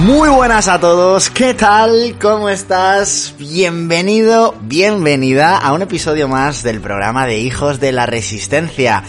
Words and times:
Muy 0.00 0.30
buenas 0.30 0.66
a 0.68 0.80
todos, 0.80 1.28
¿qué 1.28 1.52
tal? 1.52 2.16
¿Cómo 2.18 2.48
estás? 2.48 3.34
Bienvenido, 3.38 4.54
bienvenida 4.62 5.58
a 5.58 5.74
un 5.74 5.82
episodio 5.82 6.26
más 6.26 6.62
del 6.62 6.80
programa 6.80 7.26
de 7.26 7.38
Hijos 7.38 7.80
de 7.80 7.92
la 7.92 8.06
Resistencia. 8.06 9.04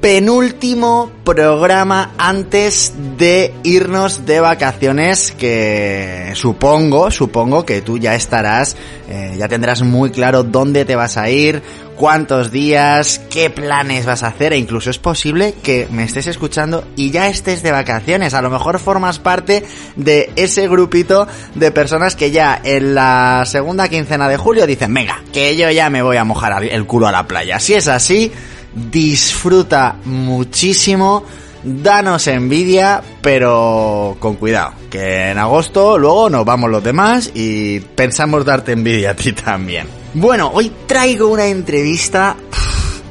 Penúltimo 0.00 1.10
programa 1.24 2.12
antes 2.18 2.92
de 3.18 3.52
irnos 3.64 4.26
de 4.26 4.38
vacaciones 4.38 5.32
que 5.32 6.30
supongo, 6.34 7.10
supongo 7.10 7.66
que 7.66 7.82
tú 7.82 7.98
ya 7.98 8.14
estarás, 8.14 8.76
eh, 9.08 9.34
ya 9.36 9.48
tendrás 9.48 9.82
muy 9.82 10.12
claro 10.12 10.44
dónde 10.44 10.84
te 10.84 10.94
vas 10.94 11.16
a 11.16 11.30
ir, 11.30 11.62
cuántos 11.96 12.52
días, 12.52 13.20
qué 13.28 13.50
planes 13.50 14.06
vas 14.06 14.22
a 14.22 14.28
hacer 14.28 14.52
e 14.52 14.58
incluso 14.58 14.88
es 14.88 14.98
posible 14.98 15.54
que 15.64 15.88
me 15.90 16.04
estés 16.04 16.28
escuchando 16.28 16.84
y 16.94 17.10
ya 17.10 17.26
estés 17.28 17.64
de 17.64 17.72
vacaciones. 17.72 18.34
A 18.34 18.42
lo 18.42 18.50
mejor 18.50 18.78
formas 18.78 19.18
parte 19.18 19.64
de 19.96 20.30
ese 20.36 20.68
grupito 20.68 21.26
de 21.56 21.72
personas 21.72 22.14
que 22.14 22.30
ya 22.30 22.60
en 22.62 22.94
la 22.94 23.42
segunda 23.46 23.88
quincena 23.88 24.28
de 24.28 24.36
julio 24.36 24.64
dicen, 24.64 24.94
venga, 24.94 25.22
que 25.32 25.56
yo 25.56 25.68
ya 25.72 25.90
me 25.90 26.02
voy 26.02 26.18
a 26.18 26.24
mojar 26.24 26.62
el 26.62 26.86
culo 26.86 27.08
a 27.08 27.12
la 27.12 27.26
playa. 27.26 27.58
Si 27.58 27.74
es 27.74 27.88
así, 27.88 28.30
disfruta 28.74 29.96
muchísimo. 30.04 31.24
Danos 31.62 32.28
envidia, 32.28 33.02
pero 33.20 34.16
con 34.20 34.36
cuidado, 34.36 34.74
que 34.90 35.30
en 35.30 35.38
agosto 35.38 35.98
luego 35.98 36.30
nos 36.30 36.44
vamos 36.44 36.70
los 36.70 36.82
demás 36.84 37.32
y 37.34 37.80
pensamos 37.80 38.44
darte 38.44 38.72
envidia 38.72 39.10
a 39.10 39.14
ti 39.14 39.32
también. 39.32 39.88
Bueno, 40.14 40.50
hoy 40.54 40.72
traigo 40.86 41.28
una 41.28 41.46
entrevista 41.46 42.36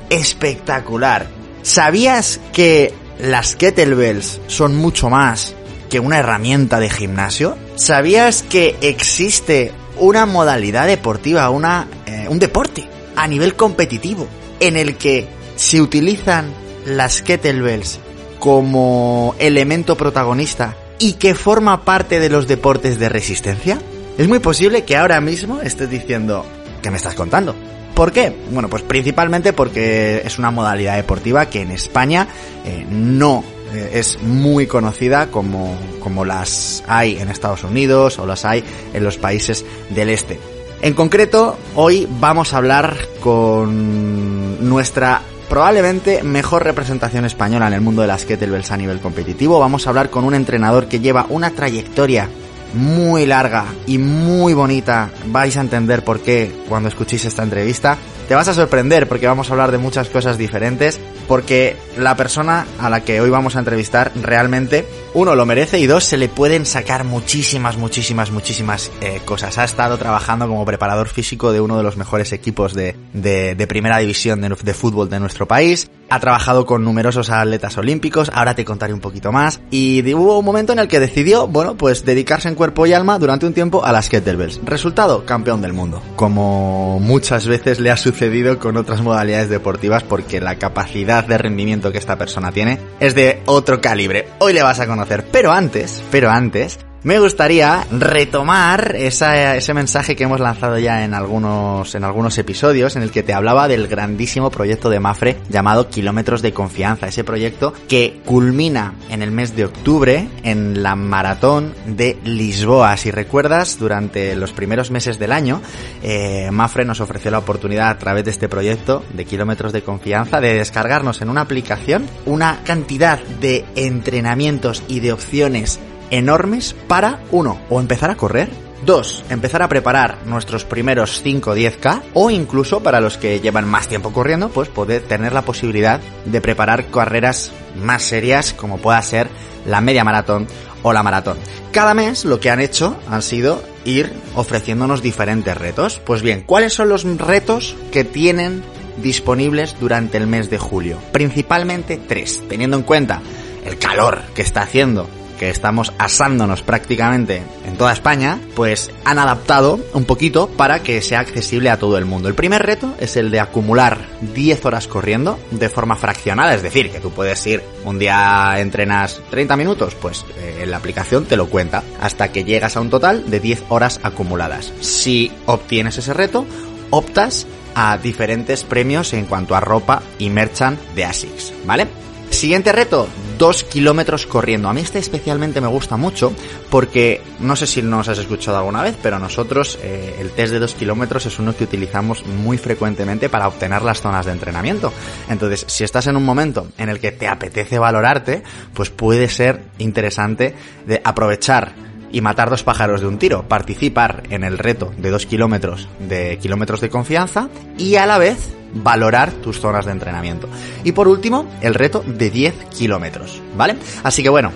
espectacular. 0.10 1.28
¿Sabías 1.62 2.40
que 2.54 2.94
las 3.20 3.56
kettlebells 3.56 4.40
son 4.48 4.78
mucho 4.78 5.10
más 5.10 5.54
que 5.90 6.00
una 6.00 6.20
herramienta 6.20 6.80
de 6.80 6.90
gimnasio? 6.90 7.58
¿Sabías 7.76 8.44
que 8.44 8.78
existe 8.82 9.74
una 10.00 10.26
modalidad 10.26 10.88
deportiva, 10.88 11.50
una, 11.50 11.88
eh, 12.06 12.28
un 12.30 12.40
deporte 12.40 12.88
a 13.16 13.28
nivel 13.28 13.56
competitivo 13.56 14.28
en 14.60 14.78
el 14.78 14.96
que 14.96 15.28
se 15.58 15.82
utilizan 15.82 16.54
las 16.86 17.22
kettlebells 17.22 18.00
como 18.40 19.36
elemento 19.40 19.98
protagonista 19.98 20.76
y 21.00 21.14
que 21.14 21.36
forma 21.36 21.84
parte 21.84 22.20
de 22.20 22.30
los 22.30 22.48
deportes 22.48 23.00
de 23.00 23.10
resistencia? 23.10 23.80
Es 24.18 24.28
muy 24.28 24.40
posible 24.40 24.84
que 24.84 24.96
ahora 24.96 25.20
mismo 25.22 25.62
estés 25.62 25.90
diciendo, 25.90 26.46
¿qué 26.82 26.90
me 26.90 26.98
estás 26.98 27.16
contando? 27.16 27.56
¿Por 27.94 28.12
qué? 28.12 28.36
Bueno, 28.52 28.70
pues 28.70 28.84
principalmente 28.84 29.54
porque 29.54 30.22
es 30.24 30.38
una 30.38 30.52
modalidad 30.52 30.96
deportiva 30.96 31.48
que 31.48 31.62
en 31.62 31.72
España 31.72 32.28
eh, 32.64 32.86
no 32.90 33.44
eh, 33.74 33.92
es 33.94 34.22
muy 34.22 34.68
conocida 34.68 35.32
como, 35.32 35.76
como 36.00 36.24
las 36.24 36.84
hay 36.88 37.18
en 37.18 37.30
Estados 37.30 37.64
Unidos 37.64 38.20
o 38.20 38.26
las 38.26 38.46
hay 38.46 38.64
en 38.94 39.04
los 39.04 39.18
países 39.18 39.66
del 39.90 40.10
este. 40.10 40.40
En 40.82 40.94
concreto, 40.94 41.58
hoy 41.76 42.08
vamos 42.20 42.54
a 42.54 42.58
hablar 42.58 42.96
con 43.20 44.70
nuestra 44.70 45.22
probablemente 45.50 46.22
mejor 46.24 46.64
representación 46.64 47.26
española 47.26 47.68
en 47.68 47.74
el 47.74 47.82
mundo 47.82 48.04
de 48.04 48.08
las 48.08 48.26
kettlebells 48.26 48.72
a 48.72 48.78
nivel 48.78 49.00
competitivo. 49.00 49.60
Vamos 49.60 49.88
a 49.88 49.90
hablar 49.90 50.12
con 50.12 50.24
un 50.24 50.36
entrenador 50.36 50.88
que 50.88 51.00
lleva 51.00 51.26
una 51.30 51.50
trayectoria 51.50 52.30
muy 52.74 53.26
larga 53.26 53.66
y 53.88 53.98
muy 53.98 54.54
bonita. 54.54 55.10
Vais 55.28 55.58
a 55.58 55.62
entender 55.62 56.04
por 56.04 56.20
qué 56.20 56.54
cuando 56.70 56.90
escuchéis 56.90 57.26
esta 57.26 57.44
entrevista. 57.44 57.98
Te 58.28 58.36
vas 58.36 58.48
a 58.48 58.54
sorprender 58.54 59.08
porque 59.08 59.28
vamos 59.28 59.50
a 59.50 59.54
hablar 59.54 59.72
de 59.72 59.80
muchas 59.80 60.10
cosas 60.10 60.38
diferentes. 60.38 61.00
Porque 61.28 61.76
la 61.98 62.16
persona 62.16 62.66
a 62.80 62.90
la 62.90 63.02
que 63.02 63.20
hoy 63.22 63.30
vamos 63.30 63.56
a 63.56 63.60
entrevistar 63.60 64.12
realmente, 64.16 64.86
uno, 65.14 65.36
lo 65.36 65.46
merece 65.46 65.80
y 65.80 65.88
dos, 65.88 66.04
se 66.04 66.18
le 66.18 66.30
pueden 66.30 66.66
sacar 66.66 67.04
muchísimas, 67.04 67.78
muchísimas, 67.78 68.32
muchísimas 68.32 68.92
eh, 69.02 69.22
cosas. 69.26 69.58
Ha 69.58 69.64
estado 69.64 69.98
trabajando 69.98 70.48
como 70.48 70.66
preparador 70.66 71.10
físico 71.10 71.52
de 71.52 71.62
uno 71.62 71.78
de 71.78 71.84
los 71.84 71.98
mejores 71.98 72.32
equipos 72.34 72.74
de, 72.74 72.96
de, 73.14 73.68
primera 73.68 73.98
división 73.98 74.42
de, 74.42 74.50
de 74.50 74.74
fútbol 74.74 75.10
de 75.10 75.20
nuestro 75.20 75.48
país 75.48 75.90
ha 76.10 76.20
trabajado 76.20 76.66
con 76.66 76.84
numerosos 76.84 77.30
atletas 77.30 77.78
olímpicos, 77.78 78.32
ahora 78.34 78.56
te 78.56 78.66
contaré 78.66 78.94
un 78.94 79.00
poquito 79.00 79.32
más, 79.32 79.60
y 79.72 80.14
hubo 80.14 80.40
un 80.40 80.46
momento 80.46 80.74
en 80.74 80.80
el 80.80 80.88
que 80.88 81.00
decidió, 81.00 81.48
bueno, 81.48 81.76
pues 81.76 82.06
dedicarse 82.06 82.48
en 82.48 82.56
cuerpo 82.56 82.86
y 82.86 82.94
alma 82.94 83.20
durante 83.20 83.46
un 83.46 83.54
tiempo 83.54 83.84
a 83.84 83.92
las 83.92 84.10
kettlebells. 84.10 84.62
Resultado, 84.64 85.26
campeón 85.26 85.62
del 85.62 85.74
mundo. 85.74 86.02
Como 86.16 87.00
muchas 87.00 87.48
veces 87.48 87.80
le 87.80 87.92
ha 87.92 87.98
sucedido 87.98 88.60
con 88.60 88.78
otras 88.78 89.02
modalidades 89.02 89.50
deportivas 89.50 90.04
porque 90.04 90.40
la 90.40 90.56
capacidad 90.56 91.17
de 91.26 91.38
rendimiento 91.38 91.92
que 91.92 91.98
esta 91.98 92.18
persona 92.18 92.52
tiene 92.52 92.78
es 93.00 93.16
de 93.16 93.42
otro 93.46 93.82
calibre. 93.82 94.28
Hoy 94.40 94.54
le 94.54 94.62
vas 94.62 94.80
a 94.80 94.88
conocer, 94.88 95.26
pero 95.32 95.52
antes, 95.52 96.04
pero 96.12 96.30
antes, 96.30 96.78
me 97.04 97.20
gustaría 97.20 97.86
retomar 97.92 98.96
ese 98.96 99.74
mensaje 99.74 100.16
que 100.16 100.24
hemos 100.24 100.40
lanzado 100.40 100.80
ya 100.80 101.04
en 101.04 101.14
algunos, 101.14 101.94
en 101.96 102.04
algunos 102.04 102.38
episodios 102.38 102.96
en 102.96 103.04
el 103.04 103.12
que 103.12 103.24
te 103.24 103.34
hablaba 103.34 103.68
del 103.68 103.88
grandísimo 103.88 104.50
proyecto 104.50 104.90
de 104.90 105.00
Mafre 105.00 105.38
llamado 105.50 105.90
Kilómetros 105.90 106.42
de 106.42 106.54
Confianza. 106.54 107.08
Ese 107.08 107.24
proyecto 107.24 107.74
que 107.88 108.22
culmina 108.26 108.96
en 109.10 109.22
el 109.22 109.32
mes 109.32 109.56
de 109.56 109.66
octubre 109.66 110.28
en 110.44 110.84
la 110.84 110.96
maratón 110.96 111.74
de 111.86 112.18
Lisboa. 112.24 112.98
Si 112.98 113.12
recuerdas, 113.12 113.78
durante 113.80 114.36
los 114.36 114.52
primeros 114.52 114.92
meses 114.92 115.20
del 115.20 115.32
año, 115.32 115.62
eh, 116.02 116.50
Mafre 116.52 116.86
nos 116.86 117.00
ofreció 117.00 117.32
la 117.32 117.40
oportunidad 117.40 117.90
a 117.90 117.98
través 117.98 118.26
de 118.26 118.32
este 118.32 118.50
proyecto 118.50 119.04
de 119.14 119.26
Kilómetros 119.26 119.72
de 119.72 119.84
Confianza 119.84 120.42
de 120.42 120.56
descargarnos 120.56 121.22
en 121.22 121.30
una 121.30 121.42
aplicación 121.42 122.08
una 122.26 122.60
cantidad 122.64 123.20
de 123.20 123.66
entrenamientos 123.76 124.84
y 124.88 125.00
de 125.00 125.14
opciones 125.14 125.80
enormes 126.12 126.76
para, 126.88 127.20
uno, 127.32 127.60
o 127.70 127.80
empezar 127.80 128.10
a 128.10 128.16
correr, 128.16 128.50
dos, 128.86 129.24
empezar 129.30 129.62
a 129.62 129.70
preparar 129.70 130.20
nuestros 130.26 130.64
primeros 130.64 131.22
5 131.22 131.52
o 131.52 131.56
10K, 131.56 132.02
o 132.14 132.30
incluso 132.30 132.82
para 132.82 133.02
los 133.02 133.18
que 133.18 133.40
llevan 133.40 133.68
más 133.68 133.88
tiempo 133.88 134.12
corriendo, 134.12 134.50
pues 134.50 134.70
poder 134.70 135.02
tener 135.04 135.34
la 135.34 135.42
posibilidad 135.44 136.00
de 136.26 136.42
preparar 136.42 136.88
carreras 136.88 137.52
más 137.76 138.04
serias 138.04 138.54
como 138.54 138.78
pueda 138.78 139.02
ser 139.02 139.28
la 139.66 139.82
media 139.82 140.04
maratón 140.04 140.48
o 140.84 140.94
la 140.94 141.04
maratón. 141.04 141.38
Cada 141.72 141.94
mes 141.94 142.26
lo 142.26 142.40
que 142.40 142.50
han 142.50 142.60
hecho 142.60 142.98
han 143.10 143.22
sido 143.22 143.62
ir 143.86 144.12
ofreciéndonos 144.36 145.02
diferentes 145.02 145.58
retos. 145.58 146.02
Pues 146.06 146.22
bien, 146.22 146.44
¿cuáles 146.46 146.74
son 146.74 146.90
los 146.90 147.04
retos 147.18 147.76
que 147.92 148.04
tienen 148.04 148.64
disponibles 149.02 149.76
durante 149.80 150.18
el 150.18 150.28
mes 150.28 150.50
de 150.50 150.58
julio? 150.58 150.98
Principalmente 151.12 151.98
tres, 151.98 152.44
teniendo 152.48 152.78
en 152.78 152.84
cuenta 152.84 153.22
el 153.66 153.78
calor 153.78 154.22
que 154.34 154.42
está 154.42 154.62
haciendo 154.62 155.10
que 155.38 155.50
estamos 155.50 155.94
asándonos 155.98 156.62
prácticamente 156.62 157.44
en 157.66 157.78
toda 157.78 157.94
España, 157.94 158.40
pues 158.56 158.92
han 159.06 159.20
adaptado 159.20 159.80
un 159.94 160.06
poquito 160.06 160.48
para 160.48 160.80
que 160.80 161.02
sea 161.02 161.20
accesible 161.20 161.70
a 161.70 161.78
todo 161.78 161.98
el 161.98 162.06
mundo. 162.06 162.28
El 162.28 162.36
primer 162.36 162.64
reto 162.64 162.94
es 163.00 163.16
el 163.16 163.32
de 163.32 163.40
acumular 163.40 164.00
10 164.34 164.66
horas 164.66 164.88
corriendo 164.88 165.40
de 165.52 165.70
forma 165.70 165.96
fraccionada, 165.96 166.54
es 166.54 166.64
decir, 166.64 166.92
que 166.92 167.00
tú 167.00 167.12
puedes 167.12 167.46
ir 167.48 167.64
un 167.86 168.00
día 168.00 168.56
entrenas 168.58 169.22
30 169.30 169.56
minutos, 169.56 169.96
pues 169.96 170.26
eh, 170.38 170.62
en 170.64 170.72
la 170.72 170.78
aplicación 170.78 171.26
te 171.26 171.38
lo 171.38 171.48
cuenta 171.48 171.84
hasta 172.02 172.32
que 172.32 172.44
llegas 172.44 172.76
a 172.76 172.82
un 172.82 172.90
total 172.90 173.30
de 173.30 173.40
10 173.40 173.64
horas 173.70 174.00
acumuladas. 174.04 174.74
Si 174.82 175.32
obtienes 175.46 175.98
ese 175.98 176.14
reto, 176.14 176.46
optas 176.90 177.48
a 177.76 177.98
diferentes 177.98 178.64
premios 178.64 179.14
en 179.14 179.26
cuanto 179.26 179.56
a 179.56 179.60
ropa 179.60 180.02
y 180.18 180.30
merchant 180.30 180.80
de 180.96 181.06
ASICS, 181.06 181.54
¿vale? 181.66 182.07
Siguiente 182.38 182.72
reto, 182.72 183.08
dos 183.40 183.64
kilómetros 183.64 184.28
corriendo. 184.28 184.70
A 184.70 184.74
mí 184.74 184.82
este 184.82 185.00
especialmente 185.00 185.60
me 185.60 185.66
gusta 185.66 185.98
mucho 185.98 186.32
porque 186.70 187.20
no 187.40 187.56
sé 187.56 187.66
si 187.66 187.82
nos 187.82 188.08
has 188.10 188.20
escuchado 188.20 188.60
alguna 188.60 188.84
vez, 188.84 188.96
pero 189.02 189.18
nosotros 189.18 189.80
eh, 189.82 190.18
el 190.20 190.30
test 190.30 190.54
de 190.54 190.60
dos 190.60 190.76
kilómetros 190.76 191.26
es 191.26 191.40
uno 191.40 191.56
que 191.58 191.64
utilizamos 191.64 192.24
muy 192.28 192.60
frecuentemente 192.60 193.28
para 193.28 193.48
obtener 193.48 193.82
las 193.82 194.02
zonas 194.02 194.28
de 194.28 194.34
entrenamiento. 194.34 194.94
Entonces, 195.28 195.66
si 195.68 195.84
estás 195.84 196.06
en 196.06 196.16
un 196.16 196.26
momento 196.26 196.68
en 196.78 196.90
el 196.90 197.00
que 197.00 197.12
te 197.12 197.28
apetece 197.28 197.80
valorarte, 197.80 198.44
pues 198.72 198.92
puede 198.92 199.30
ser 199.30 199.64
interesante 199.80 200.54
de 200.86 201.02
aprovechar 201.04 201.74
y 202.12 202.22
matar 202.22 202.50
dos 202.50 202.64
pájaros 202.64 203.02
de 203.02 203.08
un 203.08 203.18
tiro, 203.18 203.44
participar 203.48 204.24
en 204.30 204.44
el 204.44 204.58
reto 204.58 204.94
de 204.98 205.10
dos 205.10 205.26
kilómetros 205.26 205.88
de 206.00 206.38
kilómetros 206.38 206.82
de 206.82 206.90
confianza 206.90 207.50
y 207.78 207.96
a 207.96 208.06
la 208.06 208.18
vez 208.18 208.54
valorar 208.74 209.32
tus 209.32 209.60
zonas 209.60 209.86
de 209.86 209.92
entrenamiento. 209.92 210.48
Y 210.84 210.92
por 210.92 211.08
último, 211.08 211.48
el 211.62 211.74
reto 211.74 212.04
de 212.06 212.30
10 212.30 212.54
kilómetros, 212.78 213.42
¿vale? 213.56 213.78
Así 214.04 214.24
que 214.24 214.30
bueno, 214.30 214.52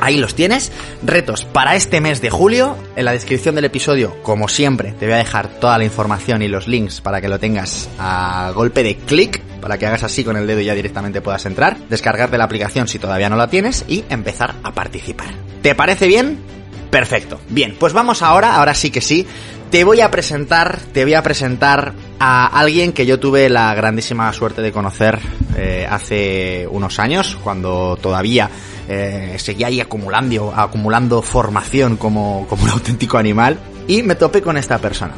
Ahí 0.00 0.18
los 0.18 0.34
tienes. 0.34 0.72
Retos 1.02 1.44
para 1.44 1.74
este 1.74 2.00
mes 2.00 2.20
de 2.20 2.30
julio. 2.30 2.76
En 2.96 3.04
la 3.04 3.12
descripción 3.12 3.54
del 3.54 3.64
episodio, 3.64 4.14
como 4.22 4.48
siempre, 4.48 4.92
te 4.92 5.06
voy 5.06 5.14
a 5.14 5.18
dejar 5.18 5.48
toda 5.48 5.78
la 5.78 5.84
información 5.84 6.42
y 6.42 6.48
los 6.48 6.68
links 6.68 7.00
para 7.00 7.20
que 7.20 7.28
lo 7.28 7.38
tengas 7.38 7.88
a 7.98 8.52
golpe 8.54 8.82
de 8.82 8.96
clic, 8.96 9.40
para 9.60 9.78
que 9.78 9.86
hagas 9.86 10.02
así 10.02 10.22
con 10.22 10.36
el 10.36 10.46
dedo 10.46 10.60
y 10.60 10.66
ya 10.66 10.74
directamente 10.74 11.20
puedas 11.20 11.46
entrar, 11.46 11.78
descargarte 11.88 12.38
la 12.38 12.44
aplicación 12.44 12.88
si 12.88 12.98
todavía 12.98 13.28
no 13.28 13.36
la 13.36 13.48
tienes 13.48 13.84
y 13.88 14.04
empezar 14.08 14.54
a 14.62 14.72
participar. 14.72 15.28
¿Te 15.62 15.74
parece 15.74 16.06
bien? 16.06 16.55
Perfecto. 16.96 17.38
Bien, 17.50 17.76
pues 17.78 17.92
vamos 17.92 18.22
ahora, 18.22 18.56
ahora 18.56 18.72
sí 18.72 18.90
que 18.90 19.02
sí. 19.02 19.26
Te 19.70 19.84
voy 19.84 20.00
a 20.00 20.10
presentar, 20.10 20.80
te 20.94 21.04
voy 21.04 21.12
a 21.12 21.22
presentar 21.22 21.92
a 22.18 22.46
alguien 22.46 22.94
que 22.94 23.04
yo 23.04 23.20
tuve 23.20 23.50
la 23.50 23.74
grandísima 23.74 24.32
suerte 24.32 24.62
de 24.62 24.72
conocer 24.72 25.18
eh, 25.58 25.86
hace 25.86 26.66
unos 26.70 26.98
años, 26.98 27.36
cuando 27.44 27.98
todavía 28.00 28.48
eh, 28.88 29.36
seguía 29.38 29.66
ahí 29.66 29.78
acumulando, 29.78 30.54
acumulando 30.56 31.20
formación 31.20 31.98
como, 31.98 32.48
un 32.50 32.70
auténtico 32.70 33.18
animal, 33.18 33.58
y 33.86 34.02
me 34.02 34.14
topé 34.14 34.40
con 34.40 34.56
esta 34.56 34.78
persona. 34.78 35.12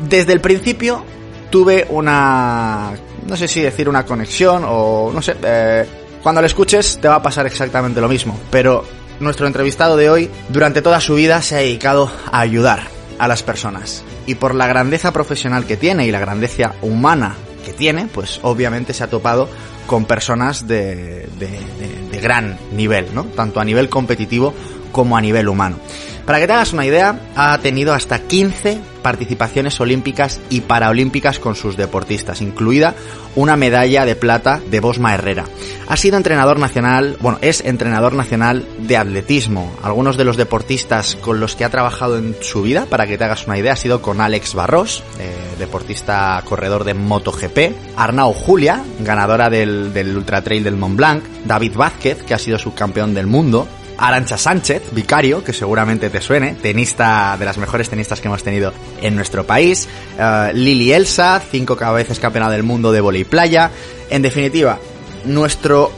Desde 0.00 0.32
el 0.32 0.40
principio 0.40 1.04
tuve 1.48 1.86
una, 1.90 2.90
no 3.24 3.36
sé 3.36 3.46
si 3.46 3.60
decir 3.60 3.88
una 3.88 4.04
conexión 4.04 4.64
o 4.66 5.12
no 5.14 5.22
sé, 5.22 5.36
eh, 5.44 5.86
cuando 6.24 6.40
lo 6.40 6.48
escuches 6.48 6.98
te 7.00 7.06
va 7.06 7.14
a 7.14 7.22
pasar 7.22 7.46
exactamente 7.46 8.00
lo 8.00 8.08
mismo, 8.08 8.36
pero 8.50 8.84
nuestro 9.20 9.46
entrevistado 9.46 9.96
de 9.96 10.10
hoy 10.10 10.30
durante 10.48 10.82
toda 10.82 11.00
su 11.00 11.14
vida 11.14 11.42
se 11.42 11.54
ha 11.54 11.58
dedicado 11.58 12.10
a 12.32 12.40
ayudar 12.40 12.80
a 13.18 13.28
las 13.28 13.42
personas. 13.42 14.02
Y 14.26 14.34
por 14.34 14.54
la 14.54 14.66
grandeza 14.66 15.12
profesional 15.12 15.66
que 15.66 15.76
tiene 15.76 16.06
y 16.06 16.10
la 16.10 16.20
grandeza 16.20 16.74
humana 16.82 17.36
que 17.64 17.72
tiene, 17.72 18.08
pues 18.12 18.40
obviamente 18.42 18.94
se 18.94 19.04
ha 19.04 19.10
topado 19.10 19.48
con 19.86 20.06
personas 20.06 20.66
de, 20.66 21.28
de, 21.38 22.20
gran 22.20 22.58
nivel, 22.72 23.14
¿no? 23.14 23.24
Tanto 23.24 23.60
a 23.60 23.64
nivel 23.64 23.88
competitivo 23.88 24.52
como 24.92 25.16
a 25.16 25.20
nivel 25.20 25.48
humano. 25.48 25.78
Para 26.26 26.38
que 26.38 26.46
te 26.46 26.52
hagas 26.52 26.72
una 26.72 26.86
idea, 26.86 27.18
ha 27.34 27.58
tenido 27.58 27.92
hasta 27.92 28.20
15 28.20 28.78
participaciones 29.02 29.80
olímpicas 29.80 30.40
y 30.50 30.60
paraolímpicas 30.60 31.38
con 31.38 31.54
sus 31.54 31.76
deportistas, 31.76 32.40
incluida 32.40 32.94
una 33.34 33.56
medalla 33.56 34.04
de 34.04 34.16
plata 34.16 34.60
de 34.70 34.80
Bosma 34.80 35.14
Herrera. 35.14 35.44
Ha 35.88 35.96
sido 35.96 36.16
entrenador 36.16 36.58
nacional, 36.58 37.16
bueno, 37.20 37.38
es 37.40 37.62
entrenador 37.64 38.12
nacional 38.12 38.64
de 38.78 38.96
atletismo. 38.96 39.72
Algunos 39.82 40.16
de 40.16 40.24
los 40.24 40.36
deportistas 40.36 41.16
con 41.16 41.40
los 41.40 41.56
que 41.56 41.64
ha 41.64 41.70
trabajado 41.70 42.18
en 42.18 42.36
su 42.40 42.62
vida, 42.62 42.86
para 42.86 43.06
que 43.06 43.18
te 43.18 43.24
hagas 43.24 43.46
una 43.46 43.58
idea, 43.58 43.72
ha 43.72 43.76
sido 43.76 44.02
con 44.02 44.20
Alex 44.20 44.54
Barros, 44.54 45.02
eh, 45.18 45.34
deportista 45.58 46.42
corredor 46.44 46.84
de 46.84 46.94
MotoGP, 46.94 47.96
Arnau 47.96 48.32
Julia, 48.32 48.82
ganadora 49.00 49.50
del, 49.50 49.92
del 49.92 50.16
Ultra 50.16 50.42
Trail 50.42 50.62
del 50.62 50.76
Mont 50.76 50.96
Blanc, 50.96 51.24
David 51.44 51.76
Vázquez, 51.76 52.22
que 52.22 52.34
ha 52.34 52.38
sido 52.38 52.58
subcampeón 52.58 53.14
del 53.14 53.26
mundo, 53.26 53.66
Arancha 54.00 54.38
Sánchez, 54.38 54.82
vicario, 54.92 55.44
que 55.44 55.52
seguramente 55.52 56.08
te 56.08 56.20
suene, 56.22 56.54
tenista 56.54 57.36
de 57.38 57.44
las 57.44 57.58
mejores 57.58 57.90
tenistas 57.90 58.20
que 58.20 58.28
hemos 58.28 58.42
tenido 58.42 58.72
en 59.02 59.14
nuestro 59.14 59.44
país, 59.44 59.88
uh, 60.18 60.56
Lili 60.56 60.92
Elsa, 60.92 61.40
cinco 61.50 61.76
veces 61.76 62.18
campeona 62.18 62.50
del 62.50 62.62
mundo 62.62 62.92
de 62.92 63.02
volei 63.02 63.24
playa. 63.24 63.70
En 64.08 64.22
definitiva, 64.22 64.78
nuestro 65.26 65.92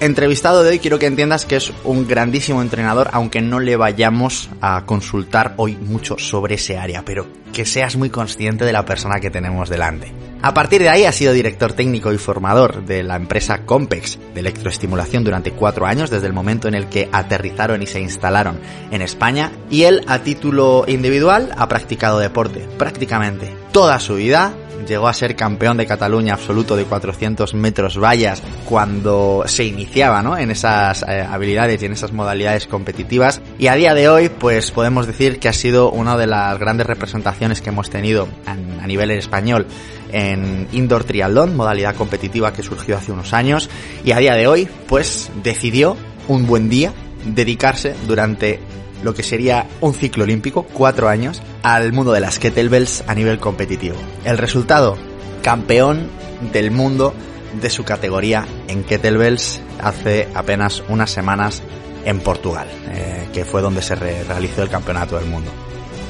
entrevistado 0.00 0.62
de 0.62 0.70
hoy 0.70 0.78
quiero 0.78 1.00
que 1.00 1.06
entiendas 1.06 1.44
que 1.44 1.56
es 1.56 1.72
un 1.82 2.06
grandísimo 2.06 2.62
entrenador, 2.62 3.10
aunque 3.12 3.40
no 3.40 3.58
le 3.58 3.76
vayamos 3.76 4.48
a 4.60 4.84
consultar 4.86 5.54
hoy 5.56 5.76
mucho 5.76 6.16
sobre 6.18 6.54
ese 6.54 6.78
área, 6.78 7.04
pero 7.04 7.26
que 7.52 7.64
seas 7.64 7.96
muy 7.96 8.10
consciente 8.10 8.64
de 8.64 8.72
la 8.72 8.84
persona 8.84 9.18
que 9.18 9.30
tenemos 9.30 9.68
delante. 9.68 10.12
A 10.40 10.54
partir 10.54 10.82
de 10.82 10.88
ahí 10.88 11.04
ha 11.04 11.12
sido 11.12 11.32
director 11.32 11.72
técnico 11.72 12.12
y 12.12 12.18
formador 12.18 12.84
de 12.84 13.02
la 13.02 13.16
empresa 13.16 13.66
Compex 13.66 14.18
de 14.34 14.40
electroestimulación 14.40 15.24
durante 15.24 15.50
cuatro 15.50 15.84
años, 15.84 16.10
desde 16.10 16.28
el 16.28 16.32
momento 16.32 16.68
en 16.68 16.74
el 16.74 16.88
que 16.88 17.08
aterrizaron 17.10 17.82
y 17.82 17.86
se 17.86 18.00
instalaron 18.00 18.60
en 18.92 19.02
España, 19.02 19.50
y 19.68 19.82
él 19.82 20.04
a 20.06 20.20
título 20.20 20.84
individual 20.86 21.50
ha 21.56 21.66
practicado 21.66 22.20
deporte 22.20 22.68
prácticamente 22.78 23.52
toda 23.72 24.00
su 24.00 24.14
vida 24.14 24.54
llegó 24.86 25.08
a 25.08 25.14
ser 25.14 25.36
campeón 25.36 25.76
de 25.76 25.86
Cataluña 25.86 26.34
absoluto 26.34 26.76
de 26.76 26.84
400 26.84 27.54
metros 27.54 27.98
vallas 27.98 28.42
cuando 28.64 29.44
se 29.46 29.64
iniciaba 29.64 30.22
¿no? 30.22 30.38
en 30.38 30.50
esas 30.50 31.02
eh, 31.02 31.20
habilidades 31.20 31.82
y 31.82 31.86
en 31.86 31.92
esas 31.92 32.12
modalidades 32.12 32.66
competitivas. 32.66 33.40
Y 33.58 33.66
a 33.66 33.74
día 33.74 33.94
de 33.94 34.08
hoy, 34.08 34.28
pues 34.30 34.70
podemos 34.70 35.06
decir 35.06 35.38
que 35.38 35.48
ha 35.48 35.52
sido 35.52 35.90
una 35.90 36.16
de 36.16 36.26
las 36.26 36.58
grandes 36.58 36.86
representaciones 36.86 37.60
que 37.60 37.70
hemos 37.70 37.90
tenido 37.90 38.28
a, 38.46 38.52
a 38.52 38.86
nivel 38.86 39.10
español 39.10 39.66
en 40.12 40.68
indoor 40.72 41.04
triatlón, 41.04 41.56
modalidad 41.56 41.94
competitiva 41.94 42.52
que 42.52 42.62
surgió 42.62 42.96
hace 42.96 43.12
unos 43.12 43.32
años. 43.32 43.68
Y 44.04 44.12
a 44.12 44.18
día 44.18 44.34
de 44.34 44.46
hoy, 44.46 44.68
pues 44.86 45.30
decidió 45.42 45.96
un 46.28 46.46
buen 46.46 46.68
día 46.68 46.92
dedicarse 47.24 47.94
durante 48.06 48.60
lo 49.02 49.14
que 49.14 49.22
sería 49.22 49.66
un 49.80 49.94
ciclo 49.94 50.24
olímpico, 50.24 50.64
cuatro 50.64 51.08
años, 51.08 51.42
al 51.62 51.92
mundo 51.92 52.12
de 52.12 52.20
las 52.20 52.38
kettlebells 52.38 53.04
a 53.06 53.14
nivel 53.14 53.38
competitivo. 53.38 53.96
El 54.24 54.38
resultado, 54.38 54.96
campeón 55.42 56.08
del 56.52 56.70
mundo 56.70 57.14
de 57.60 57.70
su 57.70 57.84
categoría 57.84 58.46
en 58.66 58.84
kettlebells 58.84 59.60
hace 59.80 60.28
apenas 60.34 60.82
unas 60.88 61.10
semanas 61.10 61.62
en 62.04 62.20
Portugal, 62.20 62.68
eh, 62.90 63.28
que 63.32 63.44
fue 63.44 63.62
donde 63.62 63.82
se 63.82 63.94
realizó 63.94 64.62
el 64.62 64.68
campeonato 64.68 65.16
del 65.18 65.26
mundo. 65.26 65.50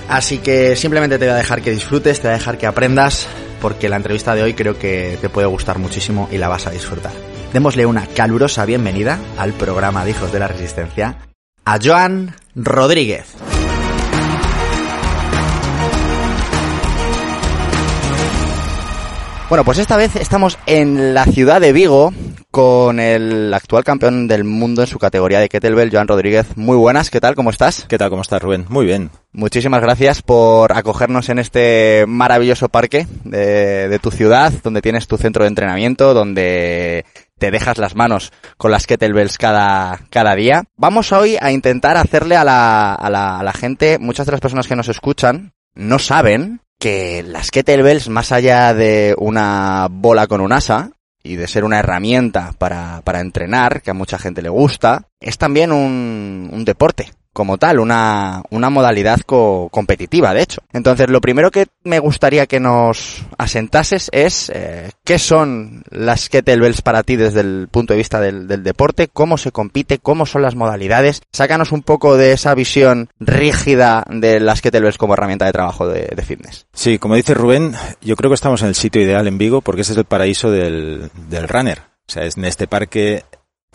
Así 0.08 0.38
que 0.38 0.74
simplemente 0.74 1.18
te 1.18 1.26
voy 1.26 1.34
a 1.34 1.36
dejar 1.36 1.60
que 1.60 1.70
disfrutes, 1.70 2.20
te 2.20 2.28
voy 2.28 2.34
a 2.34 2.38
dejar 2.38 2.56
que 2.56 2.66
aprendas, 2.66 3.28
porque 3.60 3.88
la 3.88 3.96
entrevista 3.96 4.34
de 4.34 4.42
hoy 4.42 4.54
creo 4.54 4.78
que 4.78 5.18
te 5.20 5.28
puede 5.28 5.46
gustar 5.46 5.78
muchísimo 5.78 6.28
y 6.32 6.38
la 6.38 6.48
vas 6.48 6.66
a 6.66 6.70
disfrutar. 6.70 7.12
Démosle 7.52 7.86
una 7.86 8.06
calurosa 8.06 8.64
bienvenida 8.64 9.18
al 9.36 9.52
programa 9.52 10.04
de 10.04 10.12
Hijos 10.12 10.32
de 10.32 10.38
la 10.38 10.48
Resistencia 10.48 11.18
a 11.64 11.78
Joan 11.82 12.34
Rodríguez. 12.54 13.47
Bueno, 19.48 19.64
pues 19.64 19.78
esta 19.78 19.96
vez 19.96 20.14
estamos 20.14 20.58
en 20.66 21.14
la 21.14 21.24
ciudad 21.24 21.58
de 21.58 21.72
Vigo 21.72 22.12
con 22.50 23.00
el 23.00 23.52
actual 23.54 23.82
campeón 23.82 24.28
del 24.28 24.44
mundo 24.44 24.82
en 24.82 24.88
su 24.88 24.98
categoría 24.98 25.40
de 25.40 25.48
kettlebell, 25.48 25.90
Joan 25.90 26.06
Rodríguez. 26.06 26.54
Muy 26.56 26.76
buenas, 26.76 27.08
¿qué 27.08 27.18
tal? 27.18 27.34
¿Cómo 27.34 27.48
estás? 27.48 27.86
¿Qué 27.88 27.96
tal? 27.96 28.10
¿Cómo 28.10 28.20
estás, 28.20 28.42
Rubén? 28.42 28.66
Muy 28.68 28.84
bien. 28.84 29.10
Muchísimas 29.32 29.80
gracias 29.80 30.20
por 30.20 30.76
acogernos 30.76 31.30
en 31.30 31.38
este 31.38 32.04
maravilloso 32.06 32.68
parque 32.68 33.06
de, 33.24 33.88
de 33.88 33.98
tu 33.98 34.10
ciudad, 34.10 34.52
donde 34.62 34.82
tienes 34.82 35.06
tu 35.06 35.16
centro 35.16 35.44
de 35.44 35.48
entrenamiento, 35.48 36.12
donde 36.12 37.06
te 37.38 37.50
dejas 37.50 37.78
las 37.78 37.94
manos 37.94 38.34
con 38.58 38.70
las 38.70 38.86
kettlebells 38.86 39.38
cada, 39.38 40.00
cada 40.10 40.34
día. 40.34 40.64
Vamos 40.76 41.10
hoy 41.12 41.38
a 41.40 41.52
intentar 41.52 41.96
hacerle 41.96 42.36
a 42.36 42.44
la, 42.44 42.92
a, 42.92 43.08
la, 43.08 43.38
a 43.38 43.42
la 43.42 43.52
gente, 43.54 43.98
muchas 43.98 44.26
de 44.26 44.32
las 44.32 44.42
personas 44.42 44.68
que 44.68 44.76
nos 44.76 44.88
escuchan 44.88 45.54
no 45.74 45.98
saben 45.98 46.60
que 46.78 47.22
las 47.22 47.50
kettlebells, 47.50 48.08
más 48.08 48.32
allá 48.32 48.72
de 48.74 49.14
una 49.18 49.88
bola 49.90 50.26
con 50.26 50.40
un 50.40 50.52
asa, 50.52 50.92
y 51.22 51.36
de 51.36 51.48
ser 51.48 51.64
una 51.64 51.80
herramienta 51.80 52.54
para, 52.56 53.02
para 53.02 53.20
entrenar, 53.20 53.82
que 53.82 53.90
a 53.90 53.94
mucha 53.94 54.18
gente 54.18 54.42
le 54.42 54.48
gusta, 54.48 55.08
es 55.20 55.36
también 55.36 55.72
un, 55.72 56.48
un 56.52 56.64
deporte 56.64 57.10
como 57.38 57.56
tal, 57.56 57.78
una, 57.78 58.42
una 58.50 58.68
modalidad 58.68 59.20
co 59.20 59.68
competitiva, 59.70 60.34
de 60.34 60.42
hecho. 60.42 60.60
Entonces, 60.72 61.08
lo 61.08 61.20
primero 61.20 61.52
que 61.52 61.66
me 61.84 62.00
gustaría 62.00 62.46
que 62.46 62.58
nos 62.58 63.22
asentases 63.38 64.10
es 64.12 64.50
eh, 64.52 64.90
qué 65.04 65.20
son 65.20 65.84
las 65.88 66.28
kettlebells 66.28 66.82
para 66.82 67.04
ti 67.04 67.14
desde 67.14 67.42
el 67.42 67.68
punto 67.70 67.92
de 67.92 67.98
vista 67.98 68.18
del, 68.20 68.48
deporte, 68.48 69.06
cómo 69.06 69.38
se 69.38 69.52
compite, 69.52 70.00
cómo 70.00 70.26
son 70.26 70.42
las 70.42 70.56
modalidades. 70.56 71.22
Sácanos 71.32 71.70
un 71.70 71.82
poco 71.82 72.16
de 72.16 72.32
esa 72.32 72.56
visión 72.56 73.08
rígida 73.20 74.04
de 74.10 74.40
las 74.40 74.60
kettlebells 74.60 74.98
como 74.98 75.14
herramienta 75.14 75.46
de 75.46 75.52
trabajo 75.52 75.86
de, 75.86 76.08
fitness. 76.26 76.66
Sí, 76.72 76.98
como 76.98 77.14
dice 77.14 77.34
Rubén, 77.34 77.76
yo 78.02 78.16
creo 78.16 78.32
que 78.32 78.34
estamos 78.34 78.62
en 78.62 78.68
el 78.68 78.74
sitio 78.74 79.00
ideal 79.00 79.28
en 79.28 79.38
Vigo 79.38 79.60
porque 79.60 79.82
ese 79.82 79.92
es 79.92 79.98
el 79.98 80.06
paraíso 80.06 80.50
del 80.50 81.08
runner. 81.46 81.82
O 82.08 82.10
sea, 82.10 82.24
es 82.24 82.38
en 82.38 82.46
este 82.46 82.66
parque 82.66 83.22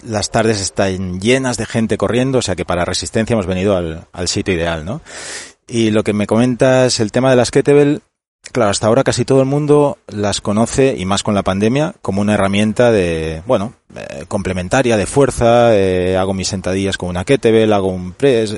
las 0.02 0.32
tardes 0.32 0.60
están 0.60 1.20
llenas 1.20 1.58
de 1.58 1.66
gente 1.66 1.98
corriendo, 1.98 2.40
o 2.40 2.42
sea 2.42 2.56
que 2.56 2.66
para 2.66 2.86
resistencia 2.86 3.34
hemos 3.34 3.46
venido 3.46 3.78
al, 3.78 4.28
sitio 4.28 4.54
ideal, 4.54 4.86
¿no? 4.86 5.02
Y 5.68 5.92
lo 5.92 6.04
que 6.04 6.14
me 6.14 6.28
comentas, 6.28 7.00
el 7.00 7.12
tema 7.12 7.30
de 7.30 7.36
las 7.36 7.52
kettlebell, 7.52 8.02
Claro, 8.52 8.72
hasta 8.72 8.88
ahora 8.88 9.06
casi 9.06 9.24
todo 9.24 9.40
el 9.40 9.46
mundo 9.46 10.00
las 10.06 10.42
conoce, 10.42 10.96
y 10.98 11.06
más 11.06 11.24
con 11.24 11.34
la 11.34 11.44
pandemia, 11.44 11.96
como 12.02 12.20
una 12.20 12.34
herramienta 12.34 12.92
de, 12.92 13.42
bueno, 13.48 13.74
eh, 13.96 14.26
complementaria, 14.28 14.98
de 14.98 15.06
fuerza, 15.06 15.74
eh, 15.76 16.18
hago 16.18 16.34
mis 16.34 16.50
sentadillas 16.50 16.98
con 16.98 17.08
una 17.08 17.24
kettlebell, 17.24 17.72
hago 17.72 17.88
un 17.88 18.12
press, 18.12 18.58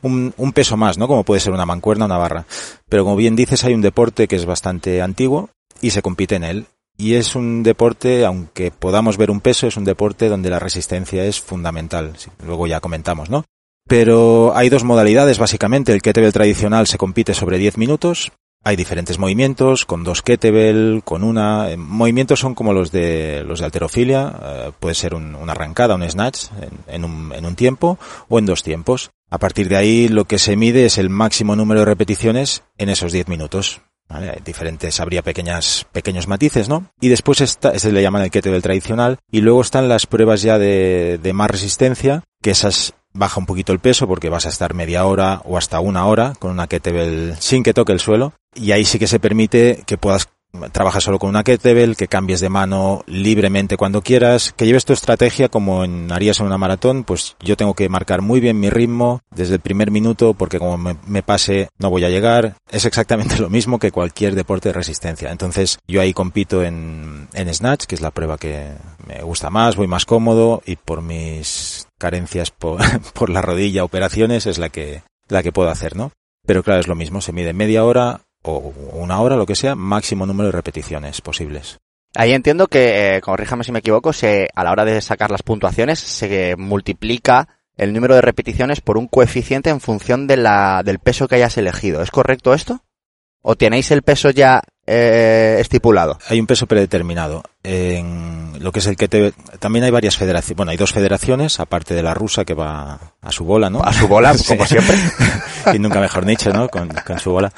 un, 0.00 0.32
un 0.38 0.52
peso 0.54 0.78
más, 0.78 0.96
¿no? 0.96 1.06
Como 1.06 1.22
puede 1.22 1.40
ser 1.40 1.52
una 1.52 1.66
mancuerna, 1.66 2.06
una 2.06 2.16
barra. 2.16 2.46
Pero 2.88 3.04
como 3.04 3.14
bien 3.14 3.36
dices, 3.36 3.62
hay 3.64 3.74
un 3.74 3.82
deporte 3.82 4.26
que 4.26 4.36
es 4.36 4.46
bastante 4.46 5.02
antiguo 5.02 5.50
y 5.82 5.90
se 5.90 6.00
compite 6.00 6.36
en 6.36 6.44
él. 6.44 6.66
Y 6.96 7.14
es 7.14 7.34
un 7.34 7.62
deporte, 7.62 8.24
aunque 8.24 8.70
podamos 8.70 9.18
ver 9.18 9.30
un 9.30 9.40
peso, 9.40 9.66
es 9.66 9.76
un 9.76 9.84
deporte 9.84 10.28
donde 10.28 10.50
la 10.50 10.58
resistencia 10.58 11.24
es 11.24 11.40
fundamental. 11.40 12.14
Luego 12.44 12.66
ya 12.66 12.80
comentamos, 12.80 13.28
¿no? 13.28 13.44
Pero 13.86 14.56
hay 14.56 14.68
dos 14.68 14.82
modalidades, 14.82 15.38
básicamente. 15.38 15.92
El 15.92 16.02
kettlebell 16.02 16.32
tradicional 16.32 16.86
se 16.86 16.98
compite 16.98 17.34
sobre 17.34 17.58
10 17.58 17.78
minutos 17.78 18.32
hay 18.66 18.74
diferentes 18.74 19.20
movimientos, 19.20 19.86
con 19.86 20.02
dos 20.02 20.22
kettlebell, 20.22 21.02
con 21.04 21.22
una. 21.22 21.70
Eh, 21.70 21.76
movimientos 21.76 22.40
son 22.40 22.56
como 22.56 22.72
los 22.72 22.90
de 22.90 23.44
los 23.46 23.60
de 23.60 23.66
alterofilia, 23.66 24.34
eh, 24.42 24.72
puede 24.80 24.96
ser 24.96 25.14
una 25.14 25.52
arrancada, 25.52 25.94
un 25.94 26.02
snatch 26.02 26.46
en, 26.88 27.04
un, 27.04 27.32
en 27.32 27.46
un 27.46 27.54
tiempo 27.54 27.96
o 28.28 28.40
en 28.40 28.46
dos 28.46 28.64
tiempos. 28.64 29.10
A 29.30 29.38
partir 29.38 29.68
de 29.68 29.76
ahí 29.76 30.08
lo 30.08 30.24
que 30.24 30.40
se 30.40 30.56
mide 30.56 30.84
es 30.84 30.98
el 30.98 31.10
máximo 31.10 31.54
número 31.54 31.80
de 31.80 31.86
repeticiones 31.86 32.64
en 32.76 32.88
esos 32.88 33.12
10 33.12 33.28
minutos. 33.28 33.82
¿Vale? 34.08 34.40
Diferentes, 34.44 35.00
habría 35.00 35.22
pequeñas, 35.22 35.86
pequeños 35.92 36.28
matices, 36.28 36.68
¿no? 36.68 36.90
Y 37.00 37.08
después 37.08 37.40
está, 37.40 37.70
ese 37.70 37.90
le 37.90 38.02
llaman 38.02 38.22
el 38.22 38.30
kettlebell 38.30 38.62
tradicional, 38.62 39.18
y 39.30 39.40
luego 39.40 39.60
están 39.60 39.88
las 39.88 40.06
pruebas 40.06 40.42
ya 40.42 40.58
de, 40.58 41.18
de 41.20 41.32
más 41.32 41.50
resistencia, 41.50 42.22
que 42.40 42.52
esas 42.52 42.94
baja 43.16 43.40
un 43.40 43.46
poquito 43.46 43.72
el 43.72 43.78
peso 43.78 44.06
porque 44.06 44.28
vas 44.28 44.46
a 44.46 44.50
estar 44.50 44.74
media 44.74 45.06
hora 45.06 45.40
o 45.44 45.56
hasta 45.56 45.80
una 45.80 46.06
hora 46.06 46.34
con 46.38 46.50
una 46.50 46.66
kettlebell 46.66 47.34
sin 47.38 47.62
que 47.62 47.74
toque 47.74 47.92
el 47.92 48.00
suelo 48.00 48.34
y 48.54 48.72
ahí 48.72 48.84
sí 48.84 48.98
que 48.98 49.06
se 49.06 49.18
permite 49.18 49.82
que 49.86 49.98
puedas 49.98 50.28
trabajar 50.72 51.02
solo 51.02 51.18
con 51.18 51.30
una 51.30 51.44
kettlebell, 51.44 51.96
que 51.96 52.08
cambies 52.08 52.40
de 52.40 52.48
mano 52.48 53.02
libremente 53.06 53.76
cuando 53.76 54.02
quieras, 54.02 54.52
que 54.56 54.66
lleves 54.66 54.84
tu 54.84 54.92
estrategia 54.92 55.48
como 55.48 55.84
en, 55.84 56.10
harías 56.12 56.40
en 56.40 56.46
una 56.46 56.58
maratón, 56.58 57.04
pues 57.04 57.36
yo 57.40 57.56
tengo 57.56 57.74
que 57.74 57.88
marcar 57.88 58.22
muy 58.22 58.40
bien 58.40 58.60
mi 58.60 58.70
ritmo 58.70 59.20
desde 59.30 59.54
el 59.54 59.60
primer 59.60 59.90
minuto 59.90 60.34
porque 60.34 60.58
como 60.58 60.76
me, 60.78 61.22
pase 61.22 61.68
no 61.78 61.90
voy 61.90 62.04
a 62.04 62.10
llegar. 62.10 62.56
Es 62.70 62.84
exactamente 62.84 63.38
lo 63.40 63.50
mismo 63.50 63.78
que 63.78 63.92
cualquier 63.92 64.34
deporte 64.34 64.68
de 64.68 64.74
resistencia. 64.74 65.30
Entonces 65.30 65.78
yo 65.86 66.00
ahí 66.00 66.12
compito 66.12 66.62
en, 66.62 67.28
en 67.32 67.52
Snatch, 67.52 67.84
que 67.84 67.94
es 67.94 68.00
la 68.00 68.10
prueba 68.10 68.38
que 68.38 68.72
me 69.06 69.22
gusta 69.22 69.50
más, 69.50 69.76
voy 69.76 69.86
más 69.86 70.04
cómodo 70.04 70.62
y 70.66 70.76
por 70.76 71.02
mis 71.02 71.86
carencias 71.98 72.50
por, 72.50 72.80
por 73.14 73.30
la 73.30 73.42
rodilla, 73.42 73.84
operaciones, 73.84 74.46
es 74.46 74.58
la 74.58 74.68
que, 74.68 75.02
la 75.28 75.42
que 75.42 75.52
puedo 75.52 75.70
hacer, 75.70 75.96
¿no? 75.96 76.12
Pero 76.46 76.62
claro, 76.62 76.80
es 76.80 76.86
lo 76.86 76.94
mismo, 76.94 77.20
se 77.20 77.32
mide 77.32 77.52
media 77.52 77.84
hora 77.84 78.20
o 78.46 78.72
una 78.92 79.20
hora, 79.20 79.36
lo 79.36 79.46
que 79.46 79.54
sea, 79.54 79.74
máximo 79.74 80.26
número 80.26 80.46
de 80.48 80.52
repeticiones 80.52 81.20
posibles. 81.20 81.78
Ahí 82.14 82.32
entiendo 82.32 82.66
que, 82.66 83.16
eh, 83.16 83.20
corríjame 83.20 83.64
si 83.64 83.72
me 83.72 83.80
equivoco, 83.80 84.12
se, 84.12 84.48
a 84.54 84.64
la 84.64 84.72
hora 84.72 84.84
de 84.84 85.00
sacar 85.00 85.30
las 85.30 85.42
puntuaciones 85.42 85.98
se 85.98 86.56
multiplica 86.56 87.48
el 87.76 87.92
número 87.92 88.14
de 88.14 88.22
repeticiones 88.22 88.80
por 88.80 88.96
un 88.96 89.06
coeficiente 89.06 89.68
en 89.68 89.80
función 89.80 90.26
de 90.26 90.38
la, 90.38 90.82
del 90.82 90.98
peso 90.98 91.28
que 91.28 91.34
hayas 91.34 91.58
elegido. 91.58 92.02
¿Es 92.02 92.10
correcto 92.10 92.54
esto? 92.54 92.80
¿O 93.42 93.54
tenéis 93.54 93.90
el 93.90 94.02
peso 94.02 94.30
ya 94.30 94.62
eh, 94.86 95.56
estipulado? 95.60 96.18
Hay 96.28 96.40
un 96.40 96.46
peso 96.46 96.66
predeterminado. 96.66 97.42
En 97.62 98.52
lo 98.60 98.72
que 98.72 98.78
es 98.78 98.86
el 98.86 98.96
que 98.96 99.08
te... 99.08 99.32
También 99.58 99.84
hay 99.84 99.90
varias 99.90 100.16
federaciones. 100.16 100.56
Bueno, 100.56 100.70
hay 100.70 100.76
dos 100.76 100.92
federaciones, 100.92 101.58
aparte 101.60 101.94
de 101.94 102.02
la 102.02 102.14
rusa 102.14 102.44
que 102.44 102.54
va 102.54 102.98
a 103.20 103.32
su 103.32 103.44
bola, 103.44 103.68
¿no? 103.70 103.82
A 103.82 103.92
su 103.92 104.06
bola, 104.08 104.34
como 104.48 104.64
siempre. 104.66 104.96
y 105.74 105.78
nunca 105.78 106.00
mejor 106.00 106.24
dicho, 106.24 106.50
¿no? 106.52 106.68
Con, 106.68 106.88
con 106.88 107.18
su 107.18 107.32
bola. 107.32 107.52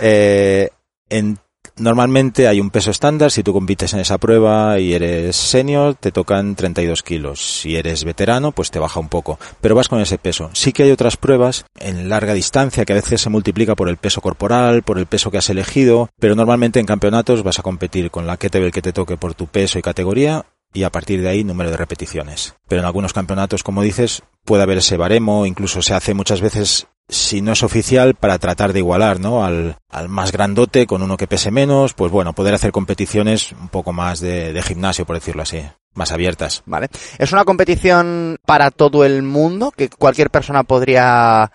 Eh, 0.00 0.68
en 1.08 1.38
Normalmente 1.76 2.46
hay 2.46 2.60
un 2.60 2.70
peso 2.70 2.92
estándar, 2.92 3.32
si 3.32 3.42
tú 3.42 3.52
compites 3.52 3.92
en 3.94 4.00
esa 4.00 4.18
prueba 4.18 4.78
y 4.78 4.94
eres 4.94 5.34
senior, 5.34 5.96
te 5.96 6.12
tocan 6.12 6.54
32 6.54 7.02
kilos. 7.02 7.60
Si 7.60 7.74
eres 7.74 8.04
veterano, 8.04 8.52
pues 8.52 8.70
te 8.70 8.78
baja 8.78 9.00
un 9.00 9.08
poco, 9.08 9.40
pero 9.60 9.74
vas 9.74 9.88
con 9.88 10.00
ese 10.00 10.16
peso. 10.18 10.50
Sí 10.52 10.72
que 10.72 10.84
hay 10.84 10.92
otras 10.92 11.16
pruebas 11.16 11.64
en 11.80 12.08
larga 12.08 12.32
distancia 12.32 12.84
que 12.84 12.92
a 12.92 12.96
veces 12.96 13.20
se 13.20 13.30
multiplica 13.30 13.74
por 13.74 13.88
el 13.88 13.96
peso 13.96 14.20
corporal, 14.20 14.82
por 14.82 14.98
el 14.98 15.06
peso 15.06 15.32
que 15.32 15.38
has 15.38 15.50
elegido, 15.50 16.10
pero 16.20 16.36
normalmente 16.36 16.78
en 16.78 16.86
campeonatos 16.86 17.42
vas 17.42 17.58
a 17.58 17.62
competir 17.62 18.12
con 18.12 18.26
la 18.26 18.36
kettlebell 18.36 18.70
que 18.70 18.82
te 18.82 18.92
toque 18.92 19.16
por 19.16 19.34
tu 19.34 19.48
peso 19.48 19.78
y 19.78 19.82
categoría 19.82 20.46
y 20.72 20.82
a 20.82 20.90
partir 20.90 21.22
de 21.22 21.28
ahí 21.28 21.44
número 21.44 21.70
de 21.70 21.76
repeticiones. 21.76 22.54
Pero 22.68 22.80
en 22.80 22.86
algunos 22.86 23.12
campeonatos, 23.12 23.62
como 23.62 23.82
dices, 23.82 24.22
puede 24.44 24.62
haber 24.64 24.78
ese 24.78 24.96
baremo, 24.96 25.46
incluso 25.46 25.82
se 25.82 25.94
hace 25.94 26.14
muchas 26.14 26.40
veces 26.40 26.88
si 27.08 27.42
no 27.42 27.52
es 27.52 27.62
oficial, 27.62 28.14
para 28.14 28.38
tratar 28.38 28.72
de 28.72 28.78
igualar, 28.78 29.20
¿no? 29.20 29.44
Al, 29.44 29.76
al, 29.90 30.08
más 30.08 30.32
grandote 30.32 30.86
con 30.86 31.02
uno 31.02 31.16
que 31.16 31.26
pese 31.26 31.50
menos, 31.50 31.94
pues 31.94 32.10
bueno, 32.10 32.32
poder 32.32 32.54
hacer 32.54 32.72
competiciones 32.72 33.52
un 33.52 33.68
poco 33.68 33.92
más 33.92 34.20
de, 34.20 34.52
de, 34.52 34.62
gimnasio, 34.62 35.04
por 35.04 35.16
decirlo 35.16 35.42
así, 35.42 35.62
más 35.94 36.12
abiertas. 36.12 36.62
Vale. 36.66 36.88
¿Es 37.18 37.32
una 37.32 37.44
competición 37.44 38.38
para 38.46 38.70
todo 38.70 39.04
el 39.04 39.22
mundo? 39.22 39.70
¿Que 39.70 39.88
cualquier 39.88 40.30
persona 40.30 40.64
podría 40.64 41.52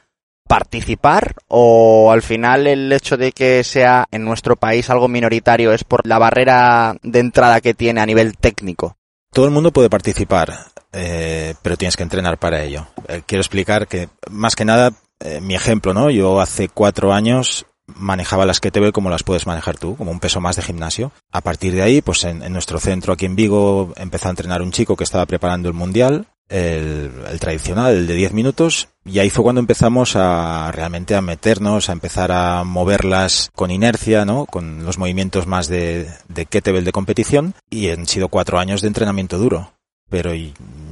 participar? 0.47 1.35
¿O 1.47 2.11
al 2.11 2.23
final 2.23 2.67
el 2.67 2.91
hecho 2.91 3.17
de 3.17 3.31
que 3.31 3.63
sea 3.63 4.07
en 4.11 4.25
nuestro 4.25 4.55
país 4.55 4.89
algo 4.89 5.07
minoritario 5.07 5.71
es 5.71 5.83
por 5.83 6.05
la 6.05 6.17
barrera 6.17 6.95
de 7.03 7.19
entrada 7.19 7.61
que 7.61 7.73
tiene 7.73 8.01
a 8.01 8.05
nivel 8.05 8.37
técnico? 8.37 8.97
Todo 9.31 9.45
el 9.45 9.51
mundo 9.51 9.71
puede 9.71 9.91
participar, 9.91 10.57
eh, 10.91 11.53
pero 11.61 11.77
tienes 11.77 11.95
que 11.95 12.01
entrenar 12.01 12.39
para 12.39 12.63
ello. 12.63 12.87
Eh, 13.07 13.21
quiero 13.27 13.41
explicar 13.41 13.87
que, 13.87 14.09
más 14.31 14.55
que 14.55 14.65
nada, 14.65 14.91
eh, 15.19 15.41
mi 15.41 15.55
ejemplo, 15.55 15.93
¿no? 15.93 16.09
Yo 16.09 16.39
hace 16.39 16.69
cuatro 16.69 17.13
años 17.13 17.65
manejaba 17.95 18.45
las 18.45 18.59
veo 18.61 18.93
como 18.93 19.09
las 19.09 19.23
puedes 19.23 19.47
manejar 19.47 19.77
tú, 19.77 19.95
como 19.95 20.11
un 20.11 20.19
peso 20.19 20.39
más 20.39 20.55
de 20.55 20.61
gimnasio. 20.61 21.11
A 21.31 21.41
partir 21.41 21.73
de 21.73 21.81
ahí, 21.81 22.01
pues 22.01 22.23
en, 22.23 22.51
nuestro 22.53 22.79
centro 22.79 23.13
aquí 23.13 23.25
en 23.25 23.35
Vigo 23.35 23.93
empezó 23.97 24.27
a 24.27 24.31
entrenar 24.31 24.61
un 24.61 24.71
chico 24.71 24.95
que 24.95 25.03
estaba 25.03 25.25
preparando 25.25 25.67
el 25.67 25.73
mundial, 25.73 26.27
el, 26.47 27.11
el 27.29 27.39
tradicional, 27.39 27.93
el 27.93 28.07
de 28.07 28.13
10 28.15 28.33
minutos, 28.33 28.89
y 29.05 29.19
ahí 29.19 29.29
fue 29.29 29.43
cuando 29.43 29.59
empezamos 29.59 30.15
a 30.15 30.71
realmente 30.71 31.15
a 31.15 31.21
meternos, 31.21 31.89
a 31.89 31.93
empezar 31.93 32.31
a 32.31 32.63
moverlas 32.63 33.49
con 33.55 33.71
inercia, 33.71 34.25
¿no? 34.25 34.45
Con 34.45 34.85
los 34.85 34.97
movimientos 34.97 35.47
más 35.47 35.67
de, 35.67 36.09
de 36.27 36.45
kettlebell 36.45 36.85
de 36.85 36.91
competición, 36.91 37.53
y 37.69 37.89
han 37.89 38.07
sido 38.07 38.29
cuatro 38.29 38.59
años 38.59 38.81
de 38.81 38.87
entrenamiento 38.87 39.37
duro. 39.37 39.73
Pero 40.09 40.33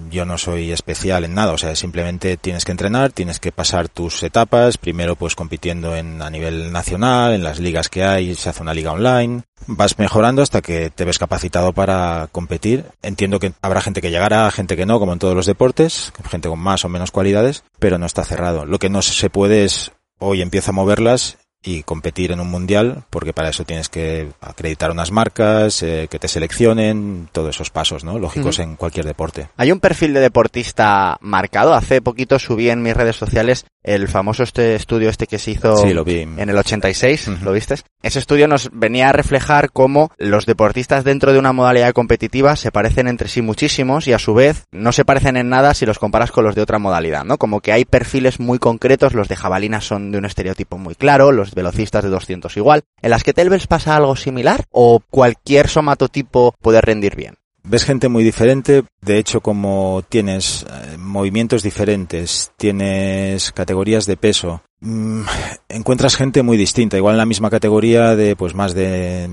yo 0.09 0.25
no 0.25 0.37
soy 0.37 0.71
especial 0.71 1.23
en 1.23 1.33
nada, 1.33 1.53
o 1.53 1.57
sea, 1.57 1.75
simplemente 1.75 2.37
tienes 2.37 2.65
que 2.65 2.71
entrenar, 2.71 3.11
tienes 3.11 3.39
que 3.39 3.51
pasar 3.51 3.89
tus 3.89 4.23
etapas, 4.23 4.77
primero 4.77 5.15
pues 5.15 5.35
compitiendo 5.35 5.95
en, 5.95 6.21
a 6.21 6.29
nivel 6.29 6.71
nacional, 6.71 7.33
en 7.33 7.43
las 7.43 7.59
ligas 7.59 7.89
que 7.89 8.03
hay, 8.03 8.35
se 8.35 8.49
hace 8.49 8.61
una 8.61 8.73
liga 8.73 8.91
online, 8.91 9.43
vas 9.65 9.97
mejorando 9.99 10.41
hasta 10.41 10.61
que 10.61 10.89
te 10.89 11.05
ves 11.05 11.19
capacitado 11.19 11.73
para 11.73 12.27
competir. 12.31 12.85
Entiendo 13.01 13.39
que 13.39 13.53
habrá 13.61 13.81
gente 13.81 14.01
que 14.01 14.11
llegará, 14.11 14.49
gente 14.51 14.75
que 14.75 14.85
no, 14.85 14.99
como 14.99 15.13
en 15.13 15.19
todos 15.19 15.35
los 15.35 15.45
deportes, 15.45 16.13
gente 16.29 16.49
con 16.49 16.59
más 16.59 16.85
o 16.85 16.89
menos 16.89 17.11
cualidades, 17.11 17.63
pero 17.79 17.97
no 17.97 18.05
está 18.05 18.23
cerrado. 18.23 18.65
Lo 18.65 18.79
que 18.79 18.89
no 18.89 19.01
se 19.01 19.29
puede 19.29 19.63
es 19.63 19.91
hoy 20.19 20.41
empieza 20.41 20.71
a 20.71 20.73
moverlas 20.73 21.37
y 21.67 21.83
competir 21.83 22.31
en 22.31 22.39
un 22.39 22.50
mundial, 22.50 23.03
porque 23.09 23.33
para 23.33 23.50
eso 23.50 23.65
tienes 23.65 23.89
que 23.89 24.29
acreditar 24.39 24.89
unas 24.89 25.12
marcas, 25.12 25.83
eh, 25.83 26.07
que 26.09 26.17
te 26.17 26.29
seleccionen, 26.29 27.27
todos 27.33 27.55
esos 27.55 27.71
pasos, 27.71 28.05
¿no? 28.05 28.17
Lógicos 28.17 28.59
en 28.59 28.77
cualquier 28.77 29.05
deporte. 29.05 29.50
Hay 29.57 29.74
un 29.74 29.81
perfil 29.81 30.13
de 30.13 30.21
deportista 30.21 31.17
marcado. 31.19 31.74
Hace 31.74 32.01
poquito 32.01 32.39
subí 32.39 32.69
en 32.69 32.81
mis 32.81 32.95
redes 32.95 33.17
sociales 33.17 33.65
el 33.83 34.07
famoso 34.07 34.43
este 34.43 34.75
estudio 34.75 35.09
este 35.09 35.27
que 35.27 35.39
se 35.39 35.51
hizo 35.51 35.86
en 35.86 36.50
el 36.50 36.57
86, 36.57 37.29
¿lo 37.41 37.53
viste? 37.53 37.75
Ese 38.01 38.19
estudio 38.19 38.47
nos 38.47 38.69
venía 38.71 39.09
a 39.09 39.13
reflejar 39.13 39.71
cómo 39.71 40.12
los 40.17 40.45
deportistas 40.45 41.03
dentro 41.03 41.33
de 41.33 41.39
una 41.39 41.53
modalidad 41.53 41.93
competitiva 41.93 42.55
se 42.55 42.71
parecen 42.71 43.07
entre 43.07 43.27
sí 43.27 43.41
muchísimos 43.41 44.07
y 44.07 44.13
a 44.13 44.19
su 44.19 44.33
vez 44.33 44.65
no 44.71 44.91
se 44.91 45.05
parecen 45.05 45.38
en 45.38 45.50
nada 45.50 45.74
si 45.74 45.86
los 45.86 46.00
comparas 46.00 46.31
con 46.31 46.43
los 46.43 46.55
de 46.55 46.62
otra 46.62 46.79
modalidad, 46.79 47.24
¿no? 47.24 47.38
Como 47.38 47.62
que 47.62 47.71
hay 47.71 47.86
perfiles 47.86 48.39
muy 48.39 48.59
concretos, 48.59 49.13
los 49.13 49.27
de 49.27 49.36
jabalina 49.36 49.79
son 49.81 50.12
de 50.12 50.17
un 50.17 50.25
estereotipo 50.25 50.77
muy 50.77 50.95
claro, 50.95 51.31
los 51.31 51.51
velocistas 51.57 52.05
de 52.05 52.09
200 52.09 52.55
igual. 52.55 52.83
¿En 53.01 53.09
las 53.09 53.25
que 53.25 53.33
Telbels 53.33 53.67
pasa 53.67 53.97
algo 53.97 54.15
similar 54.15 54.63
o 54.71 55.01
cualquier 55.09 55.67
somatotipo 55.67 56.55
puede 56.61 56.79
rendir 56.79 57.17
bien? 57.17 57.35
ves 57.67 57.83
gente 57.83 58.09
muy 58.09 58.23
diferente. 58.23 58.83
De 59.01 59.17
hecho, 59.17 59.41
como 59.41 60.03
tienes 60.09 60.65
eh, 60.69 60.97
movimientos 60.97 61.63
diferentes, 61.63 62.51
tienes 62.57 63.51
categorías 63.51 64.05
de 64.05 64.17
peso, 64.17 64.61
mm, 64.79 65.21
encuentras 65.69 66.15
gente 66.15 66.43
muy 66.43 66.57
distinta. 66.57 66.97
Igual 66.97 67.15
en 67.15 67.19
la 67.19 67.25
misma 67.25 67.49
categoría 67.49 68.15
de 68.15 68.35
pues 68.35 68.55
más 68.55 68.73
de 68.73 69.29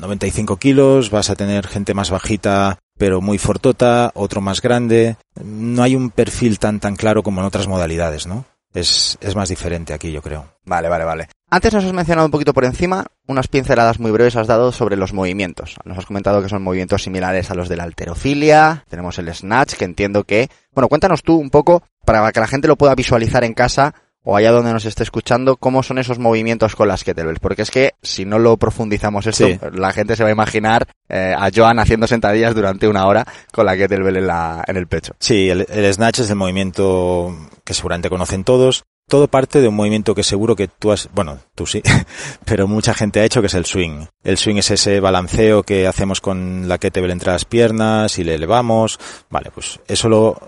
95 0.00 0.56
kilos, 0.56 1.10
vas 1.10 1.30
a 1.30 1.36
tener 1.36 1.66
gente 1.66 1.94
más 1.94 2.10
bajita 2.10 2.78
pero 2.98 3.20
muy 3.20 3.38
fortota, 3.38 4.12
otro 4.14 4.40
más 4.40 4.60
grande. 4.60 5.16
No 5.42 5.82
hay 5.82 5.96
un 5.96 6.10
perfil 6.10 6.58
tan 6.58 6.78
tan 6.78 6.94
claro 6.94 7.22
como 7.22 7.40
en 7.40 7.46
otras 7.46 7.66
modalidades, 7.66 8.26
¿no? 8.26 8.44
Es, 8.74 9.18
es 9.20 9.36
más 9.36 9.48
diferente 9.48 9.92
aquí, 9.92 10.10
yo 10.10 10.22
creo. 10.22 10.46
Vale, 10.64 10.88
vale, 10.88 11.04
vale. 11.04 11.28
Antes 11.50 11.74
nos 11.74 11.84
has 11.84 11.92
mencionado 11.92 12.26
un 12.26 12.30
poquito 12.30 12.54
por 12.54 12.64
encima, 12.64 13.04
unas 13.26 13.46
pinceladas 13.46 14.00
muy 14.00 14.10
breves 14.10 14.36
has 14.36 14.46
dado 14.46 14.72
sobre 14.72 14.96
los 14.96 15.12
movimientos. 15.12 15.76
Nos 15.84 15.98
has 15.98 16.06
comentado 16.06 16.42
que 16.42 16.48
son 16.48 16.62
movimientos 16.62 17.02
similares 17.02 17.50
a 17.50 17.54
los 17.54 17.68
de 17.68 17.76
la 17.76 17.82
alterofilia, 17.82 18.84
tenemos 18.88 19.18
el 19.18 19.32
snatch, 19.34 19.74
que 19.74 19.84
entiendo 19.84 20.24
que... 20.24 20.48
Bueno, 20.72 20.88
cuéntanos 20.88 21.22
tú 21.22 21.36
un 21.36 21.50
poco, 21.50 21.82
para 22.06 22.32
que 22.32 22.40
la 22.40 22.46
gente 22.46 22.68
lo 22.68 22.76
pueda 22.76 22.94
visualizar 22.94 23.44
en 23.44 23.52
casa, 23.52 23.94
o 24.24 24.36
allá 24.36 24.52
donde 24.52 24.72
nos 24.72 24.84
esté 24.84 25.02
escuchando, 25.02 25.56
cómo 25.56 25.82
son 25.82 25.98
esos 25.98 26.18
movimientos 26.18 26.76
con 26.76 26.88
las 26.88 27.04
kettlebells. 27.04 27.40
Porque 27.40 27.62
es 27.62 27.70
que 27.70 27.92
si 28.02 28.24
no 28.24 28.38
lo 28.38 28.56
profundizamos 28.56 29.26
esto, 29.26 29.46
Sí. 29.46 29.58
la 29.72 29.92
gente 29.92 30.16
se 30.16 30.22
va 30.22 30.28
a 30.28 30.32
imaginar 30.32 30.86
eh, 31.08 31.34
a 31.36 31.50
Joan 31.54 31.78
haciendo 31.78 32.06
sentadillas 32.06 32.54
durante 32.54 32.86
una 32.88 33.06
hora 33.06 33.26
con 33.52 33.66
la 33.66 33.76
kettlebell 33.76 34.16
en, 34.18 34.26
la, 34.26 34.64
en 34.66 34.76
el 34.76 34.86
pecho. 34.86 35.14
Sí, 35.18 35.48
el, 35.50 35.66
el 35.68 35.92
snatch 35.94 36.20
es 36.20 36.30
el 36.30 36.36
movimiento 36.36 37.34
que 37.64 37.74
seguramente 37.74 38.08
conocen 38.10 38.44
todos. 38.44 38.84
Todo 39.08 39.28
parte 39.28 39.60
de 39.60 39.68
un 39.68 39.74
movimiento 39.74 40.14
que 40.14 40.22
seguro 40.22 40.56
que 40.56 40.68
tú 40.68 40.92
has, 40.92 41.08
bueno, 41.12 41.38
tú 41.54 41.66
sí, 41.66 41.82
pero 42.44 42.66
mucha 42.66 42.94
gente 42.94 43.20
ha 43.20 43.24
hecho 43.24 43.40
que 43.40 43.48
es 43.48 43.54
el 43.54 43.66
swing. 43.66 44.06
El 44.24 44.38
swing 44.38 44.56
es 44.56 44.70
ese 44.70 45.00
balanceo 45.00 45.62
que 45.62 45.86
hacemos 45.86 46.20
con 46.20 46.68
la 46.68 46.78
kettlebell 46.78 47.10
entre 47.10 47.32
las 47.32 47.44
piernas 47.44 48.18
y 48.18 48.24
le 48.24 48.34
elevamos. 48.34 48.98
Vale, 49.28 49.50
pues 49.50 49.80
eso 49.86 50.08
lo, 50.08 50.40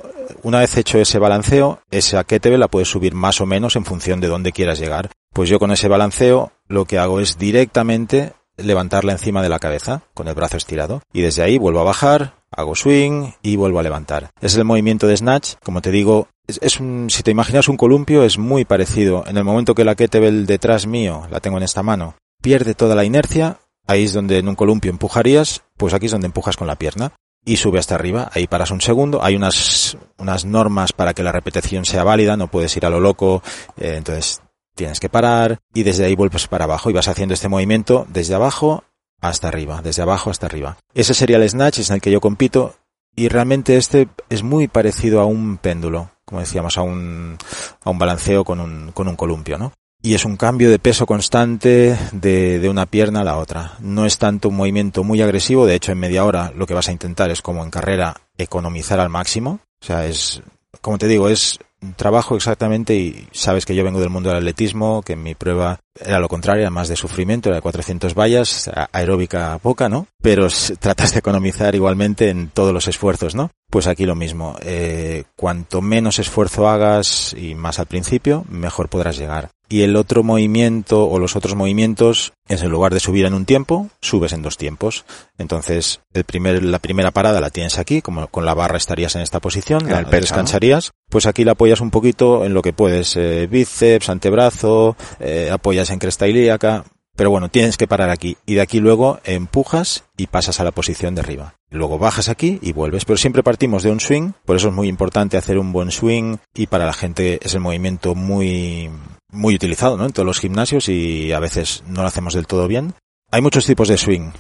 una 0.43 0.61
vez 0.61 0.77
hecho 0.77 0.99
ese 0.99 1.19
balanceo, 1.19 1.81
esa 1.91 2.25
kettlebell 2.25 2.61
la 2.61 2.69
puedes 2.69 2.89
subir 2.89 3.15
más 3.15 3.41
o 3.41 3.47
menos 3.47 3.77
en 3.77 3.85
función 3.85 4.21
de 4.21 4.29
dónde 4.29 4.53
quieras 4.53 4.79
llegar. 4.79 5.11
Pues 5.33 5.49
yo 5.49 5.59
con 5.59 5.73
ese 5.73 5.89
balanceo 5.89 6.53
lo 6.69 6.85
que 6.85 6.99
hago 6.99 7.21
es 7.21 7.39
directamente 7.39 8.33
levantarla 8.57 9.13
encima 9.13 9.43
de 9.43 9.49
la 9.49 9.59
cabeza 9.59 10.03
con 10.15 10.29
el 10.29 10.35
brazo 10.35 10.57
estirado 10.57 11.03
y 11.13 11.23
desde 11.23 11.43
ahí 11.43 11.59
vuelvo 11.59 11.81
a 11.81 11.85
bajar, 11.85 12.35
hago 12.57 12.75
swing 12.75 13.33
y 13.43 13.57
vuelvo 13.57 13.79
a 13.79 13.83
levantar. 13.83 14.31
Es 14.41 14.57
el 14.57 14.65
movimiento 14.65 15.07
de 15.07 15.17
snatch, 15.17 15.55
como 15.63 15.83
te 15.83 15.91
digo, 15.91 16.29
es, 16.47 16.81
un, 16.81 17.09
si 17.11 17.23
te 17.23 17.31
imaginas 17.31 17.69
un 17.69 17.77
columpio 17.77 18.25
es 18.25 18.39
muy 18.39 18.65
parecido. 18.65 19.25
En 19.27 19.37
el 19.37 19.45
momento 19.45 19.75
que 19.75 19.85
la 19.85 19.95
kettlebell 19.95 20.47
detrás 20.47 20.87
mío, 20.87 21.27
la 21.31 21.41
tengo 21.41 21.57
en 21.57 21.63
esta 21.63 21.83
mano, 21.83 22.17
pierde 22.43 22.75
toda 22.75 22.95
la 22.95 23.05
inercia, 23.05 23.59
ahí 23.87 24.05
es 24.05 24.13
donde 24.13 24.39
en 24.39 24.49
un 24.49 24.55
columpio 24.55 24.91
empujarías, 24.91 25.63
pues 25.77 25.95
aquí 25.95 26.07
es 26.07 26.13
donde 26.13 26.27
empujas 26.27 26.57
con 26.57 26.67
la 26.67 26.77
pierna 26.77 27.13
y 27.45 27.57
sube 27.57 27.79
hasta 27.79 27.95
arriba. 27.95 28.31
Ahí 28.33 28.47
paras 28.47 28.71
un 28.71 28.81
segundo. 28.81 29.23
Hay 29.23 29.37
unas, 29.37 29.97
unas 30.19 30.45
normas 30.45 30.93
para 30.93 31.13
que 31.13 31.23
la 31.23 31.33
repetición 31.33 31.85
sea 31.85 32.05
válida. 32.05 32.37
No 32.37 32.49
puedes 32.49 32.75
ir 32.77 32.87
a 32.87 32.91
lo 32.91 33.01
loco. 33.01 33.43
eh, 33.77 33.97
entonces 33.97 34.41
tienes 34.75 35.01
que 35.01 35.09
parar 35.09 35.59
y 35.73 35.83
desde 35.83 36.05
ahí 36.05 36.15
vuelves 36.15 36.49
para 36.49 36.65
abajo 36.65 36.91
y 36.91 36.93
vas 36.93 37.09
haciendo 37.09 37.35
este 37.35 37.49
movimiento 37.49 38.07
desde 38.09 38.35
abajo 38.35 38.83
hasta 39.29 39.49
arriba, 39.49 39.81
desde 39.83 40.03
abajo 40.03 40.31
hasta 40.31 40.47
arriba. 40.47 40.77
Ese 40.95 41.15
sería 41.15 41.37
el 41.37 41.49
snatch, 41.49 41.79
es 41.81 41.91
en 41.91 41.97
el 41.97 42.03
que 42.03 42.11
yo 42.11 42.21
compito 42.21 42.75
y 43.17 43.29
realmente 43.29 43.77
este 43.77 44.09
es 44.29 44.43
muy 44.43 44.69
parecido 44.69 45.21
a 45.21 45.27
un 45.27 45.57
péndulo, 45.59 46.11
como 46.25 46.41
decíamos, 46.41 46.79
a 46.79 46.83
un, 46.83 47.39
a 47.83 47.91
un 47.91 47.99
balanceo 47.99 48.45
con 48.45 48.61
un, 48.61 48.93
con 48.93 49.09
un 49.09 49.17
columpio, 49.17 49.59
¿no? 49.59 49.73
Y 50.03 50.15
es 50.15 50.27
un 50.27 50.37
cambio 50.37 50.71
de 50.71 50.79
peso 50.79 51.07
constante 51.07 51.97
de, 52.13 52.59
de 52.59 52.69
una 52.69 52.85
pierna 52.85 53.23
a 53.23 53.25
la 53.25 53.39
otra. 53.39 53.73
No 53.81 54.05
es 54.05 54.19
tanto 54.19 54.51
un 54.51 54.57
movimiento 54.57 55.03
muy 55.03 55.23
agresivo, 55.23 55.65
de 55.65 55.77
hecho 55.77 55.93
en 55.93 55.99
media 55.99 56.25
hora 56.25 56.53
lo 56.55 56.67
que 56.67 56.75
vas 56.75 56.89
a 56.89 56.93
intentar 56.93 57.31
es 57.31 57.41
como 57.41 57.65
en 57.65 57.71
carrera 57.71 58.15
economizar 58.37 59.01
al 59.01 59.09
máximo. 59.09 59.61
O 59.81 59.87
sea, 59.87 60.07
es, 60.07 60.43
como 60.83 60.99
te 60.99 61.09
digo, 61.09 61.31
es 61.31 61.59
trabajo 61.97 62.37
exactamente 62.37 62.95
y 62.95 63.27
sabes 63.33 63.67
que 63.67 63.75
yo 63.75 63.85
vengo 63.85 64.01
del 64.01 64.11
mundo 64.11 64.29
del 64.29 64.39
atletismo, 64.39 65.03
que 65.03 65.17
mi 65.17 65.35
prueba 65.35 65.81
era 65.99 66.19
lo 66.19 66.29
contrario, 66.29 66.63
era 66.63 66.71
más 66.71 66.89
de 66.89 66.97
sufrimiento, 66.97 67.49
era 67.49 67.57
de 67.57 67.63
400 67.63 68.15
vallas, 68.15 68.71
aeróbica 68.93 69.59
poca, 69.59 69.89
¿no? 69.89 70.07
Pero 70.23 70.49
tratas 70.81 71.13
de 71.13 71.21
economizar 71.21 71.75
igualmente 71.75 72.31
en 72.31 72.49
todos 72.49 72.73
los 72.73 72.89
esfuerzos, 72.89 73.35
¿no? 73.35 73.51
Pues 73.71 73.87
aquí 73.87 74.07
lo 74.07 74.15
mismo, 74.15 74.57
eh, 74.63 75.25
cuanto 75.37 75.81
menos 75.81 76.19
esfuerzo 76.19 76.69
hagas 76.69 77.35
y 77.37 77.55
más 77.55 77.79
al 77.79 77.87
principio, 77.87 78.45
mejor 78.49 78.89
podrás 78.89 79.17
llegar. 79.17 79.51
Y 79.69 79.83
el 79.83 79.97
otro 79.97 80.23
movimiento 80.23 81.09
o 81.09 81.19
los 81.19 81.37
otros 81.37 81.55
movimientos 81.55 82.33
es 82.49 82.63
en 82.63 82.71
lugar 82.71 82.93
de 82.93 83.01
subir 83.01 83.25
en 83.25 83.35
un 83.35 83.47
tiempo, 83.47 83.89
subes 84.01 84.33
en 84.33 84.43
dos 84.43 84.57
tiempos. 84.57 85.05
Entonces, 85.39 86.01
el 86.13 86.25
primer, 86.25 86.63
la 86.63 86.79
primera 86.79 87.11
parada 87.11 87.41
la 87.41 87.51
tienes 87.51 87.79
aquí, 87.79 88.03
como 88.03 88.27
con 88.29 88.45
la 88.45 88.55
barra 88.55 88.77
estarías 88.77 89.15
en 89.17 89.23
esta 89.23 89.41
posición, 89.41 89.89
la 89.89 90.05
pecho, 90.05 90.21
descansarías. 90.21 90.93
Pues 91.09 91.27
aquí 91.27 91.45
la 91.45 91.53
apoyas 91.53 91.81
un 91.81 91.91
poquito 91.91 92.45
en 92.45 92.55
lo 92.55 92.63
que 92.63 92.73
puedes, 92.73 93.17
eh, 93.17 93.47
bíceps, 93.51 94.11
antebrazo, 94.11 94.97
eh, 95.21 95.51
apoyas 95.51 95.91
en 95.91 95.99
cresta 95.99 96.29
ilíaca. 96.29 96.85
Pero 97.17 97.31
bueno, 97.31 97.49
tienes 97.49 97.77
que 97.77 97.87
parar 97.87 98.11
aquí. 98.11 98.37
Y 98.45 98.55
de 98.55 98.61
aquí 98.61 98.81
luego 98.81 99.21
empujas 99.25 100.05
y 100.17 100.27
pasas 100.27 100.59
a 100.59 100.65
la 100.65 100.73
posición 100.73 101.15
de 101.15 101.21
arriba. 101.21 101.55
Luego 101.71 101.99
bajas 101.99 102.29
aquí 102.29 102.59
y 102.61 102.73
vuelves. 102.73 103.05
Pero 103.05 103.17
siempre 103.17 103.45
partimos 103.45 103.85
de 103.85 103.93
un 103.93 104.01
swing. 104.01 104.33
Por 104.45 104.57
eso 104.57 104.69
es 104.69 104.75
muy 104.75 104.89
importante 104.89 105.37
hacer 105.37 105.59
un 105.59 105.73
buen 105.73 105.93
swing. 105.93 106.39
Y 106.55 106.67
para 106.67 106.87
la 106.87 106.93
gente 106.93 107.39
es 107.41 107.55
el 107.55 107.61
movimiento 107.61 108.17
muy, 108.17 108.91
muy 109.35 109.55
utilizado, 109.55 109.97
¿no? 109.97 110.07
En 110.07 110.13
todos 110.13 110.27
los 110.27 110.41
gimnasios 110.41 110.89
y 110.89 111.33
a 111.33 111.41
veces 111.41 111.83
no 111.87 112.03
lo 112.03 112.09
hacemos 112.09 112.35
del 112.35 112.47
todo 112.47 112.67
bien. 112.69 112.95
Hay 113.31 113.43
muchos 113.43 113.67
tipos 113.67 113.89
de 113.89 113.99
swing. 113.99 114.31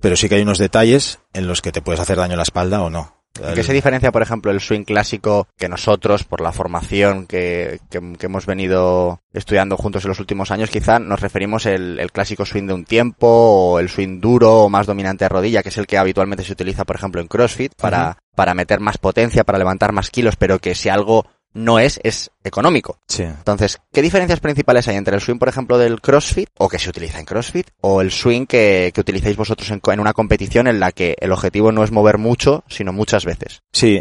Pero 0.00 0.16
sí 0.16 0.28
que 0.28 0.34
hay 0.34 0.42
unos 0.42 0.58
detalles 0.58 1.20
en 1.32 1.46
los 1.46 1.62
que 1.62 1.70
te 1.72 1.80
puedes 1.82 2.00
hacer 2.00 2.16
daño 2.16 2.34
a 2.34 2.36
la 2.36 2.42
espalda 2.42 2.82
o 2.82 2.90
no. 2.90 3.16
¿En 3.40 3.54
qué 3.54 3.62
se 3.62 3.72
diferencia, 3.72 4.12
por 4.12 4.20
ejemplo, 4.20 4.50
el 4.50 4.60
swing 4.60 4.84
clásico 4.84 5.46
que 5.56 5.66
nosotros, 5.68 6.24
por 6.24 6.42
la 6.42 6.52
formación 6.52 7.26
que, 7.26 7.78
que- 7.88 8.12
que 8.18 8.26
hemos 8.26 8.44
venido 8.44 9.20
estudiando 9.32 9.78
juntos 9.78 10.04
en 10.04 10.10
los 10.10 10.20
últimos 10.20 10.50
años, 10.50 10.68
quizá 10.68 10.98
nos 10.98 11.20
referimos 11.20 11.64
el, 11.64 11.98
el 11.98 12.12
clásico 12.12 12.44
swing 12.44 12.66
de 12.66 12.74
un 12.74 12.84
tiempo 12.84 13.26
o 13.28 13.78
el 13.78 13.88
swing 13.88 14.20
duro 14.20 14.64
o 14.64 14.68
más 14.68 14.86
dominante 14.86 15.24
de 15.24 15.30
rodilla, 15.30 15.62
que 15.62 15.70
es 15.70 15.78
el 15.78 15.86
que 15.86 15.96
habitualmente 15.96 16.44
se 16.44 16.52
utiliza, 16.52 16.84
por 16.84 16.96
ejemplo, 16.96 17.22
en 17.22 17.28
CrossFit 17.28 17.72
para, 17.80 18.18
para 18.36 18.52
meter 18.52 18.80
más 18.80 18.98
potencia, 18.98 19.44
para 19.44 19.56
levantar 19.58 19.92
más 19.92 20.10
kilos, 20.10 20.36
pero 20.36 20.58
que 20.58 20.74
si 20.74 20.90
algo 20.90 21.24
no 21.54 21.78
es, 21.78 22.00
es 22.02 22.30
económico. 22.44 22.98
Sí. 23.06 23.22
Entonces, 23.22 23.80
¿qué 23.92 24.02
diferencias 24.02 24.40
principales 24.40 24.88
hay 24.88 24.96
entre 24.96 25.14
el 25.14 25.20
swing, 25.20 25.38
por 25.38 25.48
ejemplo, 25.48 25.78
del 25.78 26.00
CrossFit, 26.00 26.48
o 26.58 26.68
que 26.68 26.78
se 26.78 26.90
utiliza 26.90 27.18
en 27.18 27.26
CrossFit, 27.26 27.68
o 27.80 28.00
el 28.00 28.10
swing 28.10 28.46
que, 28.46 28.90
que 28.94 29.00
utilizáis 29.00 29.36
vosotros 29.36 29.70
en, 29.70 29.80
en 29.84 30.00
una 30.00 30.12
competición 30.12 30.66
en 30.66 30.80
la 30.80 30.92
que 30.92 31.16
el 31.20 31.32
objetivo 31.32 31.72
no 31.72 31.84
es 31.84 31.90
mover 31.90 32.18
mucho, 32.18 32.64
sino 32.68 32.92
muchas 32.92 33.24
veces? 33.24 33.62
Sí, 33.72 34.00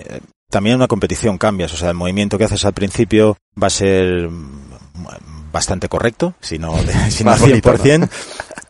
también 0.49 0.73
en 0.73 0.79
una 0.79 0.87
competición 0.87 1.37
cambias, 1.37 1.73
o 1.73 1.77
sea, 1.77 1.89
el 1.89 1.95
movimiento 1.95 2.37
que 2.37 2.43
haces 2.43 2.65
al 2.65 2.73
principio 2.73 3.37
va 3.61 3.67
a 3.67 3.71
ser 3.71 4.29
mm, 4.29 5.51
bastante 5.51 5.89
correcto, 5.89 6.35
si 6.41 6.59
no, 6.59 6.75
si 7.09 7.23
no 7.23 7.31
al 7.31 7.39
Más 7.39 7.49
bonito, 7.49 7.73
100%, 7.73 8.09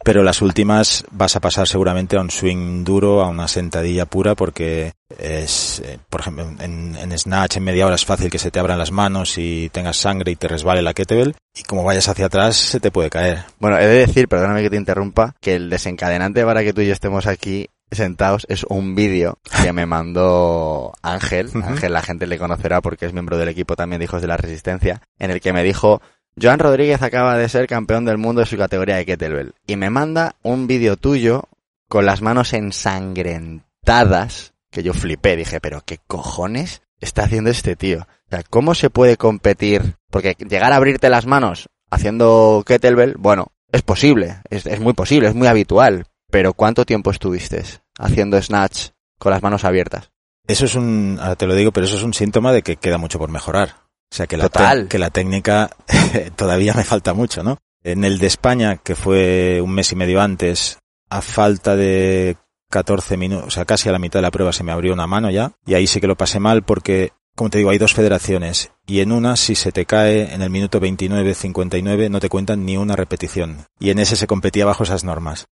pero 0.04 0.24
las 0.24 0.42
últimas 0.42 1.06
vas 1.12 1.36
a 1.36 1.40
pasar 1.40 1.68
seguramente 1.68 2.18
a 2.18 2.22
un 2.22 2.32
swing 2.32 2.84
duro, 2.84 3.22
a 3.22 3.28
una 3.28 3.48
sentadilla 3.48 4.06
pura, 4.06 4.36
porque 4.36 4.94
es, 5.18 5.82
eh, 5.86 6.00
por 6.10 6.22
ejemplo, 6.22 6.50
en, 6.60 6.96
en 6.96 7.18
snatch 7.18 7.58
en 7.58 7.64
media 7.64 7.86
hora 7.86 7.96
es 7.96 8.06
fácil 8.06 8.30
que 8.30 8.40
se 8.40 8.52
te 8.52 8.60
abran 8.60 8.80
las 8.80 8.92
manos 8.92 9.38
y 9.38 9.70
tengas 9.70 9.98
sangre 9.98 10.32
y 10.32 10.36
te 10.36 10.48
resbale 10.48 10.82
la 10.82 10.94
kettlebell, 10.94 11.36
y 11.56 11.64
como 11.64 11.84
vayas 11.84 12.08
hacia 12.08 12.28
atrás 12.28 12.56
se 12.56 12.80
te 12.80 12.92
puede 12.92 13.10
caer. 13.10 13.44
Bueno, 13.60 13.78
he 13.78 13.86
de 13.86 14.06
decir, 14.06 14.28
perdóname 14.28 14.62
que 14.62 14.70
te 14.70 14.78
interrumpa, 14.78 15.36
que 15.42 15.56
el 15.56 15.70
desencadenante 15.70 16.44
para 16.44 16.64
que 16.64 16.74
tú 16.74 16.82
y 16.82 16.88
yo 16.88 16.94
estemos 16.94 17.28
aquí 17.28 17.68
sentados 17.92 18.46
es 18.50 18.64
un 18.70 18.96
vídeo 18.96 19.38
que 19.62 19.74
me 19.74 19.86
mandó 19.86 20.94
Ángel. 21.02 21.50
Ángel 21.64 21.94
la 21.94 22.02
gente 22.02 22.28
le 22.28 22.40
conocerá 22.40 22.82
porque 22.82 23.06
es 23.06 23.14
miembro 23.14 23.38
del 23.38 23.50
equipo 23.50 23.76
también 23.76 24.00
de 24.00 24.06
Hijos 24.06 24.22
de 24.22 24.28
la 24.28 24.38
Resistencia, 24.38 25.02
en 25.20 25.32
el 25.32 25.42
que 25.42 25.54
me 25.54 25.64
dijo, 25.64 26.02
Joan 26.40 26.60
Rodríguez 26.60 27.02
acaba 27.02 27.38
de 27.38 27.50
ser 27.50 27.68
campeón 27.68 28.06
del 28.06 28.18
mundo 28.18 28.42
de 28.42 28.48
su 28.48 28.58
categoría 28.58 28.96
de 28.96 29.06
kettlebell. 29.06 29.54
Y 29.68 29.76
me 29.76 29.90
manda 29.90 30.36
un 30.44 30.68
vídeo 30.68 30.98
tuyo 30.98 31.44
con 31.88 32.06
las 32.06 32.22
manos 32.22 32.54
ensangrentadas, 32.54 34.54
que 34.70 34.84
yo 34.84 34.94
flipé, 34.94 35.36
dije, 35.36 35.60
pero 35.60 35.82
¿qué 35.86 36.00
cojones 36.08 36.82
está 37.00 37.24
haciendo 37.24 37.50
este 37.50 37.76
tío? 37.76 38.08
O 38.28 38.30
sea, 38.30 38.44
¿cómo 38.50 38.76
se 38.76 38.90
puede 38.90 39.18
competir? 39.18 39.96
Porque 40.10 40.36
llegar 40.48 40.72
a 40.72 40.78
abrirte 40.78 41.10
las 41.10 41.26
manos 41.26 41.70
haciendo 41.90 42.64
kettlebell, 42.66 43.16
bueno, 43.18 43.48
es 43.72 43.82
posible, 43.82 44.38
es, 44.50 44.66
es 44.66 44.80
muy 44.80 44.94
posible, 44.94 45.28
es 45.28 45.36
muy 45.36 45.48
habitual. 45.48 46.06
Pero 46.30 46.54
¿cuánto 46.54 46.86
tiempo 46.86 47.12
estuviste 47.12 47.62
haciendo 48.00 48.42
snatch 48.42 48.90
con 49.20 49.34
las 49.34 49.44
manos 49.44 49.66
abiertas? 49.66 50.12
Eso 50.48 50.66
es 50.66 50.76
un, 50.76 51.18
ahora 51.20 51.36
te 51.36 51.46
lo 51.46 51.56
digo, 51.56 51.72
pero 51.72 51.86
eso 51.86 51.98
es 51.98 52.04
un 52.04 52.14
síntoma 52.14 52.54
de 52.54 52.62
que 52.62 52.78
queda 52.78 52.98
mucho 52.98 53.20
por 53.20 53.30
mejorar. 53.30 53.76
O 54.12 54.16
sea, 54.16 54.28
que 54.28 54.36
la, 54.36 54.44
Total. 54.44 54.88
que 54.90 55.00
la 55.00 55.10
técnica 55.10 55.70
todavía 56.36 56.74
me 56.74 56.84
falta 56.84 57.14
mucho, 57.14 57.44
¿no? 57.44 57.58
En 57.84 58.04
el 58.04 58.20
de 58.20 58.28
España, 58.28 58.78
que 58.78 58.96
fue 58.96 59.62
un 59.62 59.72
mes 59.74 59.92
y 59.94 59.96
medio 59.96 60.22
antes, 60.22 60.80
a 61.10 61.22
falta 61.22 61.76
de 61.76 62.36
14 62.70 63.18
minutos, 63.18 63.48
o 63.48 63.52
sea, 63.52 63.66
casi 63.66 63.90
a 63.90 63.92
la 63.92 64.00
mitad 64.00 64.20
de 64.20 64.24
la 64.24 64.32
prueba 64.32 64.54
se 64.54 64.64
me 64.64 64.72
abrió 64.72 64.94
una 64.94 65.08
mano 65.08 65.30
ya, 65.30 65.54
y 65.66 65.76
ahí 65.76 65.88
sí 65.88 66.02
que 66.02 66.08
lo 66.08 66.18
pasé 66.18 66.40
mal 66.40 66.64
porque, 66.64 67.14
como 67.36 67.50
te 67.50 67.58
digo, 67.58 67.70
hay 67.70 67.78
dos 67.78 67.94
federaciones, 67.94 68.72
y 68.86 69.00
en 69.00 69.12
una, 69.12 69.38
si 69.38 69.56
se 69.56 69.72
te 69.72 69.86
cae 69.86 70.34
en 70.34 70.42
el 70.42 70.50
minuto 70.50 70.80
29-59, 70.82 72.10
no 72.10 72.20
te 72.20 72.30
cuentan 72.30 72.66
ni 72.66 72.78
una 72.78 72.96
repetición. 72.96 73.66
Y 73.80 73.90
en 73.90 74.00
ese 74.00 74.16
se 74.16 74.28
competía 74.28 74.66
bajo 74.66 74.84
esas 74.84 75.04
normas. 75.04 75.48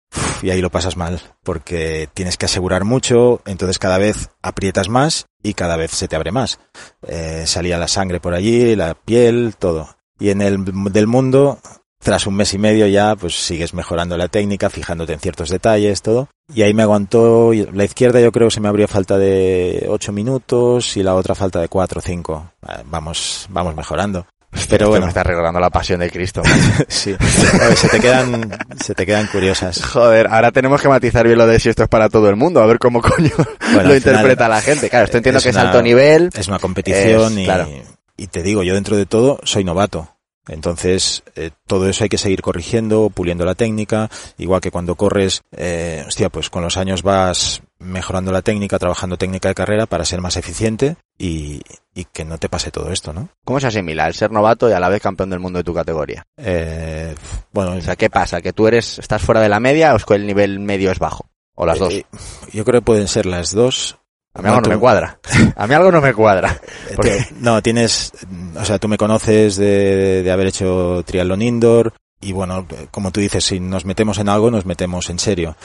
Y 0.43 0.51
ahí 0.51 0.61
lo 0.61 0.71
pasas 0.71 0.97
mal, 0.97 1.21
porque 1.43 2.09
tienes 2.15 2.37
que 2.37 2.47
asegurar 2.47 2.85
mucho, 2.85 3.43
entonces 3.47 3.79
cada 3.79 3.99
vez 3.99 4.31
aprietas 4.43 4.89
más 4.89 5.27
y 5.43 5.55
cada 5.55 5.77
vez 5.77 5.91
se 5.91 6.07
te 6.07 6.17
abre 6.17 6.33
más. 6.33 6.61
Eh, 7.07 7.45
salía 7.47 7.79
la 7.79 7.89
sangre 7.89 8.21
por 8.21 8.35
allí, 8.35 8.77
la 8.77 8.95
piel, 8.95 9.57
todo. 9.59 9.97
Y 10.19 10.31
en 10.31 10.43
el 10.43 10.65
del 10.93 11.07
mundo, 11.07 11.59
tras 11.99 12.27
un 12.27 12.37
mes 12.37 12.55
y 12.55 12.59
medio 12.59 12.87
ya, 12.87 13.17
pues 13.17 13.35
sigues 13.35 13.75
mejorando 13.75 14.17
la 14.17 14.29
técnica, 14.29 14.71
fijándote 14.71 15.15
en 15.15 15.21
ciertos 15.21 15.49
detalles, 15.49 16.03
todo. 16.03 16.29
Y 16.53 16.63
ahí 16.63 16.75
me 16.75 16.83
aguantó, 16.83 17.53
la 17.73 17.85
izquierda 17.85 18.21
yo 18.21 18.31
creo 18.33 18.49
que 18.49 18.55
se 18.55 18.61
me 18.61 18.69
abrió 18.69 18.87
falta 18.89 19.17
de 19.17 19.87
8 19.89 20.13
minutos 20.13 20.97
y 20.97 21.03
la 21.03 21.15
otra 21.15 21.35
falta 21.35 21.61
de 21.61 21.69
4 21.69 21.99
o 21.99 22.03
5. 22.03 22.51
Vamos, 22.87 23.47
vamos 23.49 23.75
mejorando. 23.75 24.27
Pero 24.69 24.85
Esto 24.85 24.89
bueno, 24.91 25.07
me 25.07 25.11
está 25.11 25.25
recordando 25.25 25.59
la 25.59 25.71
pasión 25.71 25.99
de 26.01 26.11
Cristo. 26.11 26.43
sí. 26.89 27.13
A 27.61 27.67
ver, 27.67 27.77
se 27.77 27.89
te 27.89 27.99
quedan, 27.99 28.57
se 28.81 28.95
te 28.95 29.05
quedan 29.05 29.27
curiosas. 29.27 29.85
Joder, 29.85 30.29
ahora 30.31 30.53
tenemos 30.53 30.81
que 30.81 30.89
matizar 30.89 31.27
bien 31.27 31.39
lo 31.39 31.47
de 31.47 31.59
si 31.59 31.71
esto 31.71 31.83
es 31.83 31.89
para 31.89 32.09
todo 32.09 32.29
el 32.29 32.37
mundo, 32.37 32.63
a 32.63 32.67
ver 32.67 32.79
cómo 32.79 33.01
coño 33.03 33.31
Bueno, 33.37 33.49
lo 33.73 33.79
final, 33.81 33.97
interpreta 33.97 34.49
la 34.49 34.61
gente. 34.61 34.89
Claro, 34.91 35.07
esto 35.07 35.17
entiendo 35.17 35.39
es 35.39 35.45
que 35.45 35.51
es 35.51 35.57
alto 35.57 35.83
nivel. 35.83 36.31
Es 36.37 36.47
una 36.47 36.61
competición 36.61 37.33
Es- 37.33 37.39
y, 37.39 37.45
claro. 37.47 37.69
y 38.17 38.27
te 38.29 38.43
digo, 38.45 38.63
yo 38.63 38.75
dentro 38.75 38.97
de 38.97 39.07
todo 39.07 39.41
soy 39.43 39.65
novato. 39.65 40.14
Entonces, 40.49 41.23
eh, 41.37 41.51
todo 41.67 41.89
eso 41.89 42.05
hay 42.05 42.11
que 42.11 42.19
seguir 42.19 42.43
corrigiendo, 42.43 43.11
puliendo 43.11 43.45
la 43.45 43.55
técnica, 43.55 44.11
igual 44.39 44.61
que 44.61 44.71
cuando 44.71 44.95
corres, 44.95 45.43
eh, 45.57 46.05
hostia, 46.07 46.29
pues 46.29 46.51
con 46.51 46.63
los 46.63 46.77
años 46.77 47.03
vas 47.03 47.63
mejorando 47.79 48.31
la 48.33 48.43
técnica, 48.43 48.79
trabajando 48.79 49.17
técnica 49.17 49.49
de 49.49 49.55
carrera 49.55 49.87
para 49.87 50.05
ser 50.05 50.21
más 50.21 50.37
eficiente 50.37 50.97
y, 51.19 51.61
y 51.95 52.05
que 52.05 52.25
no 52.25 52.39
te 52.39 52.49
pase 52.49 52.71
todo 52.71 52.91
esto, 52.93 53.13
¿no? 53.13 53.29
¿Cómo 53.45 53.61
se 53.61 53.67
asimila 53.67 54.07
el 54.07 54.15
ser 54.15 54.31
novato 54.33 54.69
y 54.69 54.73
a 54.73 54.81
la 54.81 54.89
vez 54.89 55.03
campeón 55.03 55.31
del 55.31 55.41
mundo 55.41 55.59
de 55.59 55.65
tu 55.65 55.75
categoría? 55.75 56.25
Eh, 56.37 57.15
bueno, 57.53 57.73
O 57.73 57.81
sea, 57.81 57.97
¿qué 57.97 58.11
pasa? 58.11 58.41
¿Que 58.43 58.53
tú 58.53 58.67
eres, 58.67 58.99
estás 58.99 59.23
fuera 59.23 59.41
de 59.41 59.49
la 59.49 59.61
media 59.61 59.93
o 59.93 59.97
es 59.97 60.05
que 60.05 60.15
el 60.15 60.27
nivel 60.27 60.61
medio 60.61 60.91
es 60.91 60.99
bajo? 60.99 61.27
O 61.55 61.65
las 61.67 61.79
dos. 61.79 61.95
eh, 61.95 62.05
yo 62.53 62.65
creo 62.65 62.81
que 62.81 62.85
pueden 62.87 63.07
ser 63.09 63.27
las 63.27 63.53
dos. 63.53 63.97
A 64.35 64.43
mí 64.43 64.49
algo 64.49 64.63
no 64.63 64.69
me 64.71 64.79
cuadra. 64.79 65.19
A 65.57 65.67
mí 65.67 65.75
algo 65.75 65.93
no 65.93 66.01
me 66.01 66.13
cuadra. 66.13 66.61
Porque- 66.97 67.27
no, 67.41 67.63
tienes, 67.63 68.13
o 68.57 68.65
sea, 68.65 68.79
tú 68.79 68.89
me 68.89 68.99
conoces 68.99 69.57
de, 69.57 70.23
de 70.23 70.31
haber 70.33 70.49
hecho 70.49 71.03
triatlón 71.07 71.43
indoor 71.43 71.95
y 72.21 72.33
bueno, 72.33 72.67
como 72.91 73.11
tú 73.13 73.21
dices, 73.21 73.45
si 73.45 73.61
nos 73.61 73.85
metemos 73.85 74.19
en 74.19 74.29
algo, 74.29 74.51
nos 74.51 74.67
metemos 74.67 75.09
en 75.11 75.19
serio. 75.19 75.57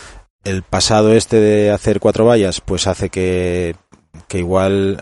El 0.43 0.63
pasado 0.63 1.13
este 1.13 1.38
de 1.38 1.71
hacer 1.71 1.99
cuatro 1.99 2.25
vallas, 2.25 2.62
pues 2.62 2.86
hace 2.88 3.10
que, 3.10 3.75
que 4.27 4.38
igual 4.39 5.01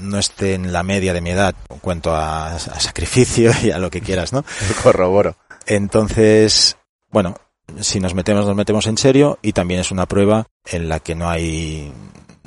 no 0.00 0.18
esté 0.18 0.54
en 0.54 0.72
la 0.72 0.82
media 0.82 1.12
de 1.12 1.20
mi 1.20 1.30
edad 1.30 1.54
en 1.68 1.78
cuanto 1.80 2.14
a, 2.14 2.54
a 2.54 2.58
sacrificio 2.58 3.50
y 3.62 3.70
a 3.72 3.78
lo 3.78 3.90
que 3.90 4.00
quieras, 4.00 4.32
¿no? 4.32 4.44
Corroboro. 4.82 5.36
Entonces, 5.66 6.76
bueno, 7.10 7.36
si 7.80 8.00
nos 8.00 8.14
metemos, 8.14 8.46
nos 8.46 8.56
metemos 8.56 8.86
en 8.86 8.96
serio 8.98 9.38
y 9.42 9.52
también 9.52 9.80
es 9.80 9.90
una 9.90 10.06
prueba 10.06 10.46
en 10.64 10.88
la 10.88 11.00
que 11.00 11.14
no 11.14 11.28
hay, 11.28 11.92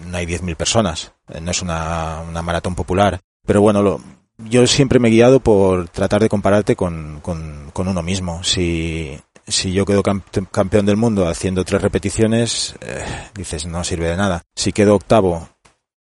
no 0.06 0.18
hay 0.18 0.26
10.000 0.26 0.56
personas. 0.56 1.12
Eh, 1.30 1.42
No 1.42 1.52
es 1.52 1.62
una, 1.62 2.22
una 2.28 2.42
maratón 2.42 2.76
popular. 2.76 3.20
Pero 3.46 3.62
bueno, 3.62 3.82
lo, 3.82 4.00
yo 4.38 4.66
siempre 4.68 5.00
me 5.00 5.08
he 5.10 5.12
guiado 5.12 5.40
por 5.40 5.90
tratar 5.90 6.22
de 6.22 6.30
compararte 6.30 6.76
con, 6.76 7.20
con, 7.22 7.72
con 7.74 7.88
uno 7.88 8.02
mismo. 8.04 8.44
Si, 8.44 9.20
si 9.48 9.72
yo 9.74 9.86
quedo 9.86 10.04
camp- 10.04 10.48
campeón 10.52 10.86
del 10.86 10.98
mundo 10.98 11.28
haciendo 11.28 11.66
tres 11.66 11.82
repeticiones, 11.82 12.76
eh, 12.82 13.04
dices, 13.36 13.66
no 13.66 13.84
sirve 13.84 14.08
de 14.10 14.18
nada. 14.18 14.44
Si 14.56 14.72
quedo 14.74 14.96
octavo, 14.96 15.50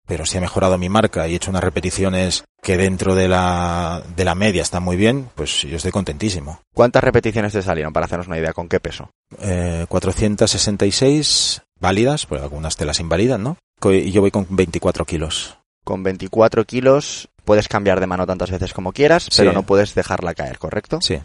pero 0.06 0.26
si 0.26 0.36
he 0.36 0.40
mejorado 0.40 0.76
mi 0.78 0.88
marca 0.88 1.26
y 1.26 1.32
he 1.32 1.36
hecho 1.36 1.50
unas 1.50 1.64
repeticiones 1.64 2.44
que 2.60 2.76
dentro 2.76 3.14
de 3.14 3.28
la, 3.28 4.02
de 4.14 4.24
la 4.24 4.34
media 4.34 4.62
están 4.62 4.82
muy 4.82 4.96
bien, 4.96 5.28
pues 5.34 5.62
yo 5.62 5.76
estoy 5.76 5.90
contentísimo. 5.92 6.60
¿Cuántas 6.74 7.02
repeticiones 7.02 7.52
te 7.52 7.62
salieron 7.62 7.92
para 7.92 8.06
hacernos 8.06 8.26
una 8.26 8.38
idea? 8.38 8.52
¿Con 8.52 8.68
qué 8.68 8.78
peso? 8.78 9.10
Eh, 9.40 9.86
466 9.88 11.62
válidas, 11.80 12.26
porque 12.26 12.42
algunas 12.44 12.76
te 12.76 12.84
las 12.84 13.00
invalidan, 13.00 13.42
¿no? 13.42 13.56
Y 13.90 14.12
yo 14.12 14.20
voy 14.20 14.30
con 14.30 14.46
24 14.50 15.04
kilos. 15.04 15.56
Con 15.84 16.02
24 16.02 16.64
kilos 16.64 17.28
puedes 17.44 17.66
cambiar 17.68 17.98
de 18.00 18.06
mano 18.06 18.26
tantas 18.26 18.50
veces 18.50 18.72
como 18.72 18.92
quieras, 18.92 19.24
Sí. 19.24 19.30
pero 19.38 19.52
no 19.52 19.62
puedes 19.64 19.94
dejarla 19.94 20.34
caer, 20.34 20.58
¿correcto? 20.58 21.00
Sí. 21.00 21.18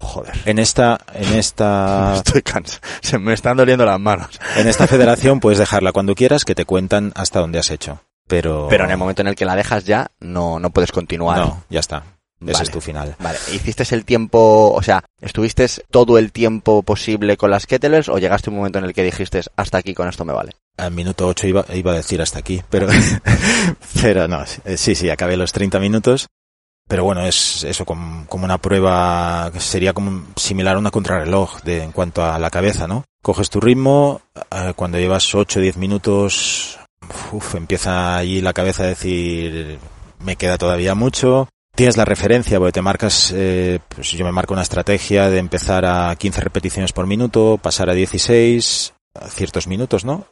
Joder. 0.00 0.34
En 0.44 0.58
esta, 0.58 1.00
en 1.14 1.34
esta, 1.34 2.14
Estoy 2.16 2.42
cansado. 2.42 2.80
Se 3.00 3.18
me 3.18 3.32
están 3.32 3.56
doliendo 3.56 3.86
las 3.86 3.98
manos. 4.00 4.38
en 4.56 4.66
esta 4.66 4.86
federación 4.88 5.40
puedes 5.40 5.58
dejarla 5.58 5.92
cuando 5.92 6.14
quieras, 6.14 6.44
que 6.44 6.54
te 6.54 6.64
cuentan 6.66 7.12
hasta 7.14 7.40
dónde 7.40 7.58
has 7.58 7.70
hecho. 7.70 8.00
Pero, 8.26 8.66
Pero 8.68 8.84
en 8.84 8.90
el 8.90 8.96
momento 8.96 9.22
en 9.22 9.28
el 9.28 9.36
que 9.36 9.44
la 9.44 9.54
dejas 9.56 9.84
ya, 9.84 10.10
no, 10.20 10.58
no 10.58 10.70
puedes 10.70 10.92
continuar. 10.92 11.38
no, 11.38 11.64
ya 11.70 11.80
está. 11.80 12.04
Ese 12.40 12.52
Vale. 12.52 12.64
es 12.64 12.70
tu 12.70 12.80
final. 12.80 13.16
Vale, 13.20 13.38
¿hiciste 13.52 13.84
el 13.94 14.04
tiempo, 14.04 14.72
o 14.72 14.82
sea, 14.82 15.04
estuviste 15.20 15.66
todo 15.90 16.18
el 16.18 16.32
tiempo 16.32 16.82
posible 16.82 17.36
con 17.36 17.50
las 17.50 17.66
kettlebells 17.66 18.08
o 18.08 18.18
llegaste 18.18 18.50
a 18.50 18.52
un 18.52 18.58
momento 18.58 18.78
en 18.78 18.84
el 18.84 18.92
que 18.92 19.02
dijiste 19.02 19.40
hasta 19.56 19.78
aquí 19.78 19.94
con 19.94 20.08
esto 20.08 20.24
me 20.24 20.32
vale? 20.32 20.52
Al 20.76 20.90
minuto 20.92 21.26
8 21.26 21.46
iba, 21.46 21.64
iba 21.72 21.92
a 21.92 21.96
decir 21.96 22.20
hasta 22.20 22.40
aquí, 22.40 22.62
pero, 22.68 22.88
pero 24.02 24.28
no, 24.28 24.44
eh, 24.64 24.76
sí, 24.76 24.94
sí, 24.94 25.08
acabé 25.08 25.36
los 25.36 25.52
30 25.52 25.78
minutos. 25.78 26.26
Pero 26.86 27.04
bueno, 27.04 27.24
es 27.24 27.64
eso 27.64 27.86
como, 27.86 28.26
como 28.26 28.44
una 28.44 28.58
prueba, 28.58 29.50
que 29.52 29.60
sería 29.60 29.94
como 29.94 30.26
similar 30.36 30.76
a 30.76 30.78
una 30.78 30.90
contrarreloj 30.90 31.62
de, 31.62 31.82
en 31.82 31.92
cuanto 31.92 32.22
a 32.22 32.38
la 32.38 32.50
cabeza, 32.50 32.86
¿no? 32.86 33.04
Coges 33.22 33.48
tu 33.48 33.58
ritmo, 33.58 34.20
eh, 34.50 34.74
cuando 34.76 34.98
llevas 34.98 35.34
8 35.34 35.58
o 35.58 35.62
10 35.62 35.78
minutos, 35.78 36.78
uf, 37.32 37.54
empieza 37.54 38.18
allí 38.18 38.42
la 38.42 38.52
cabeza 38.52 38.82
a 38.82 38.88
decir, 38.88 39.78
me 40.18 40.36
queda 40.36 40.58
todavía 40.58 40.94
mucho. 40.94 41.48
Tienes 41.74 41.96
la 41.96 42.04
referencia, 42.04 42.58
porque 42.58 42.72
te 42.72 42.82
marcas, 42.82 43.32
eh, 43.34 43.80
pues 43.88 44.10
yo 44.12 44.24
me 44.24 44.30
marco 44.32 44.52
una 44.54 44.62
estrategia 44.62 45.28
de 45.28 45.38
empezar 45.38 45.84
a 45.84 46.14
15 46.16 46.40
repeticiones 46.40 46.92
por 46.92 47.06
minuto, 47.06 47.58
pasar 47.60 47.90
a 47.90 47.94
16, 47.94 48.94
a 49.14 49.28
ciertos 49.28 49.66
minutos, 49.66 50.04
¿no? 50.04 50.26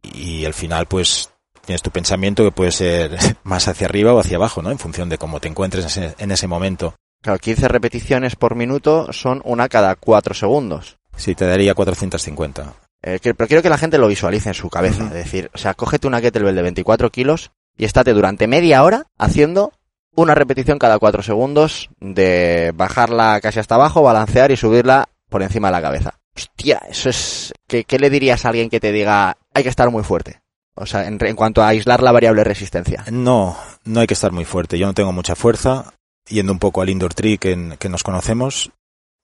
y 0.00 0.44
al 0.44 0.54
final 0.54 0.86
pues 0.86 1.30
tienes 1.64 1.82
tu 1.82 1.90
pensamiento 1.90 2.44
que 2.44 2.52
puede 2.52 2.70
ser 2.70 3.18
más 3.42 3.66
hacia 3.68 3.86
arriba 3.88 4.14
o 4.14 4.20
hacia 4.20 4.36
abajo, 4.36 4.62
¿no? 4.62 4.70
En 4.70 4.78
función 4.78 5.08
de 5.08 5.18
cómo 5.18 5.40
te 5.40 5.48
encuentres 5.48 5.96
en 5.96 6.04
ese, 6.04 6.14
en 6.22 6.30
ese 6.30 6.46
momento. 6.46 6.94
Claro, 7.20 7.38
15 7.40 7.66
repeticiones 7.68 8.36
por 8.36 8.54
minuto 8.54 9.12
son 9.12 9.42
una 9.44 9.68
cada 9.68 9.96
4 9.96 10.34
segundos. 10.34 10.98
Sí, 11.16 11.34
te 11.34 11.46
daría 11.46 11.74
450. 11.74 12.74
Eh, 13.02 13.18
que- 13.20 13.34
pero 13.34 13.48
quiero 13.48 13.62
que 13.62 13.68
la 13.70 13.76
gente 13.78 13.98
lo 13.98 14.06
visualice 14.06 14.48
en 14.50 14.54
su 14.54 14.70
cabeza. 14.70 15.04
Es 15.06 15.12
decir, 15.12 15.50
o 15.52 15.58
sea, 15.58 15.74
cógete 15.74 16.06
una 16.06 16.20
kettlebell 16.20 16.54
de 16.54 16.62
24 16.62 17.10
kilos 17.10 17.50
y 17.76 17.84
estate 17.84 18.12
durante 18.12 18.46
media 18.46 18.84
hora 18.84 19.06
haciendo 19.18 19.72
una 20.18 20.34
repetición 20.34 20.78
cada 20.78 20.98
4 20.98 21.22
segundos 21.22 21.90
de 22.00 22.72
bajarla 22.74 23.40
casi 23.40 23.60
hasta 23.60 23.76
abajo, 23.76 24.02
balancear 24.02 24.50
y 24.50 24.56
subirla 24.56 25.08
por 25.28 25.42
encima 25.42 25.68
de 25.68 25.72
la 25.72 25.82
cabeza. 25.82 26.14
Hostia, 26.36 26.82
eso 26.88 27.08
es... 27.08 27.52
¿Qué, 27.68 27.84
le 27.98 28.10
dirías 28.10 28.44
a 28.44 28.48
alguien 28.48 28.68
que 28.68 28.80
te 28.80 28.90
diga 28.90 29.36
hay 29.54 29.62
que 29.62 29.68
estar 29.68 29.90
muy 29.90 30.02
fuerte? 30.02 30.40
O 30.74 30.86
sea, 30.86 31.06
en, 31.06 31.18
cuanto 31.36 31.62
a 31.62 31.68
aislar 31.68 32.02
la 32.02 32.12
variable 32.12 32.42
resistencia. 32.42 33.04
No, 33.12 33.56
no 33.84 34.00
hay 34.00 34.06
que 34.08 34.14
estar 34.14 34.32
muy 34.32 34.44
fuerte. 34.44 34.78
Yo 34.78 34.86
no 34.86 34.94
tengo 34.94 35.12
mucha 35.12 35.36
fuerza. 35.36 35.92
Yendo 36.28 36.52
un 36.52 36.58
poco 36.58 36.82
al 36.82 36.90
indoor 36.90 37.14
tree 37.14 37.38
que, 37.38 37.76
que 37.78 37.88
nos 37.88 38.02
conocemos, 38.02 38.72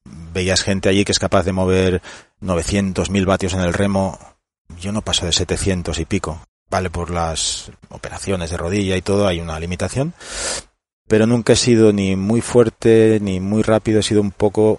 veías 0.04 0.62
gente 0.62 0.88
allí 0.88 1.04
que 1.04 1.12
es 1.12 1.18
capaz 1.18 1.44
de 1.44 1.52
mover 1.52 2.02
900, 2.40 3.10
1000 3.10 3.26
vatios 3.26 3.54
en 3.54 3.60
el 3.60 3.74
remo. 3.74 4.18
Yo 4.80 4.92
no 4.92 5.02
paso 5.02 5.26
de 5.26 5.32
700 5.32 5.98
y 5.98 6.04
pico. 6.04 6.40
Vale, 6.70 6.90
por 6.90 7.10
las 7.10 7.70
operaciones 7.88 8.50
de 8.50 8.56
rodilla 8.56 8.96
y 8.96 9.02
todo 9.02 9.26
hay 9.26 9.40
una 9.40 9.60
limitación. 9.60 10.14
Pero 11.08 11.26
nunca 11.26 11.52
he 11.52 11.56
sido 11.56 11.92
ni 11.92 12.16
muy 12.16 12.40
fuerte 12.40 13.18
ni 13.20 13.40
muy 13.40 13.62
rápido. 13.62 14.00
He 14.00 14.02
sido 14.02 14.20
un 14.20 14.30
poco... 14.30 14.78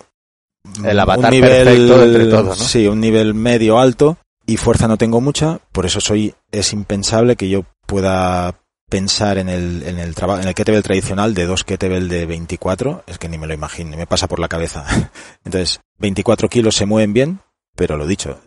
El 0.84 1.00
avatar 1.00 1.26
un 1.26 1.40
nivel, 1.40 1.66
perfecto 1.66 2.04
entre 2.04 2.26
todos, 2.26 2.60
¿no? 2.60 2.66
Sí, 2.66 2.88
un 2.88 3.00
nivel 3.00 3.34
medio 3.36 3.78
alto. 3.80 4.18
Y 4.48 4.58
fuerza 4.58 4.88
no 4.88 4.98
tengo 4.98 5.22
mucha. 5.22 5.60
Por 5.72 5.86
eso 5.86 6.02
soy, 6.02 6.34
es 6.52 6.74
impensable 6.74 7.36
que 7.36 7.50
yo 7.50 7.66
pueda 7.86 8.56
pensar 8.90 9.38
en 9.38 9.50
el, 9.50 9.84
en 9.84 10.00
el 10.00 10.14
trabajo, 10.16 10.42
en 10.42 10.48
el 10.48 10.54
kettlebell 10.54 10.84
tradicional 10.84 11.34
de 11.34 11.46
dos 11.46 11.64
kettlebell 11.64 12.08
de 12.08 12.26
24, 12.26 13.04
es 13.08 13.18
que 13.18 13.28
ni 13.28 13.38
me 13.38 13.48
lo 13.48 13.54
imagino, 13.54 13.92
ni 13.92 13.98
me 13.98 14.08
pasa 14.08 14.28
por 14.28 14.40
la 14.40 14.48
cabeza. 14.48 14.86
Entonces, 15.46 15.80
24 16.00 16.50
kilos 16.50 16.76
se 16.76 16.86
mueven 16.86 17.14
bien, 17.14 17.40
pero 17.76 17.98
lo 17.98 18.06
dicho, 18.06 18.40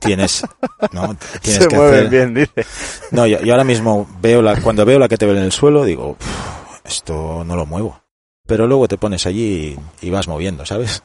tienes, 0.00 0.44
¿no? 0.92 1.16
Tienes 1.42 1.62
Se 1.64 1.68
que 1.68 1.76
mueven 1.76 2.06
hacer, 2.06 2.10
bien, 2.10 2.34
dice. 2.34 2.64
no, 3.10 3.26
yo, 3.26 3.40
yo 3.40 3.52
ahora 3.52 3.64
mismo 3.64 4.08
veo 4.20 4.40
la, 4.42 4.60
cuando 4.60 4.84
veo 4.84 4.98
la 4.98 5.08
kettlebell 5.08 5.38
en 5.38 5.44
el 5.44 5.52
suelo, 5.52 5.84
digo, 5.84 6.10
"Uf, 6.10 6.55
esto 6.86 7.44
no 7.44 7.56
lo 7.56 7.66
muevo. 7.66 8.00
Pero 8.46 8.66
luego 8.66 8.88
te 8.88 8.98
pones 8.98 9.26
allí 9.26 9.76
y, 10.02 10.06
y 10.06 10.10
vas 10.10 10.28
moviendo, 10.28 10.64
¿sabes? 10.64 11.02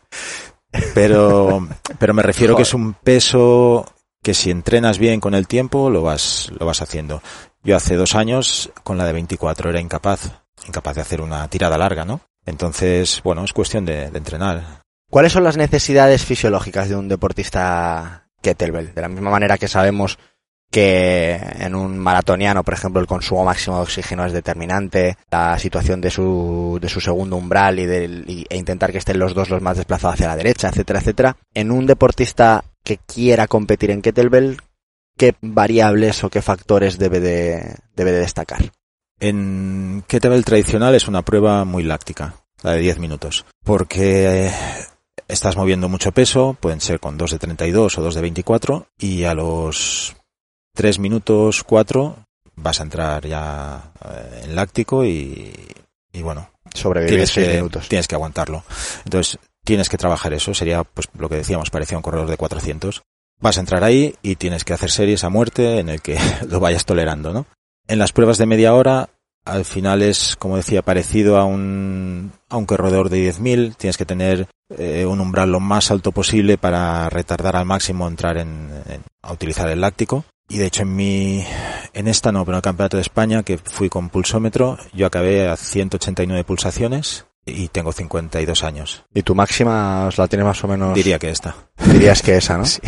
Pero, 0.93 1.67
pero 1.99 2.13
me 2.13 2.21
refiero 2.21 2.55
que 2.55 2.61
es 2.63 2.73
un 2.73 2.93
peso 2.93 3.85
que 4.23 4.33
si 4.33 4.51
entrenas 4.51 4.99
bien 4.99 5.19
con 5.19 5.33
el 5.33 5.47
tiempo, 5.47 5.89
lo 5.89 6.01
vas, 6.01 6.51
lo 6.57 6.65
vas 6.65 6.81
haciendo. 6.81 7.21
Yo 7.63 7.75
hace 7.75 7.95
dos 7.95 8.15
años, 8.15 8.71
con 8.83 8.97
la 8.97 9.05
de 9.05 9.13
24, 9.13 9.69
era 9.69 9.79
incapaz, 9.79 10.43
incapaz 10.67 10.95
de 10.95 11.01
hacer 11.01 11.21
una 11.21 11.47
tirada 11.47 11.77
larga, 11.77 12.05
¿no? 12.05 12.21
Entonces, 12.45 13.21
bueno, 13.23 13.43
es 13.43 13.53
cuestión 13.53 13.85
de, 13.85 14.09
de 14.09 14.17
entrenar. 14.17 14.81
¿Cuáles 15.09 15.33
son 15.33 15.43
las 15.43 15.57
necesidades 15.57 16.23
fisiológicas 16.23 16.89
de 16.89 16.95
un 16.95 17.07
deportista 17.07 18.29
kettlebell? 18.41 18.93
De 18.93 19.01
la 19.01 19.09
misma 19.09 19.29
manera 19.29 19.57
que 19.57 19.67
sabemos 19.67 20.17
que 20.71 21.34
en 21.60 21.75
un 21.75 21.99
maratoniano, 21.99 22.63
por 22.63 22.73
ejemplo, 22.73 23.01
el 23.01 23.07
consumo 23.07 23.43
máximo 23.43 23.75
de 23.75 23.81
oxígeno 23.84 24.25
es 24.25 24.31
determinante, 24.34 25.17
la 25.29 25.60
situación 25.60 25.99
de 26.01 26.10
su, 26.10 26.79
de 26.81 26.88
su 26.89 27.01
segundo 27.01 27.36
umbral 27.36 27.77
y, 27.79 27.86
del, 27.86 28.23
y- 28.27 28.45
e 28.49 28.57
intentar 28.57 28.91
que 28.91 28.97
estén 28.99 29.19
los 29.19 29.34
dos 29.34 29.49
los 29.49 29.62
más 29.62 29.75
desplazados 29.77 30.15
hacia 30.15 30.27
la 30.29 30.36
derecha, 30.38 30.69
etcétera, 30.69 30.99
etcétera. 30.99 31.38
En 31.53 31.71
un 31.71 31.86
deportista 31.86 32.63
que 32.84 32.97
quiera 32.97 33.47
competir 33.47 33.91
en 33.91 34.01
kettlebell, 34.01 34.57
¿qué 35.17 35.36
variables 35.41 36.23
o 36.23 36.29
qué 36.29 36.41
factores 36.41 36.97
debe 36.97 37.19
de, 37.19 37.75
debe 37.95 38.12
de 38.13 38.19
destacar? 38.19 38.71
En 39.19 40.03
kettlebell 40.07 40.45
tradicional 40.45 40.95
es 40.95 41.07
una 41.07 41.21
prueba 41.21 41.63
muy 41.65 41.84
láctica, 41.84 42.34
la 42.63 42.71
de 42.71 42.79
10 42.79 42.97
minutos, 42.99 43.45
porque 43.63 44.47
eh, 44.47 44.51
estás 45.27 45.57
moviendo 45.57 45.89
mucho 45.89 46.12
peso, 46.12 46.57
pueden 46.60 46.81
ser 46.81 46.99
con 46.99 47.17
2 47.17 47.31
de 47.31 47.39
32 47.39 47.97
o 47.97 48.01
2 48.01 48.15
de 48.15 48.21
24, 48.21 48.88
y 48.97 49.25
a 49.25 49.34
los 49.36 50.15
3 50.73 50.99
minutos 50.99 51.63
4 51.63 52.15
vas 52.55 52.79
a 52.79 52.84
entrar 52.84 53.25
ya 53.25 53.91
eh, 54.05 54.41
en 54.45 54.55
láctico 54.55 55.05
y, 55.05 55.53
y 56.13 56.21
bueno, 56.21 56.51
Sobrevivir 56.73 57.10
tienes 57.12 57.29
seis 57.31 57.47
que, 57.47 57.55
minutos. 57.55 57.89
tienes 57.89 58.07
que 58.07 58.15
aguantarlo. 58.15 58.63
Entonces, 59.03 59.39
tienes 59.63 59.89
que 59.89 59.97
trabajar 59.97 60.34
eso. 60.34 60.53
Sería, 60.53 60.84
pues, 60.84 61.07
lo 61.17 61.29
que 61.29 61.36
decíamos, 61.36 61.69
parecía 61.69 61.97
un 61.97 62.03
corredor 62.03 62.29
de 62.29 62.38
400. 62.38 63.01
Vas 63.39 63.57
a 63.57 63.62
entrar 63.62 63.84
ahí 63.84 64.15
y 64.21 64.36
tienes 64.36 64.63
que 64.63 64.73
hacer 64.73 64.91
series 64.91 65.23
a 65.23 65.29
muerte 65.29 65.79
en 65.79 65.89
el 65.89 66.01
que 66.01 66.17
lo 66.49 66.60
vayas 66.60 66.86
tolerando, 66.86 67.34
¿no? 67.34 67.45
En 67.88 67.99
las 67.99 68.13
pruebas 68.13 68.38
de 68.38 68.45
media 68.45 68.73
hora 68.73 69.10
al 69.43 69.65
final 69.65 70.03
es, 70.03 70.36
como 70.36 70.55
decía, 70.55 70.84
parecido 70.84 71.38
a 71.38 71.45
un, 71.45 72.31
a 72.47 72.57
un 72.57 72.67
corredor 72.67 73.10
de 73.10 73.34
10.000. 73.34 73.75
Tienes 73.75 73.97
que 73.97 74.05
tener 74.05 74.47
eh, 74.77 75.05
un 75.05 75.19
umbral 75.19 75.51
lo 75.51 75.60
más 75.60 75.89
alto 75.89 76.12
posible 76.12 76.60
para 76.60 77.10
retardar 77.10 77.55
al 77.55 77.65
máximo 77.65 78.07
entrar 78.07 78.38
en, 78.38 78.69
en, 78.88 79.01
a 79.23 79.34
utilizar 79.34 79.67
el 79.69 79.81
láctico. 79.81 80.25
Y 80.49 80.58
de 80.58 80.65
hecho 80.65 80.82
en 80.82 80.95
mi, 80.95 81.45
en 81.93 82.08
esta 82.08 82.32
no, 82.32 82.43
pero 82.43 82.56
en 82.56 82.58
el 82.58 82.63
campeonato 82.63 82.97
de 82.97 83.01
España 83.01 83.43
que 83.43 83.58
fui 83.58 83.89
con 83.89 84.10
pulsómetro, 84.10 84.77
yo 84.93 85.08
acabé 85.08 85.47
a 85.47 85.56
189 85.56 86.43
pulsaciones 86.43 87.25
y 87.45 87.69
tengo 87.69 87.91
52 87.91 88.63
años. 88.63 89.06
¿Y 89.13 89.23
tu 89.23 89.34
máxima 89.34 90.08
os 90.08 90.17
la 90.17 90.27
tiene 90.27 90.43
más 90.43 90.63
o 90.63 90.67
menos? 90.67 90.93
Diría 90.93 91.19
que 91.19 91.30
esta. 91.30 91.56
Dirías 91.86 92.21
que 92.21 92.38
esa, 92.38 92.58
¿no? 92.58 92.65
Sí. 92.65 92.82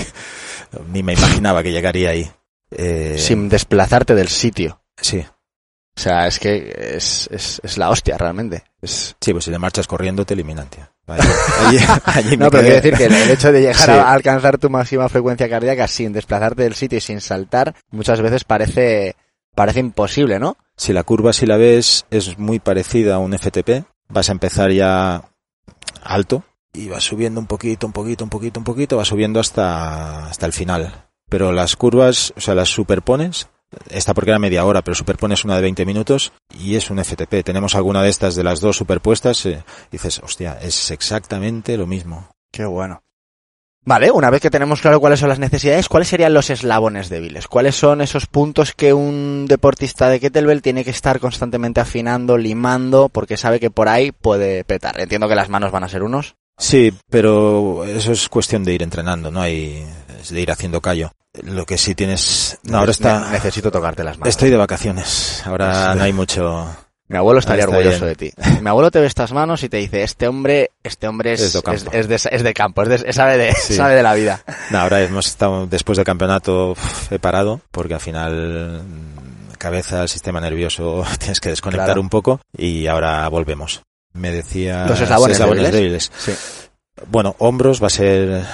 Ni 0.92 1.04
me 1.04 1.13
imaginaba 1.13 1.62
que 1.62 1.72
llegaría 1.72 2.10
ahí. 2.10 2.32
Eh... 2.72 3.16
Sin 3.20 3.48
desplazarte 3.48 4.16
del 4.16 4.28
sitio. 4.28 4.82
Sí. 4.98 5.20
O 5.20 6.00
sea, 6.00 6.26
es 6.26 6.39
que 6.39 6.96
es, 6.96 7.30
es, 7.32 7.62
es 7.63 7.78
la 7.78 7.92
hostia 7.92 8.18
realmente. 8.18 8.63
Es... 8.82 9.16
Sí, 9.22 9.32
pues 9.34 9.46
si 9.46 9.52
te 9.52 9.60
marchas 9.60 9.86
corriendo 9.86 10.26
te 10.26 10.34
eliminan, 10.34 10.68
tío. 10.70 10.89
Allí, 11.08 11.28
allí, 11.60 11.86
allí 12.06 12.38
no, 12.38 12.50
pero 12.50 12.63
quiero 12.63 12.76
decir 12.78 12.94
que 12.94 13.06
el 13.08 13.30
hecho 13.30 13.52
de 13.52 13.60
llegar 13.60 13.76
sí. 13.76 13.92
a 13.92 14.13
alcanzar 14.13 14.58
tu 14.58 14.70
máxima 14.70 15.10
frecuencia 15.10 15.50
cardíaca 15.50 15.86
sin 15.88 16.13
desplazarte 16.13 16.63
del 16.63 16.76
sitio 16.76 16.98
y 16.98 17.02
sin 17.02 17.20
saltar, 17.20 17.76
muchas 17.92 18.22
veces 18.22 18.46
parece, 18.46 19.18
parece 19.54 19.82
imposible, 19.82 20.39
¿no? 20.39 20.56
Si 20.78 20.94
la 20.94 21.04
curva, 21.04 21.34
si 21.34 21.46
la 21.46 21.58
ves, 21.58 22.06
es 22.10 22.38
muy 22.38 22.60
parecida 22.60 23.16
a 23.16 23.20
un 23.20 23.38
FTP, 23.38 23.86
vas 24.08 24.30
a 24.30 24.32
empezar 24.32 24.72
ya 24.72 25.30
alto 26.04 26.46
y 26.72 26.88
vas 26.88 27.04
subiendo 27.04 27.39
un 27.39 27.48
poquito, 27.48 27.86
un 27.86 27.94
poquito, 27.94 28.24
un 28.24 28.30
poquito, 28.30 28.60
un 28.60 28.63
poquito, 28.63 28.98
vas 28.98 29.08
subiendo 29.10 29.39
hasta, 29.39 30.28
hasta 30.28 30.46
el 30.46 30.54
final. 30.54 31.10
Pero 31.30 31.52
las 31.52 31.76
curvas, 31.76 32.34
o 32.38 32.42
sea, 32.42 32.56
las 32.56 32.70
superpones, 32.70 33.50
esta 33.90 34.14
porque 34.14 34.32
era 34.32 34.40
media 34.40 34.66
hora, 34.66 34.82
pero 34.82 34.96
superpones 34.96 35.46
una 35.46 35.56
de 35.56 35.62
20 35.62 35.86
minutos 35.86 36.34
y 36.60 36.76
es 36.76 36.90
un 36.90 37.04
FTP. 37.04 37.44
Tenemos 37.44 37.76
alguna 37.76 38.02
de 38.02 38.10
estas 38.10 38.36
de 38.36 38.44
las 38.44 38.60
dos 38.60 38.78
superpuestas 38.78 39.46
eh, 39.46 39.64
dices, 39.92 40.20
hostia, 40.20 40.58
es 40.62 40.92
exactamente 40.92 41.78
lo 41.78 41.88
mismo. 41.88 42.30
Qué 42.52 42.66
bueno. 42.66 43.02
Vale, 43.86 44.12
una 44.12 44.30
vez 44.30 44.42
que 44.42 44.50
tenemos 44.50 44.80
claro 44.80 45.02
cuáles 45.02 45.20
son 45.20 45.28
las 45.28 45.40
necesidades, 45.40 45.90
¿cuáles 45.90 46.08
serían 46.08 46.34
los 46.34 46.50
eslabones 46.50 47.10
débiles? 47.10 47.48
¿Cuáles 47.48 47.76
son 47.76 48.00
esos 48.00 48.28
puntos 48.28 48.72
que 48.72 48.94
un 48.94 49.46
deportista 49.46 50.08
de 50.08 50.22
kettlebell 50.22 50.62
tiene 50.62 50.86
que 50.86 50.92
estar 50.92 51.20
constantemente 51.20 51.82
afinando, 51.82 52.38
limando, 52.38 53.10
porque 53.10 53.36
sabe 53.36 53.60
que 53.60 53.72
por 53.72 53.90
ahí 53.90 54.14
puede 54.14 54.64
petar? 54.64 55.02
Entiendo 55.02 55.28
que 55.28 55.36
las 55.36 55.50
manos 55.50 55.72
van 55.72 55.84
a 55.84 55.90
ser 55.90 56.04
unos. 56.04 56.36
Sí, 56.58 56.94
pero 57.10 57.84
eso 57.84 58.14
es 58.14 58.30
cuestión 58.30 58.64
de 58.64 58.74
ir 58.74 58.84
entrenando, 58.84 59.32
no 59.32 59.42
hay 59.42 59.86
es 60.22 60.30
de 60.30 60.40
ir 60.40 60.52
haciendo 60.52 60.80
callo. 60.80 61.12
Lo 61.41 61.65
que 61.65 61.80
sí 61.80 61.96
tienes, 61.96 62.60
no, 62.63 62.78
ahora 62.78 62.91
está. 62.91 63.32
Necesito 63.32 63.72
tocarte 63.72 64.04
las 64.04 64.17
manos. 64.17 64.30
Estoy 64.30 64.52
de 64.52 64.58
vacaciones. 64.58 65.41
Ahora 65.46 65.91
sí. 65.91 65.98
no 65.98 66.04
hay 66.04 66.13
mucho. 66.13 66.67
Mi 67.08 67.17
abuelo 67.17 67.39
estaría 67.39 67.63
está 67.63 67.76
orgulloso 67.76 68.06
bien. 68.06 68.10
de 68.10 68.15
ti. 68.15 68.34
Mi 68.62 68.69
abuelo 68.69 68.91
te 68.91 69.00
ve 69.00 69.08
estas 69.08 69.34
manos 69.34 69.63
y 69.63 69.69
te 69.69 69.78
dice, 69.78 70.04
este 70.04 70.28
hombre, 70.28 70.72
este 70.84 71.08
hombre 71.08 71.34
es, 71.34 71.41
es, 71.41 71.54
de, 71.54 71.72
es, 71.74 71.88
es, 71.91 72.08
de, 72.08 72.30
es 72.32 72.43
de, 72.43 72.54
campo, 72.54 72.84
es 72.84 72.89
de, 72.89 73.13
sabe, 73.13 73.38
de, 73.38 73.54
sí. 73.54 73.74
sabe 73.74 73.96
de 73.96 74.04
la 74.04 74.13
vida. 74.13 74.43
No, 74.69 74.80
ahora 74.80 75.02
hemos 75.02 75.26
estado, 75.26 75.65
después 75.65 75.98
del 75.98 76.06
campeonato, 76.06 76.76
he 77.10 77.19
parado, 77.19 77.62
porque 77.72 77.96
al 77.96 78.00
final, 78.00 78.82
cabeza, 79.58 80.08
sistema 80.08 80.39
nervioso, 80.39 81.04
tienes 81.19 81.39
que 81.39 81.50
desconectar 81.50 81.88
claro. 81.88 82.02
un 82.02 82.10
poco 82.10 82.41
y 82.56 82.88
ahora 82.88 83.28
volvemos. 83.28 83.82
Me 84.13 84.32
decía... 84.32 84.86
Los 84.86 85.02
eslabones, 85.02 85.38
eslabones 85.38 85.72
débiles. 85.72 86.12
débiles. 86.12 86.12
Sí. 86.17 87.04
Bueno, 87.08 87.36
hombros 87.39 87.82
va 87.82 87.88
a 87.88 87.89
ser 87.89 88.46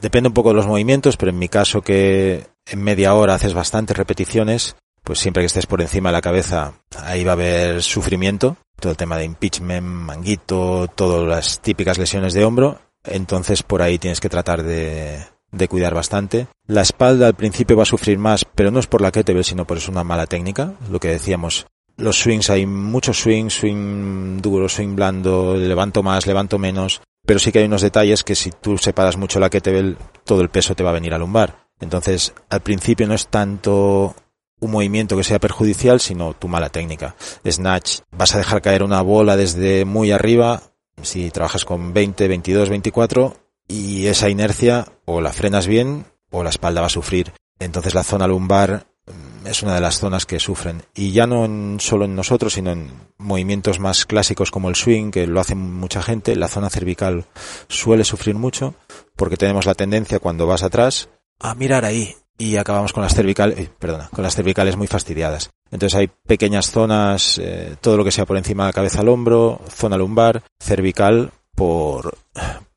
Depende 0.00 0.28
un 0.28 0.34
poco 0.34 0.50
de 0.50 0.56
los 0.56 0.66
movimientos, 0.66 1.16
pero 1.16 1.30
en 1.30 1.38
mi 1.38 1.48
caso 1.48 1.80
que 1.82 2.46
en 2.66 2.82
media 2.82 3.14
hora 3.14 3.34
haces 3.34 3.54
bastantes 3.54 3.96
repeticiones, 3.96 4.76
pues 5.02 5.18
siempre 5.18 5.42
que 5.42 5.46
estés 5.46 5.66
por 5.66 5.80
encima 5.80 6.10
de 6.10 6.14
la 6.14 6.20
cabeza, 6.20 6.74
ahí 6.98 7.24
va 7.24 7.32
a 7.32 7.34
haber 7.34 7.82
sufrimiento, 7.82 8.56
todo 8.78 8.90
el 8.90 8.98
tema 8.98 9.16
de 9.16 9.24
impeachment, 9.24 9.86
manguito, 9.86 10.88
todas 10.94 11.26
las 11.26 11.60
típicas 11.60 11.96
lesiones 11.96 12.34
de 12.34 12.44
hombro, 12.44 12.80
entonces 13.04 13.62
por 13.62 13.82
ahí 13.82 13.98
tienes 13.98 14.20
que 14.20 14.28
tratar 14.28 14.62
de, 14.62 15.24
de 15.52 15.68
cuidar 15.68 15.94
bastante. 15.94 16.48
La 16.66 16.82
espalda 16.82 17.28
al 17.28 17.34
principio 17.34 17.76
va 17.76 17.84
a 17.84 17.86
sufrir 17.86 18.18
más, 18.18 18.44
pero 18.44 18.70
no 18.70 18.80
es 18.80 18.86
por 18.86 19.00
la 19.00 19.12
kettlebell, 19.12 19.44
sino 19.44 19.66
por 19.66 19.78
es 19.78 19.88
una 19.88 20.04
mala 20.04 20.26
técnica, 20.26 20.74
lo 20.90 21.00
que 21.00 21.08
decíamos. 21.08 21.66
Los 21.96 22.18
swings, 22.18 22.50
hay 22.50 22.66
muchos 22.66 23.20
swings, 23.20 23.54
swing 23.54 24.42
duro, 24.42 24.68
swing 24.68 24.94
blando, 24.94 25.56
levanto 25.56 26.02
más, 26.02 26.26
levanto 26.26 26.58
menos, 26.58 27.00
pero 27.26 27.38
sí 27.38 27.52
que 27.52 27.58
hay 27.58 27.66
unos 27.66 27.82
detalles 27.82 28.24
que 28.24 28.34
si 28.34 28.50
tú 28.50 28.78
separas 28.78 29.16
mucho 29.16 29.40
la 29.40 29.50
kettlebell, 29.50 29.98
todo 30.24 30.40
el 30.40 30.48
peso 30.48 30.74
te 30.74 30.82
va 30.82 30.90
a 30.90 30.94
venir 30.94 31.12
a 31.12 31.18
lumbar. 31.18 31.66
Entonces, 31.80 32.32
al 32.48 32.62
principio 32.62 33.06
no 33.06 33.14
es 33.14 33.28
tanto 33.28 34.14
un 34.60 34.70
movimiento 34.70 35.16
que 35.16 35.24
sea 35.24 35.38
perjudicial, 35.38 36.00
sino 36.00 36.34
tu 36.34 36.48
mala 36.48 36.70
técnica. 36.70 37.14
Snatch, 37.46 38.00
vas 38.12 38.34
a 38.34 38.38
dejar 38.38 38.62
caer 38.62 38.82
una 38.82 39.02
bola 39.02 39.36
desde 39.36 39.84
muy 39.84 40.12
arriba, 40.12 40.62
si 41.02 41.30
trabajas 41.30 41.64
con 41.64 41.92
20, 41.92 42.28
22, 42.28 42.70
24, 42.70 43.36
y 43.68 44.06
esa 44.06 44.30
inercia 44.30 44.86
o 45.04 45.20
la 45.20 45.32
frenas 45.32 45.66
bien 45.66 46.06
o 46.30 46.42
la 46.42 46.50
espalda 46.50 46.80
va 46.80 46.86
a 46.86 46.90
sufrir. 46.90 47.32
Entonces 47.58 47.94
la 47.94 48.04
zona 48.04 48.26
lumbar 48.26 48.86
es 49.48 49.62
una 49.62 49.74
de 49.74 49.80
las 49.80 49.98
zonas 49.98 50.26
que 50.26 50.40
sufren. 50.40 50.82
Y 50.94 51.12
ya 51.12 51.26
no 51.26 51.44
en, 51.44 51.78
solo 51.80 52.04
en 52.04 52.14
nosotros, 52.14 52.54
sino 52.54 52.72
en 52.72 52.90
movimientos 53.18 53.80
más 53.80 54.06
clásicos 54.06 54.50
como 54.50 54.68
el 54.68 54.76
swing, 54.76 55.10
que 55.10 55.26
lo 55.26 55.40
hace 55.40 55.54
mucha 55.54 56.02
gente, 56.02 56.36
la 56.36 56.48
zona 56.48 56.70
cervical 56.70 57.24
suele 57.68 58.04
sufrir 58.04 58.34
mucho, 58.34 58.74
porque 59.16 59.36
tenemos 59.36 59.66
la 59.66 59.74
tendencia 59.74 60.18
cuando 60.18 60.46
vas 60.46 60.62
atrás 60.62 61.08
a 61.40 61.54
mirar 61.54 61.84
ahí 61.84 62.14
y 62.38 62.56
acabamos 62.56 62.92
con 62.92 63.02
las 63.02 63.14
cervicales, 63.14 63.58
eh, 63.58 63.70
perdona, 63.78 64.08
con 64.12 64.22
las 64.22 64.34
cervicales 64.34 64.76
muy 64.76 64.86
fastidiadas. 64.86 65.50
Entonces 65.70 65.98
hay 65.98 66.08
pequeñas 66.08 66.70
zonas, 66.70 67.38
eh, 67.42 67.76
todo 67.80 67.96
lo 67.96 68.04
que 68.04 68.12
sea 68.12 68.26
por 68.26 68.36
encima 68.36 68.64
de 68.64 68.68
la 68.68 68.72
cabeza 68.72 69.00
al 69.00 69.08
hombro, 69.08 69.60
zona 69.68 69.96
lumbar, 69.96 70.42
cervical, 70.58 71.32
por, 71.54 72.16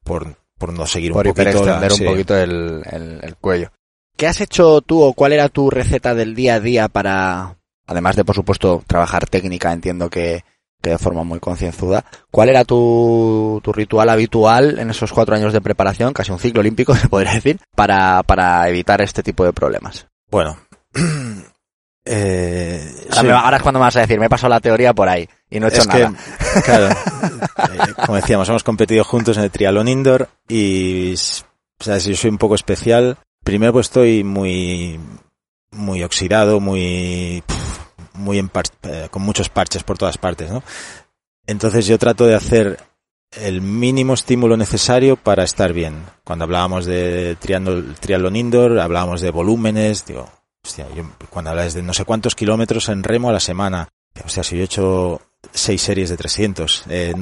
por, 0.03 0.35
por 0.57 0.73
no 0.73 0.85
seguir 0.85 1.11
por 1.11 1.27
un 1.27 1.33
poquito. 1.33 1.65
la, 1.65 1.79
un 1.81 1.91
sí. 1.91 2.05
poquito 2.05 2.37
el, 2.37 2.83
el, 2.89 3.19
el 3.21 3.35
cuello. 3.35 3.71
¿Qué 4.19 4.27
has 4.27 4.41
hecho 4.41 4.81
tú 4.81 5.01
o 5.01 5.13
cuál 5.13 5.31
era 5.31 5.47
tu 5.47 5.69
receta 5.69 6.13
del 6.13 6.35
día 6.35 6.55
a 6.55 6.59
día 6.59 6.89
para, 6.89 7.55
además 7.87 8.17
de 8.17 8.25
por 8.25 8.35
supuesto 8.35 8.83
trabajar 8.85 9.29
técnica, 9.29 9.71
entiendo 9.71 10.09
que, 10.09 10.43
que 10.81 10.89
de 10.89 10.97
forma 10.97 11.23
muy 11.23 11.39
concienzuda, 11.39 12.03
cuál 12.29 12.49
era 12.49 12.65
tu, 12.65 13.61
tu, 13.63 13.71
ritual 13.71 14.09
habitual 14.09 14.77
en 14.77 14.89
esos 14.89 15.13
cuatro 15.13 15.35
años 15.35 15.53
de 15.53 15.61
preparación, 15.61 16.11
casi 16.11 16.33
un 16.33 16.39
ciclo 16.39 16.59
olímpico 16.59 16.93
se 16.97 17.07
podría 17.07 17.31
decir, 17.31 17.61
para, 17.77 18.21
para 18.23 18.67
evitar 18.67 19.01
este 19.01 19.23
tipo 19.23 19.45
de 19.45 19.53
problemas? 19.53 20.05
Bueno. 20.29 20.57
Eh, 22.11 22.91
ahora, 23.11 23.21
sí. 23.21 23.27
me, 23.27 23.33
ahora, 23.33 23.57
es 23.57 23.61
cuando 23.61 23.79
me 23.79 23.83
vas 23.83 23.95
a 23.97 23.99
decir, 23.99 24.19
me 24.19 24.25
he 24.25 24.29
pasado 24.29 24.49
la 24.49 24.59
teoría 24.59 24.95
por 24.95 25.07
ahí 25.07 25.29
y 25.47 25.59
no 25.59 25.67
he 25.67 25.69
hecho 25.69 25.81
es 25.81 25.87
nada. 25.87 26.11
Que, 26.55 26.61
claro, 26.63 26.87
eh, 26.89 27.93
como 28.03 28.15
decíamos, 28.15 28.49
hemos 28.49 28.63
competido 28.63 29.03
juntos 29.03 29.37
en 29.37 29.43
el 29.43 29.51
triatlón 29.51 29.87
indoor 29.87 30.27
y, 30.47 31.13
o 31.13 31.83
sea, 31.83 31.99
si 31.99 32.09
yo 32.09 32.15
soy 32.15 32.31
un 32.31 32.39
poco 32.39 32.55
especial, 32.55 33.19
primero 33.49 33.73
pues 33.73 33.87
estoy 33.87 34.23
muy 34.23 34.99
muy 35.71 36.03
oxidado, 36.03 36.59
muy 36.59 37.43
muy 38.13 38.37
eh, 38.37 39.07
con 39.09 39.23
muchos 39.23 39.49
parches 39.49 39.83
por 39.83 39.97
todas 39.97 40.19
partes, 40.19 40.51
¿no? 40.51 40.61
Entonces 41.47 41.87
yo 41.87 41.97
trato 41.97 42.27
de 42.27 42.35
hacer 42.35 42.77
el 43.31 43.61
mínimo 43.61 44.13
estímulo 44.13 44.55
necesario 44.55 45.15
para 45.15 45.43
estar 45.43 45.73
bien. 45.73 46.03
Cuando 46.23 46.45
hablábamos 46.45 46.85
de 46.85 47.37
triatlón 47.39 48.35
indoor, 48.35 48.79
hablábamos 48.79 49.21
de 49.21 49.31
volúmenes, 49.31 50.05
digo, 50.05 50.29
yo, 50.95 51.09
cuando 51.31 51.49
hablas 51.49 51.73
de 51.73 51.81
no 51.81 51.95
sé 51.95 52.05
cuántos 52.05 52.35
kilómetros 52.35 52.87
en 52.89 53.01
remo 53.01 53.29
a 53.29 53.33
la 53.33 53.39
semana, 53.39 53.89
o 54.23 54.29
sea, 54.29 54.43
si 54.43 54.57
yo 54.57 54.61
he 54.61 54.65
hecho 54.65 55.21
seis 55.51 55.81
series 55.81 56.11
de 56.11 56.17
300, 56.17 56.83
eh, 56.89 57.15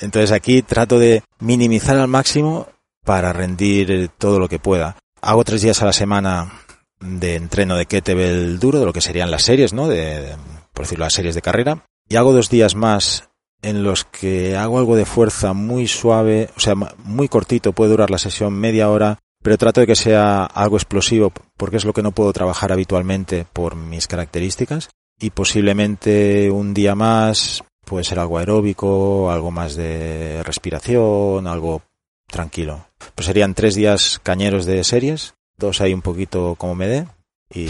entonces 0.00 0.32
aquí 0.32 0.62
trato 0.62 0.98
de 0.98 1.22
minimizar 1.38 1.96
al 1.96 2.08
máximo 2.08 2.66
para 3.04 3.32
rendir 3.32 4.10
todo 4.18 4.40
lo 4.40 4.48
que 4.48 4.58
pueda. 4.58 4.96
Hago 5.20 5.44
tres 5.44 5.62
días 5.62 5.82
a 5.82 5.86
la 5.86 5.92
semana 5.92 6.52
de 7.00 7.36
entreno 7.36 7.76
de 7.76 7.86
kettlebell 7.86 8.58
duro, 8.58 8.80
de 8.80 8.86
lo 8.86 8.92
que 8.92 9.00
serían 9.00 9.30
las 9.30 9.42
series, 9.42 9.72
¿no? 9.72 9.88
De, 9.88 10.20
de, 10.20 10.36
por 10.72 10.84
decirlo, 10.84 11.04
las 11.04 11.14
series 11.14 11.34
de 11.34 11.42
carrera. 11.42 11.84
Y 12.08 12.16
hago 12.16 12.32
dos 12.32 12.50
días 12.50 12.74
más 12.74 13.28
en 13.62 13.82
los 13.82 14.04
que 14.04 14.56
hago 14.56 14.78
algo 14.78 14.96
de 14.96 15.04
fuerza 15.04 15.52
muy 15.52 15.88
suave, 15.88 16.50
o 16.56 16.60
sea, 16.60 16.74
muy 16.74 17.28
cortito, 17.28 17.72
puede 17.72 17.90
durar 17.90 18.10
la 18.10 18.18
sesión 18.18 18.54
media 18.54 18.88
hora, 18.90 19.18
pero 19.42 19.58
trato 19.58 19.80
de 19.80 19.86
que 19.86 19.96
sea 19.96 20.44
algo 20.44 20.76
explosivo, 20.76 21.32
porque 21.56 21.76
es 21.76 21.84
lo 21.84 21.92
que 21.92 22.02
no 22.02 22.12
puedo 22.12 22.32
trabajar 22.32 22.72
habitualmente 22.72 23.46
por 23.52 23.76
mis 23.76 24.06
características. 24.06 24.90
Y 25.20 25.30
posiblemente 25.30 26.50
un 26.50 26.74
día 26.74 26.94
más 26.94 27.64
puede 27.84 28.04
ser 28.04 28.20
algo 28.20 28.38
aeróbico, 28.38 29.30
algo 29.30 29.50
más 29.50 29.74
de 29.74 30.42
respiración, 30.44 31.46
algo 31.48 31.82
tranquilo. 32.30 32.86
Pues 33.14 33.26
serían 33.26 33.54
tres 33.54 33.74
días 33.74 34.20
cañeros 34.22 34.64
de 34.66 34.84
series, 34.84 35.34
dos 35.56 35.80
ahí 35.80 35.92
un 35.92 36.02
poquito 36.02 36.54
como 36.56 36.74
me 36.74 36.88
dé, 36.88 37.06
y, 37.50 37.66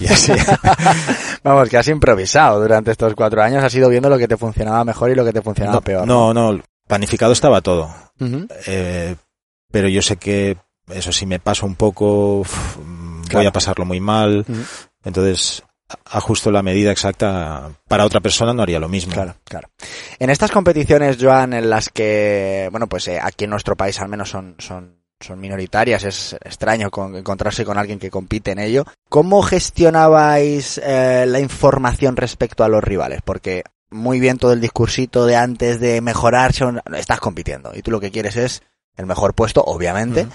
y, 0.00 0.06
así. 0.08 0.32
Vamos, 1.44 1.68
que 1.68 1.76
has 1.76 1.88
improvisado 1.88 2.60
durante 2.60 2.90
estos 2.90 3.14
cuatro 3.14 3.42
años, 3.42 3.62
has 3.62 3.74
ido 3.74 3.88
viendo 3.88 4.08
lo 4.08 4.18
que 4.18 4.28
te 4.28 4.36
funcionaba 4.36 4.84
mejor 4.84 5.10
y 5.10 5.14
lo 5.14 5.24
que 5.24 5.32
te 5.32 5.42
funcionaba 5.42 5.76
no, 5.76 5.82
peor. 5.82 6.06
No, 6.06 6.34
no, 6.34 6.60
planificado 6.86 7.32
estaba 7.32 7.60
todo. 7.60 7.94
Uh 8.18 8.24
-huh. 8.24 8.48
eh, 8.66 9.16
pero 9.70 9.88
yo 9.88 10.02
sé 10.02 10.16
que 10.16 10.56
eso 10.88 11.12
si 11.12 11.26
me 11.26 11.38
paso 11.38 11.64
un 11.64 11.76
poco, 11.76 12.40
uf, 12.40 12.76
claro. 13.28 13.38
voy 13.38 13.46
a 13.46 13.52
pasarlo 13.52 13.84
muy 13.84 14.00
mal. 14.00 14.44
Uh 14.48 14.52
-huh. 14.52 14.66
Entonces, 15.04 15.62
ajusto 16.04 16.50
la 16.50 16.62
medida 16.62 16.90
exacta. 16.90 17.70
Para 17.88 18.04
otra 18.04 18.20
persona 18.20 18.52
no 18.52 18.62
haría 18.62 18.78
lo 18.78 18.88
mismo. 18.88 19.12
Claro, 19.12 19.36
claro. 19.44 19.68
En 20.18 20.30
estas 20.30 20.50
competiciones, 20.50 21.16
Joan, 21.20 21.52
en 21.52 21.70
las 21.70 21.88
que, 21.88 22.68
bueno, 22.70 22.86
pues 22.86 23.08
eh, 23.08 23.18
aquí 23.20 23.44
en 23.44 23.50
nuestro 23.50 23.76
país 23.76 24.00
al 24.00 24.08
menos 24.08 24.30
son, 24.30 24.56
son, 24.58 25.02
son 25.20 25.40
minoritarias, 25.40 26.04
es 26.04 26.36
extraño 26.44 26.90
con, 26.90 27.16
encontrarse 27.16 27.64
con 27.64 27.78
alguien 27.78 27.98
que 27.98 28.10
compite 28.10 28.52
en 28.52 28.58
ello. 28.58 28.84
¿Cómo 29.08 29.42
gestionabais 29.42 30.78
eh, 30.78 31.24
la 31.26 31.40
información 31.40 32.16
respecto 32.16 32.64
a 32.64 32.68
los 32.68 32.82
rivales? 32.82 33.20
Porque 33.24 33.64
muy 33.90 34.20
bien 34.20 34.38
todo 34.38 34.52
el 34.52 34.60
discursito 34.60 35.26
de 35.26 35.36
antes 35.36 35.80
de 35.80 36.00
mejorar, 36.00 36.52
estás 36.96 37.20
compitiendo 37.20 37.72
y 37.74 37.82
tú 37.82 37.90
lo 37.90 38.00
que 38.00 38.12
quieres 38.12 38.36
es 38.36 38.62
el 38.96 39.06
mejor 39.06 39.34
puesto, 39.34 39.62
obviamente. 39.62 40.26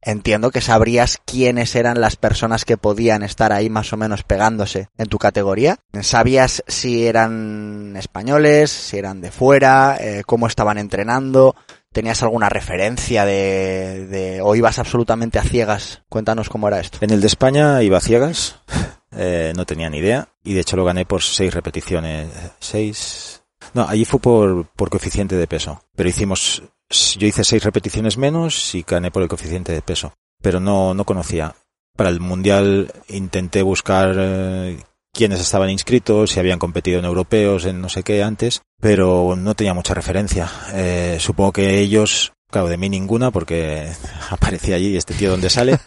Entiendo 0.00 0.50
que 0.50 0.60
sabrías 0.60 1.18
quiénes 1.24 1.74
eran 1.74 2.00
las 2.00 2.16
personas 2.16 2.64
que 2.64 2.76
podían 2.76 3.22
estar 3.22 3.52
ahí 3.52 3.68
más 3.68 3.92
o 3.92 3.96
menos 3.96 4.22
pegándose 4.22 4.88
en 4.96 5.06
tu 5.08 5.18
categoría. 5.18 5.78
¿Sabías 6.02 6.62
si 6.68 7.06
eran 7.06 7.96
españoles, 7.96 8.70
si 8.70 8.96
eran 8.96 9.20
de 9.20 9.32
fuera, 9.32 9.96
eh, 10.00 10.22
cómo 10.24 10.46
estaban 10.46 10.78
entrenando? 10.78 11.56
¿Tenías 11.92 12.22
alguna 12.22 12.48
referencia 12.48 13.24
de, 13.24 14.06
de, 14.06 14.40
o 14.40 14.54
ibas 14.54 14.78
absolutamente 14.78 15.38
a 15.38 15.42
ciegas? 15.42 16.02
Cuéntanos 16.08 16.48
cómo 16.48 16.68
era 16.68 16.80
esto. 16.80 16.98
En 17.00 17.10
el 17.10 17.20
de 17.20 17.26
España 17.26 17.82
iba 17.82 17.98
a 17.98 18.02
ciegas, 18.02 18.56
eh, 19.12 19.52
no 19.56 19.66
tenía 19.66 19.90
ni 19.90 19.98
idea 19.98 20.28
y 20.44 20.54
de 20.54 20.60
hecho 20.60 20.76
lo 20.76 20.84
gané 20.84 21.06
por 21.06 21.22
seis 21.22 21.52
repeticiones, 21.52 22.28
seis. 22.60 23.42
No, 23.74 23.88
allí 23.88 24.04
fue 24.04 24.20
por, 24.20 24.66
por 24.68 24.90
coeficiente 24.90 25.34
de 25.34 25.46
peso, 25.48 25.82
pero 25.96 26.08
hicimos 26.08 26.62
yo 26.90 27.26
hice 27.26 27.44
seis 27.44 27.62
repeticiones 27.62 28.16
menos 28.16 28.74
y 28.74 28.82
gané 28.82 29.10
por 29.10 29.22
el 29.22 29.28
coeficiente 29.28 29.72
de 29.72 29.82
peso, 29.82 30.14
pero 30.42 30.60
no, 30.60 30.94
no 30.94 31.04
conocía. 31.04 31.54
Para 31.96 32.10
el 32.10 32.20
mundial 32.20 32.92
intenté 33.08 33.62
buscar 33.62 34.14
eh, 34.16 34.78
quiénes 35.12 35.40
estaban 35.40 35.70
inscritos, 35.70 36.30
si 36.30 36.40
habían 36.40 36.58
competido 36.58 36.98
en 36.98 37.04
europeos, 37.04 37.64
en 37.64 37.80
no 37.80 37.88
sé 37.88 38.02
qué 38.02 38.22
antes, 38.22 38.62
pero 38.80 39.34
no 39.36 39.54
tenía 39.54 39.74
mucha 39.74 39.94
referencia. 39.94 40.48
Eh, 40.72 41.18
supongo 41.20 41.52
que 41.52 41.80
ellos, 41.80 42.32
claro, 42.50 42.68
de 42.68 42.76
mí 42.76 42.88
ninguna, 42.88 43.30
porque 43.30 43.90
aparecía 44.30 44.76
allí 44.76 44.96
este 44.96 45.14
tío 45.14 45.30
donde 45.30 45.50
sale. 45.50 45.78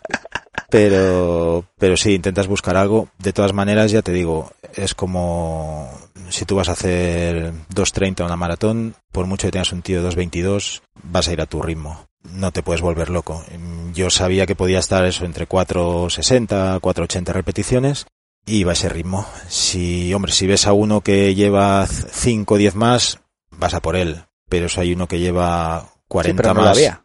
pero, 0.70 1.66
pero 1.78 1.96
sí, 1.96 2.14
intentas 2.14 2.46
buscar 2.46 2.76
algo. 2.76 3.08
De 3.18 3.32
todas 3.32 3.52
maneras, 3.52 3.90
ya 3.90 4.02
te 4.02 4.12
digo, 4.12 4.50
es 4.74 4.94
como 4.94 5.90
si 6.32 6.44
tú 6.44 6.56
vas 6.56 6.68
a 6.68 6.72
hacer 6.72 7.52
2.30 7.74 8.24
una 8.24 8.36
maratón, 8.36 8.94
por 9.12 9.26
mucho 9.26 9.46
que 9.46 9.52
tengas 9.52 9.72
un 9.72 9.82
tío 9.82 10.02
de 10.02 10.08
2.22, 10.08 10.82
vas 11.02 11.28
a 11.28 11.32
ir 11.32 11.40
a 11.40 11.46
tu 11.46 11.62
ritmo. 11.62 12.06
No 12.24 12.52
te 12.52 12.62
puedes 12.62 12.80
volver 12.80 13.10
loco. 13.10 13.44
Yo 13.92 14.10
sabía 14.10 14.46
que 14.46 14.54
podía 14.54 14.78
estar 14.78 15.04
eso 15.04 15.24
entre 15.24 15.48
4.60, 15.48 16.80
4.80 16.80 17.32
repeticiones 17.32 18.06
y 18.46 18.58
iba 18.58 18.72
a 18.72 18.74
ese 18.74 18.88
ritmo. 18.88 19.26
Si, 19.48 20.12
hombre, 20.14 20.32
si 20.32 20.46
ves 20.46 20.66
a 20.66 20.72
uno 20.72 21.00
que 21.00 21.34
lleva 21.34 21.86
5 21.86 22.54
o 22.54 22.56
10 22.56 22.74
más, 22.76 23.18
vas 23.50 23.74
a 23.74 23.80
por 23.80 23.96
él. 23.96 24.22
Pero 24.48 24.68
si 24.68 24.80
hay 24.80 24.92
uno 24.92 25.08
que 25.08 25.18
lleva 25.18 25.92
40 26.08 26.42
no 26.42 26.54
más. 26.54 26.64
Lo 26.64 26.70
había. 26.70 27.04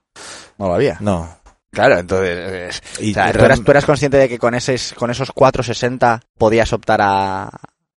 No 0.57 0.67
lo 0.67 0.73
había. 0.73 0.97
No, 0.99 1.37
Claro, 1.69 1.99
entonces, 1.99 2.81
y 2.99 3.11
o 3.11 3.13
sea, 3.13 3.31
¿tú, 3.31 3.43
eras, 3.43 3.61
tú, 3.61 3.69
eras, 3.69 3.85
consciente 3.85 4.17
de 4.17 4.29
que 4.29 4.39
con, 4.39 4.55
ese, 4.55 4.77
con 4.95 5.11
esos 5.11 5.31
4.60 5.31 6.21
podías 6.37 6.73
optar 6.73 7.01
a, 7.03 7.51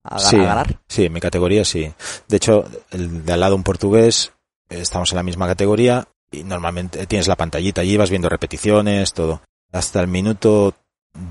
a, 0.10 0.20
sí, 0.20 0.38
a, 0.38 0.43
ganar? 0.43 0.80
Sí, 0.88 1.06
en 1.06 1.13
mi 1.13 1.20
categoría 1.20 1.65
sí. 1.65 1.91
De 2.28 2.38
hecho, 2.38 2.65
el 2.91 3.26
de 3.26 3.34
al 3.34 3.39
lado 3.39 3.56
un 3.56 3.63
portugués, 3.63 4.32
estamos 4.70 5.12
en 5.12 5.17
la 5.17 5.24
misma 5.24 5.48
categoría 5.48 6.08
y 6.32 6.43
normalmente 6.43 7.06
tienes 7.08 7.28
la 7.28 7.36
pantallita 7.36 7.82
allí, 7.82 7.98
vas 7.98 8.10
viendo 8.10 8.30
repeticiones, 8.30 9.13
todo. 9.13 9.41
Hasta 9.72 10.02
el 10.02 10.08
minuto 10.08 10.76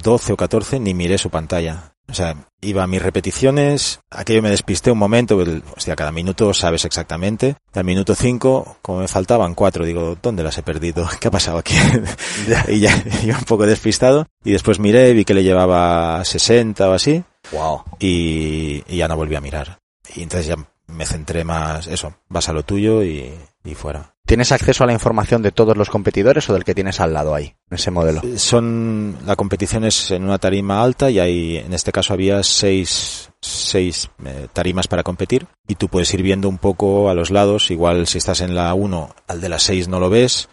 12 0.02 0.32
o 0.32 0.36
14 0.36 0.80
ni 0.80 0.94
miré 0.94 1.18
su 1.18 1.30
pantalla. 1.30 1.92
O 2.08 2.14
sea, 2.14 2.36
iba 2.60 2.84
a 2.84 2.86
mis 2.86 3.02
repeticiones, 3.02 3.98
aquello 4.10 4.40
me 4.40 4.50
despisté 4.50 4.92
un 4.92 4.98
momento, 4.98 5.42
el, 5.42 5.64
hostia, 5.76 5.96
cada 5.96 6.12
minuto 6.12 6.54
sabes 6.54 6.84
exactamente. 6.84 7.56
Al 7.74 7.84
minuto 7.84 8.14
5, 8.14 8.78
como 8.80 9.00
me 9.00 9.08
faltaban 9.08 9.54
cuatro, 9.54 9.84
digo, 9.84 10.16
¿dónde 10.22 10.44
las 10.44 10.56
he 10.56 10.62
perdido? 10.62 11.08
¿Qué 11.20 11.28
ha 11.28 11.32
pasado 11.32 11.58
aquí? 11.58 11.74
y 12.68 12.78
ya 12.78 13.02
iba 13.24 13.36
un 13.36 13.44
poco 13.44 13.66
despistado. 13.66 14.26
Y 14.44 14.52
después 14.52 14.78
miré, 14.78 15.12
vi 15.14 15.24
que 15.24 15.34
le 15.34 15.42
llevaba 15.42 16.24
60 16.24 16.88
o 16.88 16.92
así. 16.92 17.24
Wow. 17.52 17.82
Y, 17.98 18.82
y 18.86 18.96
ya 18.96 19.08
no 19.08 19.16
volví 19.16 19.34
a 19.34 19.40
mirar. 19.40 19.78
Y 20.14 20.22
entonces 20.22 20.46
ya 20.46 20.56
me 20.88 21.06
centré 21.06 21.44
más, 21.44 21.86
eso, 21.88 22.14
vas 22.28 22.48
a 22.48 22.52
lo 22.52 22.62
tuyo 22.62 23.02
y, 23.02 23.32
y 23.64 23.74
fuera. 23.74 24.14
¿Tienes 24.24 24.50
acceso 24.50 24.82
a 24.82 24.88
la 24.88 24.92
información 24.92 25.42
de 25.42 25.52
todos 25.52 25.76
los 25.76 25.88
competidores 25.88 26.50
o 26.50 26.54
del 26.54 26.64
que 26.64 26.74
tienes 26.74 27.00
al 27.00 27.12
lado 27.12 27.34
ahí, 27.34 27.54
en 27.70 27.74
ese 27.76 27.92
modelo? 27.92 28.22
Son, 28.36 29.16
la 29.24 29.36
competición 29.36 29.84
es 29.84 30.10
en 30.10 30.24
una 30.24 30.38
tarima 30.38 30.82
alta 30.82 31.10
y 31.10 31.20
hay, 31.20 31.58
en 31.58 31.72
este 31.72 31.92
caso 31.92 32.12
había 32.12 32.42
seis, 32.42 33.30
seis 33.40 34.10
eh, 34.24 34.48
tarimas 34.52 34.88
para 34.88 35.04
competir 35.04 35.46
y 35.68 35.76
tú 35.76 35.88
puedes 35.88 36.12
ir 36.12 36.22
viendo 36.22 36.48
un 36.48 36.58
poco 36.58 37.08
a 37.08 37.14
los 37.14 37.30
lados, 37.30 37.70
igual 37.70 38.08
si 38.08 38.18
estás 38.18 38.40
en 38.40 38.56
la 38.56 38.74
1, 38.74 39.14
al 39.28 39.40
de 39.40 39.48
las 39.48 39.62
6 39.62 39.86
no 39.86 40.00
lo 40.00 40.10
ves, 40.10 40.48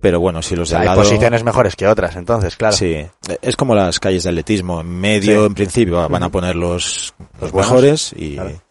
pero 0.00 0.20
bueno, 0.20 0.42
si 0.42 0.56
los 0.56 0.70
de 0.70 0.76
o 0.76 0.80
sea, 0.82 0.92
hay 0.92 0.96
posiciones 0.98 1.44
mejores 1.44 1.76
que 1.76 1.86
otras, 1.86 2.16
entonces, 2.16 2.56
claro. 2.56 2.74
Sí, 2.76 2.96
es 3.42 3.56
como 3.56 3.74
las 3.74 4.00
calles 4.00 4.22
de 4.24 4.30
atletismo, 4.30 4.80
en 4.80 4.88
medio 4.88 5.40
Sí. 5.40 5.46
en 5.46 5.54
principio 5.54 6.08
van 6.08 6.22
a 6.22 6.28
poner 6.30 6.56
los, 6.56 7.14
los, 7.18 7.40
Los 7.42 7.52
buenos, 7.52 7.70
mejores 7.70 8.14
y, 8.16 8.34
claro. 8.34 8.62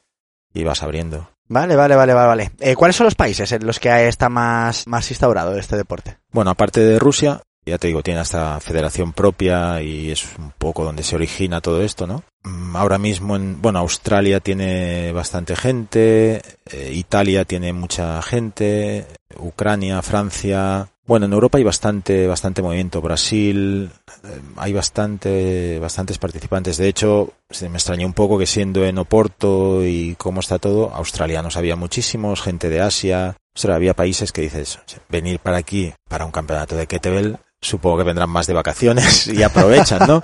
y 0.53 0.63
vas 0.63 0.81
abriendo. 0.83 1.29
Vale, 1.47 1.75
vale, 1.75 1.95
vale, 1.95 2.13
vale, 2.13 2.27
vale. 2.27 2.51
Eh, 2.59 2.75
¿Cuáles 2.75 2.95
son 2.95 3.05
los 3.05 3.15
países 3.15 3.51
en 3.51 3.65
los 3.65 3.79
que 3.79 4.07
está 4.07 4.29
más, 4.29 4.85
más 4.87 5.09
instaurado 5.09 5.57
este 5.57 5.75
deporte? 5.77 6.17
Bueno, 6.31 6.51
aparte 6.51 6.79
de 6.79 6.99
Rusia, 6.99 7.41
ya 7.65 7.77
te 7.79 7.87
digo, 7.87 8.03
tiene 8.03 8.19
hasta 8.19 8.59
federación 8.59 9.13
propia 9.13 9.81
y 9.81 10.11
es 10.11 10.25
un 10.37 10.51
poco 10.57 10.83
donde 10.83 11.01
se 11.03 11.15
origina 11.15 11.59
todo 11.59 11.81
esto, 11.81 12.05
¿no? 12.05 12.23
Mm, 12.43 12.75
Ahora 12.75 12.99
mismo, 12.99 13.35
en, 13.35 13.61
bueno, 13.61 13.79
Australia 13.79 14.39
tiene 14.39 15.11
bastante 15.11 15.55
gente, 15.55 16.41
eh, 16.71 16.91
Italia 16.93 17.45
tiene 17.45 17.73
mucha 17.73 18.21
gente, 18.21 19.07
Ucrania, 19.37 20.01
Francia. 20.03 20.87
Bueno, 21.09 21.25
en 21.25 21.33
Europa 21.33 21.57
hay 21.57 21.63
bastante, 21.63 22.27
bastante 22.27 22.61
movimiento. 22.61 23.01
Brasil, 23.01 23.89
eh, 24.23 24.41
hay 24.57 24.73
bastante, 24.73 25.79
bastantes 25.79 26.19
participantes. 26.19 26.77
De 26.77 26.87
hecho, 26.87 27.33
se 27.49 27.67
me 27.67 27.77
extrañó 27.77 28.05
un 28.05 28.13
poco 28.13 28.37
que 28.37 28.45
siendo 28.45 28.85
en 28.85 28.99
Oporto 28.99 29.83
y 29.83 30.13
cómo 30.19 30.39
está 30.39 30.59
todo, 30.59 30.93
australianos 30.93 31.57
había 31.57 31.75
muchísimos, 31.75 32.43
gente 32.43 32.69
de 32.69 32.81
Asia. 32.81 33.35
O 33.55 33.59
sea, 33.59 33.73
había 33.73 33.95
países 33.95 34.31
que 34.31 34.43
dices, 34.43 34.77
venir 35.09 35.39
para 35.39 35.57
aquí 35.57 35.91
para 36.07 36.25
un 36.25 36.31
campeonato 36.31 36.75
de 36.75 36.85
kettlebell, 36.85 37.39
supongo 37.59 37.97
que 37.97 38.03
vendrán 38.03 38.29
más 38.29 38.45
de 38.45 38.53
vacaciones 38.53 39.25
y 39.33 39.41
aprovechan, 39.41 40.07
¿no? 40.07 40.21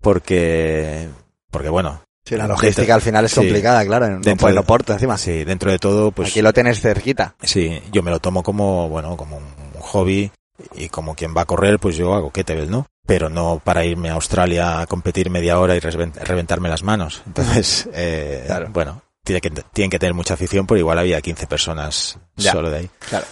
Porque, 0.00 1.08
porque 1.50 1.70
bueno. 1.70 2.02
Sí, 2.24 2.36
la 2.36 2.46
logística 2.46 2.94
al 2.94 3.02
final 3.02 3.24
es 3.24 3.32
Sí. 3.32 3.40
complicada, 3.40 3.84
claro, 3.84 4.06
en, 4.06 4.22
Dentro 4.22 4.48
en 4.48 4.58
Oporto 4.58 4.92
encima. 4.92 5.18
Sí, 5.18 5.42
dentro 5.42 5.72
de 5.72 5.80
todo, 5.80 6.12
pues 6.12 6.28
Aquí 6.30 6.40
lo 6.40 6.52
tienes 6.52 6.80
cerquita. 6.80 7.34
sí, 7.42 7.82
yo 7.90 8.04
me 8.04 8.12
lo 8.12 8.20
tomo 8.20 8.44
como, 8.44 8.88
bueno, 8.88 9.16
como 9.16 9.38
un 9.38 9.63
hobby 9.94 10.30
y 10.74 10.88
como 10.88 11.14
quien 11.14 11.34
va 11.36 11.42
a 11.42 11.46
correr, 11.46 11.78
pues 11.78 11.96
yo 11.96 12.14
hago 12.14 12.30
kettlebell, 12.30 12.70
¿no? 12.70 12.86
Pero 13.06 13.28
no 13.28 13.60
para 13.62 13.84
irme 13.84 14.08
a 14.10 14.14
Australia 14.14 14.80
a 14.80 14.86
competir 14.86 15.30
media 15.30 15.58
hora 15.60 15.76
y 15.76 15.80
reven- 15.80 16.14
reventarme 16.14 16.68
las 16.68 16.82
manos. 16.82 17.22
Entonces, 17.26 17.88
eh, 17.94 18.44
Claro. 18.46 18.68
bueno, 18.72 19.02
tiene 19.24 19.40
que, 19.40 19.50
tienen 19.50 19.90
que 19.90 19.98
tener 19.98 20.14
mucha 20.14 20.34
afición, 20.34 20.66
pero 20.66 20.78
igual 20.78 20.98
había 20.98 21.20
15 21.20 21.46
personas 21.46 22.18
Ya. 22.36 22.52
solo 22.52 22.70
de 22.70 22.78
ahí. 22.78 22.90
Claro. 23.08 23.24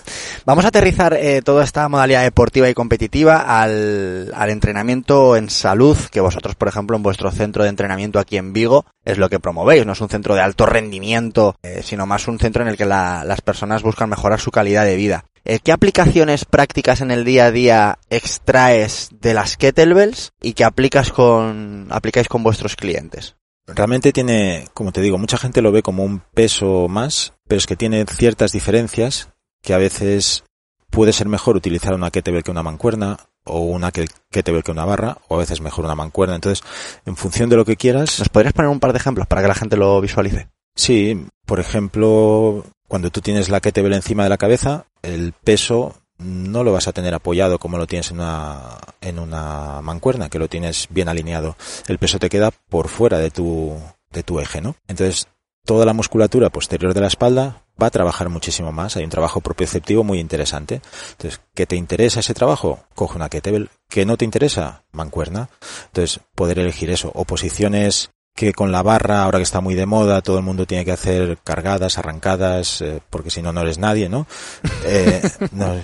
Vamos 0.47 0.65
a 0.65 0.69
aterrizar 0.69 1.13
eh, 1.15 1.43
toda 1.43 1.63
esta 1.65 1.89
modalidad 1.89 2.23
deportiva 2.23 2.69
y 2.69 2.75
competitiva 2.75 3.61
al, 3.63 4.33
al 4.35 4.51
entrenamiento 4.51 5.37
en 5.37 5.51
salud, 5.51 5.97
que 6.11 6.21
vosotros, 6.21 6.55
por 6.55 6.69
ejemplo, 6.69 6.97
en 6.97 7.03
vuestro 7.03 7.31
centro 7.31 7.63
de 7.63 7.69
entrenamiento 7.69 8.19
aquí 8.19 8.37
en 8.39 8.53
Vigo, 8.53 8.87
es 9.05 9.19
lo 9.19 9.29
que 9.29 9.39
promovéis. 9.39 9.85
No 9.87 9.93
es 9.93 10.01
un 10.01 10.09
centro 10.09 10.35
de 10.35 10.41
alto 10.41 10.67
rendimiento, 10.67 11.57
eh, 11.63 11.83
sino 11.85 12.07
más 12.07 12.27
un 12.27 12.39
centro 12.39 12.63
en 12.63 12.69
el 12.71 12.77
que 12.77 12.87
la- 12.87 13.25
las 13.25 13.41
personas 13.43 13.83
buscan 13.83 14.09
mejorar 14.09 14.41
su 14.41 14.51
calidad 14.51 14.85
de 14.85 14.97
vida. 14.97 15.25
Eh, 15.45 15.59
¿Qué 15.63 15.73
aplicaciones 15.73 16.45
prácticas 16.45 17.01
en 17.01 17.11
el 17.11 17.25
día 17.25 17.47
a 17.47 17.51
día 17.51 17.99
extraes 18.11 19.09
de 19.21 19.35
las 19.35 19.57
kettlebells 19.57 20.33
y 20.41 20.53
que 20.55 20.65
aplicas 20.65 21.11
con, 21.13 21.89
aplicáis 21.91 22.29
con 22.29 22.43
vuestros 22.43 22.77
clientes? 22.77 23.35
Realmente 23.75 24.13
tiene, 24.13 24.69
como 24.75 24.93
te 24.93 25.01
digo, 25.01 25.19
mucha 25.19 25.39
gente 25.39 25.63
lo 25.63 25.73
ve 25.73 25.83
como 25.83 26.05
un 26.05 26.21
peso 26.35 26.89
más, 26.89 27.33
pero 27.49 27.59
es 27.59 27.67
que 27.67 27.77
tiene 27.77 28.05
ciertas 28.07 28.53
diferencias 28.53 29.29
que 29.63 29.75
a 29.75 29.79
veces 29.79 30.45
puede 30.91 31.13
ser 31.13 31.29
mejor 31.29 31.57
utilizar 31.57 31.95
una 31.95 32.11
kettlebell 32.11 32.43
que 32.43 32.51
una 32.51 32.63
mancuerna 32.63 33.17
o 33.45 33.61
una 33.61 33.91
que- 33.93 34.09
kettlebell 34.31 34.63
que 34.63 34.71
una 34.73 34.85
barra 34.85 35.19
o 35.29 35.37
a 35.37 35.39
veces 35.39 35.61
mejor 35.61 35.85
una 35.85 35.95
mancuerna. 35.95 36.35
Entonces, 36.35 36.65
en 37.07 37.17
función 37.17 37.49
de 37.49 37.57
lo 37.57 37.65
que 37.65 37.77
quieras, 37.77 38.19
¿Nos 38.19 38.29
podrías 38.29 38.53
poner 38.53 38.71
un 38.71 38.81
par 38.81 38.93
de 38.93 38.99
ejemplos 38.99 39.27
para 39.27 39.43
que 39.43 39.49
la 39.49 39.55
gente 39.55 39.77
lo 39.77 40.01
visualice? 40.01 40.49
sí, 40.77 41.27
por 41.47 41.61
ejemplo, 41.61 42.65
cuando 42.89 43.11
tú 43.11 43.21
tienes 43.21 43.49
la 43.49 43.61
kettlebell 43.61 43.95
encima 43.95 44.23
de 44.25 44.29
la 44.31 44.39
cabeza, 44.39 44.87
el 45.03 45.33
peso 45.33 45.95
no 46.19 46.65
lo 46.65 46.73
vas 46.73 46.89
a 46.89 46.93
tener 46.93 47.15
apoyado 47.15 47.59
como 47.59 47.79
lo 47.79 47.87
tienes 47.87 48.11
en 48.11 48.19
una, 48.19 48.79
en 49.01 49.19
una 49.19 49.81
mancuerna, 49.83 50.29
que 50.29 50.39
lo 50.39 50.49
tienes 50.49 50.89
bien 50.91 51.09
alineado. 51.09 51.57
El 51.89 51.99
peso 51.99 52.19
te 52.19 52.29
queda 52.29 52.51
por 52.51 52.89
fuera 52.89 53.19
de 53.19 53.31
tu, 53.31 53.77
de 54.11 54.23
tu 54.23 54.41
eje, 54.41 54.61
¿no? 54.61 54.77
Entonces, 54.89 55.29
toda 55.65 55.87
la 55.87 55.93
musculatura 55.93 56.51
posterior 56.51 56.95
de 56.95 57.01
la 57.01 57.07
espalda 57.07 57.65
va 57.81 57.87
a 57.87 57.91
trabajar 57.91 58.29
muchísimo 58.29 58.73
más. 58.73 58.97
Hay 58.97 59.05
un 59.05 59.11
trabajo 59.11 59.41
propioceptivo 59.41 60.05
muy 60.05 60.19
interesante. 60.19 60.81
Entonces, 61.13 61.41
¿qué 61.55 61.67
te 61.67 61.77
interesa 61.77 62.21
ese 62.21 62.35
trabajo? 62.35 62.81
Coge 62.95 63.17
una 63.17 63.29
kettlebell 63.29 63.71
¿Que 63.89 64.07
no 64.07 64.17
te 64.17 64.25
interesa? 64.25 64.85
Mancuerna. 64.93 65.49
Entonces, 65.87 66.21
poder 66.35 66.59
elegir 66.59 66.91
eso. 66.91 67.11
O 67.15 67.25
posiciones 67.25 68.11
que 68.35 68.53
con 68.53 68.73
la 68.73 68.83
barra, 68.83 69.23
ahora 69.23 69.39
que 69.39 69.45
está 69.45 69.61
muy 69.61 69.75
de 69.75 69.87
moda, 69.87 70.23
todo 70.23 70.39
el 70.39 70.45
mundo 70.45 70.67
tiene 70.67 70.85
que 70.85 70.93
hacer 70.93 71.39
cargadas, 71.45 71.99
arrancadas, 71.99 72.81
eh, 72.81 73.01
porque 73.11 73.31
si 73.31 73.43
no, 73.43 73.53
no 73.53 73.61
eres 73.61 73.79
nadie, 73.79 74.09
¿no? 74.09 74.27
Eh, 74.85 75.23
no 75.53 75.77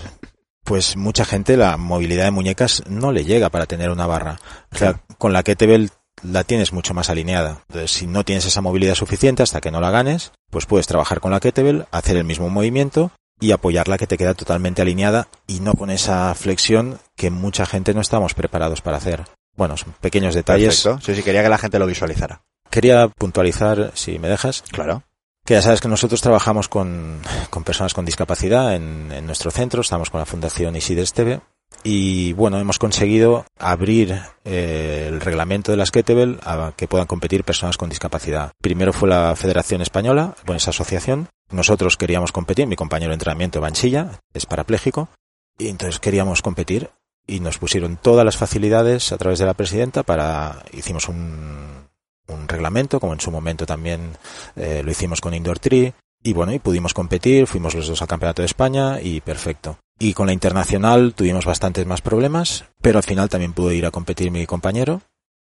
pues 0.69 0.99
mucha 0.99 1.25
gente 1.25 1.57
la 1.57 1.79
movilidad 1.79 2.25
de 2.25 2.31
muñecas 2.31 2.83
no 2.87 3.11
le 3.11 3.25
llega 3.25 3.49
para 3.49 3.65
tener 3.65 3.89
una 3.89 4.07
barra. 4.07 4.39
O 4.71 4.77
sea, 4.77 5.01
con 5.17 5.33
la 5.33 5.43
kettlebell 5.43 5.89
la 6.23 6.45
tienes 6.45 6.75
mucho 6.75 6.93
más 6.93 7.09
alineada. 7.09 7.63
Entonces, 7.69 7.91
si 7.91 8.07
no 8.07 8.23
tienes 8.23 8.45
esa 8.45 8.61
movilidad 8.61 8.95
suficiente 8.95 9.43
hasta 9.43 9.63
que 9.63 9.71
no 9.71 9.81
la 9.81 9.91
ganes, 9.91 10.33
pues 10.51 10.67
puedes 10.67 10.87
trabajar 10.87 11.21
con 11.21 11.33
la 11.33 11.41
kettlebell, 11.41 11.87
hacer 11.91 12.19
el 12.19 12.25
mismo 12.25 12.51
movimiento 12.51 13.13
y 13.41 13.53
apoyarla 13.53 13.97
que 13.97 14.07
te 14.07 14.19
queda 14.19 14.35
totalmente 14.35 14.83
alineada 14.83 15.29
y 15.47 15.61
no 15.61 15.73
con 15.73 15.89
esa 15.89 16.35
flexión 16.35 16.99
que 17.17 17.31
mucha 17.31 17.65
gente 17.65 17.95
no 17.95 18.03
estamos 18.03 18.35
preparados 18.35 18.83
para 18.83 18.99
hacer. 18.99 19.25
Bueno, 19.57 19.79
son 19.79 19.95
pequeños 20.03 20.35
detalles. 20.35 20.83
Perfecto. 20.83 21.07
Sí, 21.07 21.15
sí, 21.15 21.23
quería 21.23 21.43
que 21.43 21.49
la 21.49 21.59
gente 21.59 21.79
lo 21.79 21.87
visualizara. 21.87 22.43
Quería 22.69 23.09
puntualizar, 23.09 23.93
si 23.95 24.19
me 24.19 24.29
dejas. 24.29 24.63
Claro. 24.71 25.03
Que 25.49 25.55
ya 25.55 25.63
sabes 25.63 25.81
que 25.81 25.89
nosotros 25.89 26.21
trabajamos 26.21 26.69
con, 26.69 27.23
con 27.49 27.65
personas 27.65 27.95
con 27.95 28.05
discapacidad 28.05 28.77
en, 28.77 29.11
en, 29.11 29.25
nuestro 29.25 29.51
centro, 29.51 29.81
estamos 29.81 30.11
con 30.11 30.21
la 30.21 30.27
Fundación 30.27 30.77
Isidre 30.77 31.01
Esteve 31.01 31.41
y 31.83 32.35
bueno, 32.35 32.59
hemos 32.59 32.79
conseguido 32.79 33.47
abrir 33.59 34.21
eh, 34.45 35.07
el 35.09 35.23
reglamento 35.23 35.71
de 35.71 35.79
las 35.79 35.91
kettlebell 35.91 36.39
a 36.43 36.75
que 36.77 36.87
puedan 36.87 37.07
competir 37.07 37.45
personas 37.45 37.79
con 37.79 37.89
discapacidad. 37.89 38.51
Primero 38.61 38.93
fue 38.93 39.09
la 39.09 39.35
Federación 39.37 39.81
Española, 39.81 40.35
bueno, 40.45 40.59
esa 40.59 40.69
asociación. 40.69 41.31
Nosotros 41.51 41.97
queríamos 41.97 42.31
competir, 42.31 42.67
mi 42.67 42.77
compañero 42.77 43.09
de 43.09 43.15
entrenamiento 43.15 43.63
Banchilla 43.63 44.21
es 44.35 44.45
parapléjico 44.45 45.09
y 45.57 45.69
entonces 45.69 45.99
queríamos 45.99 46.43
competir 46.43 46.91
y 47.27 47.41
nos 47.41 47.57
pusieron 47.57 47.97
todas 47.97 48.27
las 48.27 48.37
facilidades 48.37 49.13
a 49.13 49.17
través 49.17 49.39
de 49.39 49.47
la 49.47 49.55
presidenta 49.55 50.03
para 50.03 50.63
hicimos 50.75 51.09
un 51.09 51.88
un 52.29 52.49
reglamento, 52.49 53.01
como 53.01 53.13
en 53.13 53.21
su 53.21 53.31
momento 53.31 53.67
también 53.67 54.17
eh, 54.57 54.83
lo 54.85 54.91
hicimos 54.91 55.21
con 55.21 55.35
Indoor 55.35 55.59
Tree. 55.59 55.93
Y 56.23 56.33
bueno, 56.33 56.53
y 56.53 56.59
pudimos 56.59 56.95
competir, 56.95 57.47
fuimos 57.47 57.75
los 57.75 57.87
dos 57.87 58.03
al 58.03 58.09
Campeonato 58.09 58.43
de 58.43 58.47
España 58.47 59.01
y 59.01 59.21
perfecto. 59.21 59.79
Y 59.99 60.15
con 60.15 60.27
la 60.27 60.33
internacional 60.33 61.15
tuvimos 61.15 61.45
bastantes 61.45 61.87
más 61.87 62.03
problemas, 62.03 62.65
pero 62.81 62.99
al 62.99 63.05
final 63.05 63.29
también 63.29 63.53
pudo 63.53 63.73
ir 63.73 63.87
a 63.87 63.91
competir 63.91 64.31
mi 64.31 64.47
compañero 64.47 65.03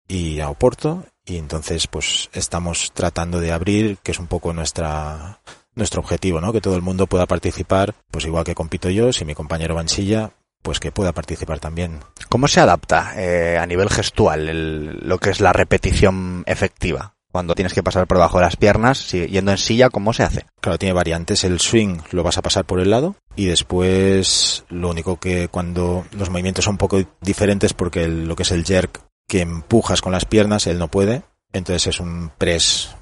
y 0.06 0.40
a 0.40 0.50
Oporto. 0.50 1.04
Y 1.24 1.36
entonces 1.36 1.86
pues 1.86 2.30
estamos 2.32 2.92
tratando 2.92 3.40
de 3.40 3.52
abrir, 3.52 3.98
que 4.02 4.12
es 4.12 4.18
un 4.18 4.26
poco 4.26 4.52
nuestra, 4.52 5.40
nuestro 5.74 6.00
objetivo, 6.00 6.40
¿no? 6.40 6.52
Que 6.52 6.60
todo 6.60 6.76
el 6.76 6.82
mundo 6.82 7.06
pueda 7.06 7.26
participar, 7.26 7.94
pues 8.10 8.24
igual 8.26 8.44
que 8.44 8.54
compito 8.54 8.90
yo, 8.90 9.12
si 9.12 9.24
mi 9.24 9.34
compañero 9.34 9.74
Banchilla, 9.74 10.32
pues 10.62 10.80
que 10.80 10.92
pueda 10.92 11.12
participar 11.12 11.60
también. 11.60 12.00
¿Cómo 12.28 12.48
se 12.48 12.60
adapta 12.60 13.12
eh, 13.16 13.58
a 13.58 13.66
nivel 13.66 13.88
gestual 13.88 14.48
el, 14.48 14.98
lo 15.08 15.18
que 15.18 15.30
es 15.30 15.40
la 15.40 15.52
repetición 15.52 16.42
efectiva? 16.46 17.14
Cuando 17.30 17.54
tienes 17.54 17.74
que 17.74 17.82
pasar 17.82 18.06
por 18.06 18.16
debajo 18.16 18.38
de 18.38 18.44
las 18.44 18.56
piernas, 18.56 18.98
si, 18.98 19.26
yendo 19.26 19.50
en 19.50 19.58
silla, 19.58 19.90
¿cómo 19.90 20.12
se 20.12 20.22
hace? 20.22 20.46
Claro, 20.60 20.78
tiene 20.78 20.94
variantes. 20.94 21.44
El 21.44 21.60
swing 21.60 21.98
lo 22.10 22.22
vas 22.22 22.38
a 22.38 22.42
pasar 22.42 22.64
por 22.64 22.80
el 22.80 22.90
lado 22.90 23.16
y 23.36 23.46
después 23.46 24.64
lo 24.70 24.88
único 24.88 25.20
que 25.20 25.48
cuando 25.48 26.06
los 26.12 26.30
movimientos 26.30 26.64
son 26.64 26.74
un 26.74 26.78
poco 26.78 27.02
diferentes 27.20 27.74
porque 27.74 28.04
el, 28.04 28.26
lo 28.26 28.34
que 28.34 28.44
es 28.44 28.50
el 28.50 28.64
jerk 28.64 29.02
que 29.28 29.42
empujas 29.42 30.00
con 30.00 30.12
las 30.12 30.24
piernas, 30.24 30.66
él 30.66 30.78
no 30.78 30.88
puede. 30.88 31.22
Entonces 31.52 31.86
es 31.86 32.00
un 32.00 32.30
press 32.38 32.96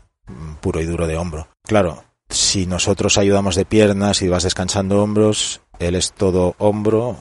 puro 0.60 0.80
y 0.80 0.86
duro 0.86 1.06
de 1.06 1.16
hombro. 1.16 1.48
Claro, 1.62 2.02
si 2.28 2.66
nosotros 2.66 3.18
ayudamos 3.18 3.54
de 3.54 3.64
piernas 3.64 4.22
y 4.22 4.28
vas 4.28 4.42
descansando 4.42 5.02
hombros, 5.02 5.60
él 5.78 5.94
es 5.94 6.12
todo 6.12 6.54
hombro, 6.58 7.16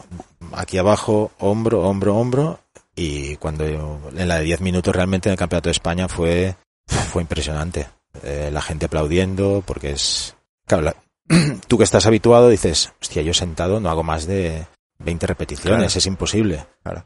aquí 0.54 0.78
abajo, 0.78 1.32
hombro, 1.40 1.82
hombro, 1.88 2.16
hombro. 2.16 2.60
Y 2.96 3.36
cuando 3.38 3.66
en 3.66 4.28
la 4.28 4.38
de 4.38 4.44
10 4.46 4.62
minutos 4.62 4.96
realmente 4.96 5.28
en 5.30 5.34
el 5.34 5.40
Campeonato 5.40 5.68
de 5.68 5.74
España 5.74 6.08
fue, 6.08 6.56
fue 6.88 7.22
impresionante. 7.22 7.88
Eh, 8.24 8.50
la 8.52 8.62
gente 8.62 8.86
aplaudiendo 8.86 9.64
porque 9.66 9.92
es... 9.92 10.36
Claro, 10.66 10.84
la, 10.84 10.96
tú 11.68 11.78
que 11.78 11.84
estás 11.84 12.06
habituado 12.06 12.50
dices, 12.50 12.94
hostia, 13.02 13.22
yo 13.22 13.34
sentado 13.34 13.80
no 13.80 13.90
hago 13.90 14.04
más 14.04 14.26
de 14.28 14.66
20 15.00 15.28
repeticiones, 15.28 15.88
claro. 15.88 15.98
es 15.98 16.06
imposible. 16.06 16.66
Claro. 16.84 17.04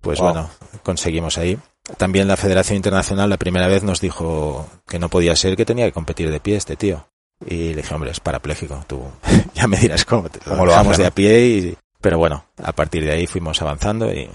Pues 0.00 0.20
wow. 0.20 0.32
bueno, 0.32 0.50
conseguimos 0.82 1.38
ahí. 1.38 1.58
También 1.96 2.28
la 2.28 2.36
Federación 2.36 2.76
Internacional 2.76 3.30
la 3.30 3.36
primera 3.36 3.68
vez 3.68 3.82
nos 3.82 4.00
dijo 4.00 4.68
que 4.86 4.98
no 4.98 5.08
podía 5.08 5.34
ser 5.36 5.56
que 5.56 5.64
tenía 5.64 5.86
que 5.86 5.92
competir 5.92 6.30
de 6.30 6.40
pie 6.40 6.56
este 6.56 6.76
tío. 6.76 7.08
Y 7.44 7.74
le 7.74 7.82
dije, 7.82 7.94
hombre, 7.94 8.10
es 8.10 8.20
parapléjico, 8.20 8.82
tú 8.86 9.02
ya 9.54 9.66
me 9.66 9.76
dirás 9.76 10.04
cómo, 10.04 10.28
te, 10.28 10.38
¿Cómo 10.40 10.64
lo 10.64 10.70
dejamos 10.72 10.96
de 10.96 11.06
a 11.06 11.10
pie. 11.10 11.46
Y, 11.46 11.78
pero 12.00 12.18
bueno, 12.18 12.44
a 12.62 12.72
partir 12.72 13.04
de 13.04 13.12
ahí 13.12 13.26
fuimos 13.26 13.60
avanzando 13.60 14.12
y 14.12 14.28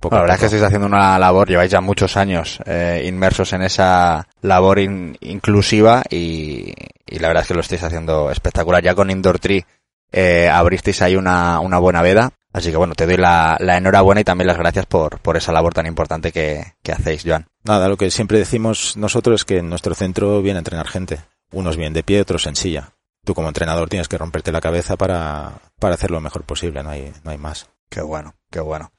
poco 0.00 0.16
bueno, 0.16 0.26
la 0.26 0.32
verdad 0.32 0.34
es 0.34 0.40
que 0.40 0.46
estáis 0.46 0.64
haciendo 0.64 0.88
una 0.88 1.18
labor, 1.18 1.48
lleváis 1.48 1.70
ya 1.70 1.80
muchos 1.80 2.16
años 2.16 2.58
eh, 2.66 3.04
inmersos 3.06 3.52
en 3.52 3.62
esa 3.62 4.26
labor 4.40 4.80
in, 4.80 5.16
inclusiva 5.20 6.02
y, 6.10 6.74
y, 7.06 7.18
la 7.20 7.28
verdad 7.28 7.42
es 7.42 7.48
que 7.48 7.54
lo 7.54 7.60
estáis 7.60 7.84
haciendo 7.84 8.30
espectacular. 8.30 8.82
Ya 8.82 8.96
con 8.96 9.10
Indoor 9.10 9.38
Tree 9.38 9.64
eh, 10.10 10.48
abristeis 10.52 11.00
ahí 11.02 11.14
una, 11.14 11.60
una 11.60 11.78
buena 11.78 12.02
veda. 12.02 12.32
Así 12.52 12.70
que 12.70 12.76
bueno, 12.76 12.94
te 12.94 13.06
doy 13.06 13.16
la, 13.16 13.56
la 13.60 13.78
enhorabuena 13.78 14.20
y 14.20 14.24
también 14.24 14.48
las 14.48 14.58
gracias 14.58 14.86
por, 14.86 15.20
por 15.20 15.36
esa 15.36 15.52
labor 15.52 15.72
tan 15.72 15.86
importante 15.86 16.32
que, 16.32 16.74
que 16.82 16.92
hacéis, 16.92 17.22
Joan. 17.24 17.46
Nada, 17.62 17.88
lo 17.88 17.96
que 17.96 18.10
siempre 18.10 18.38
decimos 18.38 18.96
nosotros 18.96 19.40
es 19.40 19.44
que 19.44 19.58
en 19.58 19.70
nuestro 19.70 19.94
centro 19.94 20.42
viene 20.42 20.58
a 20.58 20.60
entrenar 20.60 20.88
gente 20.88 21.20
unos 21.52 21.76
bien 21.76 21.92
de 21.92 22.02
pie, 22.02 22.20
otros 22.20 22.46
en 22.46 22.56
silla. 22.56 22.90
Tú 23.24 23.34
como 23.34 23.48
entrenador 23.48 23.88
tienes 23.88 24.08
que 24.08 24.18
romperte 24.18 24.50
la 24.50 24.60
cabeza 24.60 24.96
para, 24.96 25.60
para 25.78 25.94
hacer 25.94 26.10
lo 26.10 26.20
mejor 26.20 26.42
posible, 26.42 26.82
no 26.82 26.90
hay, 26.90 27.12
no 27.22 27.30
hay 27.30 27.38
más. 27.38 27.68
Qué 27.88 28.00
bueno, 28.00 28.34
qué 28.50 28.60
bueno. 28.60 28.90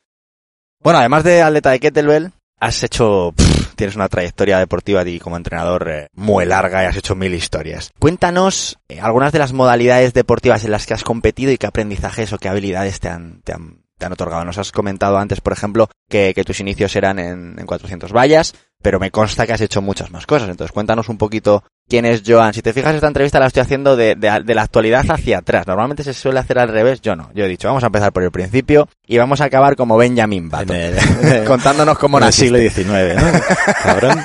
Bueno, 0.81 0.99
además 0.99 1.23
de 1.23 1.41
atleta 1.41 1.71
de 1.71 1.79
kettlebell, 1.79 2.31
has 2.59 2.83
hecho, 2.83 3.33
pff, 3.35 3.75
tienes 3.75 3.95
una 3.95 4.07
trayectoria 4.07 4.59
deportiva 4.59 5.07
y 5.07 5.19
como 5.19 5.35
entrenador 5.35 5.89
eh, 5.89 6.07
muy 6.13 6.45
larga 6.45 6.83
y 6.83 6.85
has 6.85 6.95
hecho 6.95 7.15
mil 7.15 7.33
historias. 7.33 7.91
Cuéntanos 7.99 8.79
eh, 8.87 9.01
algunas 9.01 9.33
de 9.33 9.39
las 9.39 9.51
modalidades 9.51 10.13
deportivas 10.13 10.63
en 10.63 10.71
las 10.71 10.85
que 10.85 10.93
has 10.93 11.03
competido 11.03 11.51
y 11.51 11.57
qué 11.57 11.67
aprendizajes 11.67 12.31
o 12.31 12.37
qué 12.37 12.47
habilidades 12.47 12.99
te 12.99 13.09
han, 13.09 13.41
te 13.41 13.53
han, 13.53 13.83
te 13.97 14.05
han 14.05 14.13
otorgado. 14.13 14.45
Nos 14.45 14.57
has 14.57 14.71
comentado 14.71 15.17
antes, 15.17 15.41
por 15.41 15.53
ejemplo, 15.53 15.89
que, 16.09 16.33
tus 16.45 16.59
inicios 16.61 16.95
eran 16.95 17.19
en, 17.19 17.59
en 17.59 17.65
400 17.65 18.13
vallas, 18.13 18.53
pero 18.81 18.99
me 18.99 19.11
consta 19.11 19.45
que 19.45 19.53
has 19.53 19.61
hecho 19.61 19.81
muchas 19.81 20.11
más 20.11 20.25
cosas. 20.25 20.49
Entonces 20.49 20.71
cuéntanos 20.71 21.09
un 21.09 21.17
poquito 21.17 21.63
quién 21.88 22.05
es 22.05 22.23
Joan. 22.25 22.53
Si 22.53 22.61
te 22.61 22.73
fijas, 22.73 22.95
esta 22.95 23.07
entrevista 23.07 23.39
la 23.39 23.47
estoy 23.47 23.61
haciendo 23.61 23.95
de, 23.95 24.15
de, 24.15 24.41
de, 24.43 24.55
la 24.55 24.63
actualidad 24.63 25.05
hacia 25.09 25.39
atrás. 25.39 25.67
Normalmente 25.67 26.03
se 26.03 26.13
suele 26.13 26.39
hacer 26.39 26.59
al 26.59 26.69
revés, 26.69 27.01
yo 27.01 27.15
no. 27.15 27.29
Yo 27.34 27.45
he 27.45 27.47
dicho, 27.47 27.67
vamos 27.67 27.84
a 27.84 27.88
empezar 27.88 28.11
por 28.11 28.23
el 28.23 28.31
principio 28.31 28.88
y 29.05 29.17
vamos 29.17 29.41
a 29.41 29.45
acabar 29.45 29.75
como 29.75 29.97
Benjamin 29.97 30.49
Button, 30.49 30.75
el, 30.75 31.43
contándonos 31.47 31.97
cómo 31.97 32.17
en 32.17 32.25
el 32.25 32.34
siglo 32.34 32.57
XIX, 32.57 32.86
¿no? 32.86 33.31
Cabrón. 33.84 34.23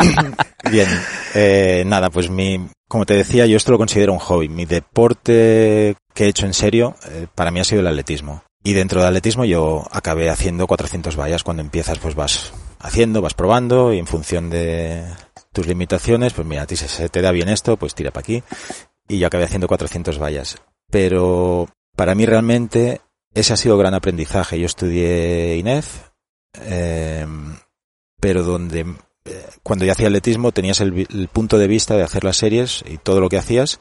Bien, 0.70 0.88
eh, 1.34 1.84
nada, 1.86 2.10
pues 2.10 2.28
mi, 2.28 2.66
como 2.88 3.06
te 3.06 3.14
decía, 3.14 3.46
yo 3.46 3.56
esto 3.56 3.72
lo 3.72 3.78
considero 3.78 4.12
un 4.12 4.18
hobby. 4.18 4.48
Mi 4.48 4.64
deporte 4.64 5.96
que 6.14 6.24
he 6.24 6.28
hecho 6.28 6.46
en 6.46 6.54
serio, 6.54 6.96
eh, 7.10 7.26
para 7.34 7.50
mí 7.50 7.60
ha 7.60 7.64
sido 7.64 7.80
el 7.80 7.86
atletismo. 7.86 8.42
Y 8.64 8.72
dentro 8.72 9.00
del 9.00 9.08
atletismo 9.08 9.44
yo 9.44 9.86
acabé 9.92 10.28
haciendo 10.28 10.66
400 10.66 11.16
vallas. 11.16 11.44
Cuando 11.44 11.62
empiezas, 11.62 11.98
pues 11.98 12.16
vas 12.16 12.52
haciendo, 12.80 13.22
vas 13.22 13.34
probando 13.34 13.92
y 13.92 13.98
en 13.98 14.06
función 14.06 14.50
de 14.50 15.04
tus 15.56 15.66
limitaciones, 15.66 16.34
pues 16.34 16.46
mira, 16.46 16.66
si 16.68 16.76
se 16.76 17.08
te 17.08 17.22
da 17.22 17.30
bien 17.30 17.48
esto, 17.48 17.78
pues 17.78 17.94
tira 17.94 18.10
para 18.10 18.20
aquí. 18.20 18.42
Y 19.08 19.18
yo 19.18 19.26
acabé 19.26 19.44
haciendo 19.44 19.68
400 19.68 20.18
vallas. 20.18 20.58
Pero 20.90 21.66
para 21.96 22.14
mí 22.14 22.26
realmente 22.26 23.00
ese 23.32 23.54
ha 23.54 23.56
sido 23.56 23.78
gran 23.78 23.94
aprendizaje. 23.94 24.60
Yo 24.60 24.66
estudié 24.66 25.56
INEF, 25.56 26.10
eh, 26.60 27.26
pero 28.20 28.42
donde 28.42 28.80
eh, 29.24 29.46
cuando 29.62 29.86
yo 29.86 29.92
hacía 29.92 30.08
atletismo 30.08 30.52
tenías 30.52 30.82
el, 30.82 31.06
el, 31.10 31.28
punto 31.28 31.56
de 31.56 31.68
vista 31.68 31.96
de 31.96 32.02
hacer 32.02 32.22
las 32.22 32.36
series 32.36 32.84
y 32.86 32.98
todo 32.98 33.20
lo 33.20 33.30
que 33.30 33.38
hacías 33.38 33.80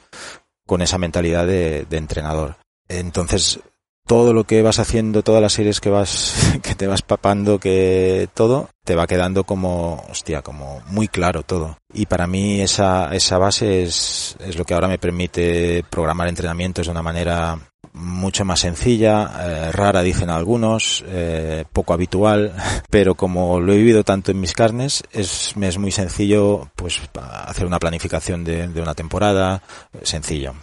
con 0.66 0.82
esa 0.82 0.98
mentalidad 0.98 1.46
de, 1.46 1.86
de 1.90 1.98
entrenador. 1.98 2.56
Entonces 2.88 3.60
todo 4.08 4.32
lo 4.32 4.46
que 4.46 4.62
vas 4.62 4.80
haciendo, 4.80 5.24
todas 5.24 5.42
las 5.42 5.52
series 5.52 5.82
que 5.82 5.90
vas, 5.90 6.36
que 6.64 6.74
te 6.74 6.88
vas 6.88 7.02
papando, 7.02 7.60
que 7.60 8.30
todo, 8.34 8.70
te 8.86 8.96
va 8.96 9.08
quedando 9.08 9.44
como, 9.44 10.06
hostia, 10.10 10.42
como 10.42 10.82
muy 10.88 11.08
claro 11.08 11.44
todo. 11.44 11.78
Y 11.94 12.06
para 12.06 12.28
mí 12.28 12.62
esa, 12.62 13.14
esa 13.14 13.38
base 13.38 13.84
es, 13.84 14.38
es 14.40 14.58
lo 14.58 14.64
que 14.64 14.74
ahora 14.74 14.88
me 14.88 15.00
permite 15.00 15.84
programar 15.90 16.30
entrenamientos 16.30 16.86
de 16.86 16.92
una 16.92 17.02
manera 17.02 17.58
mucho 17.94 18.46
más 18.46 18.60
sencilla, 18.60 19.32
eh, 19.40 19.72
rara 19.72 20.04
dicen 20.04 20.30
algunos, 20.30 21.04
eh, 21.08 21.66
poco 21.72 21.94
habitual, 21.94 22.54
pero 22.90 23.16
como 23.16 23.60
lo 23.60 23.74
he 23.74 23.78
vivido 23.78 24.04
tanto 24.04 24.32
en 24.32 24.40
mis 24.40 24.54
carnes, 24.54 25.04
es, 25.12 25.56
me 25.56 25.68
es 25.68 25.78
muy 25.78 25.92
sencillo 25.92 26.70
pues 26.76 27.02
hacer 27.24 27.66
una 27.66 27.80
planificación 27.80 28.44
de, 28.44 28.68
de 28.68 28.82
una 28.82 28.94
temporada, 28.94 29.64
sencillo. 30.04 30.54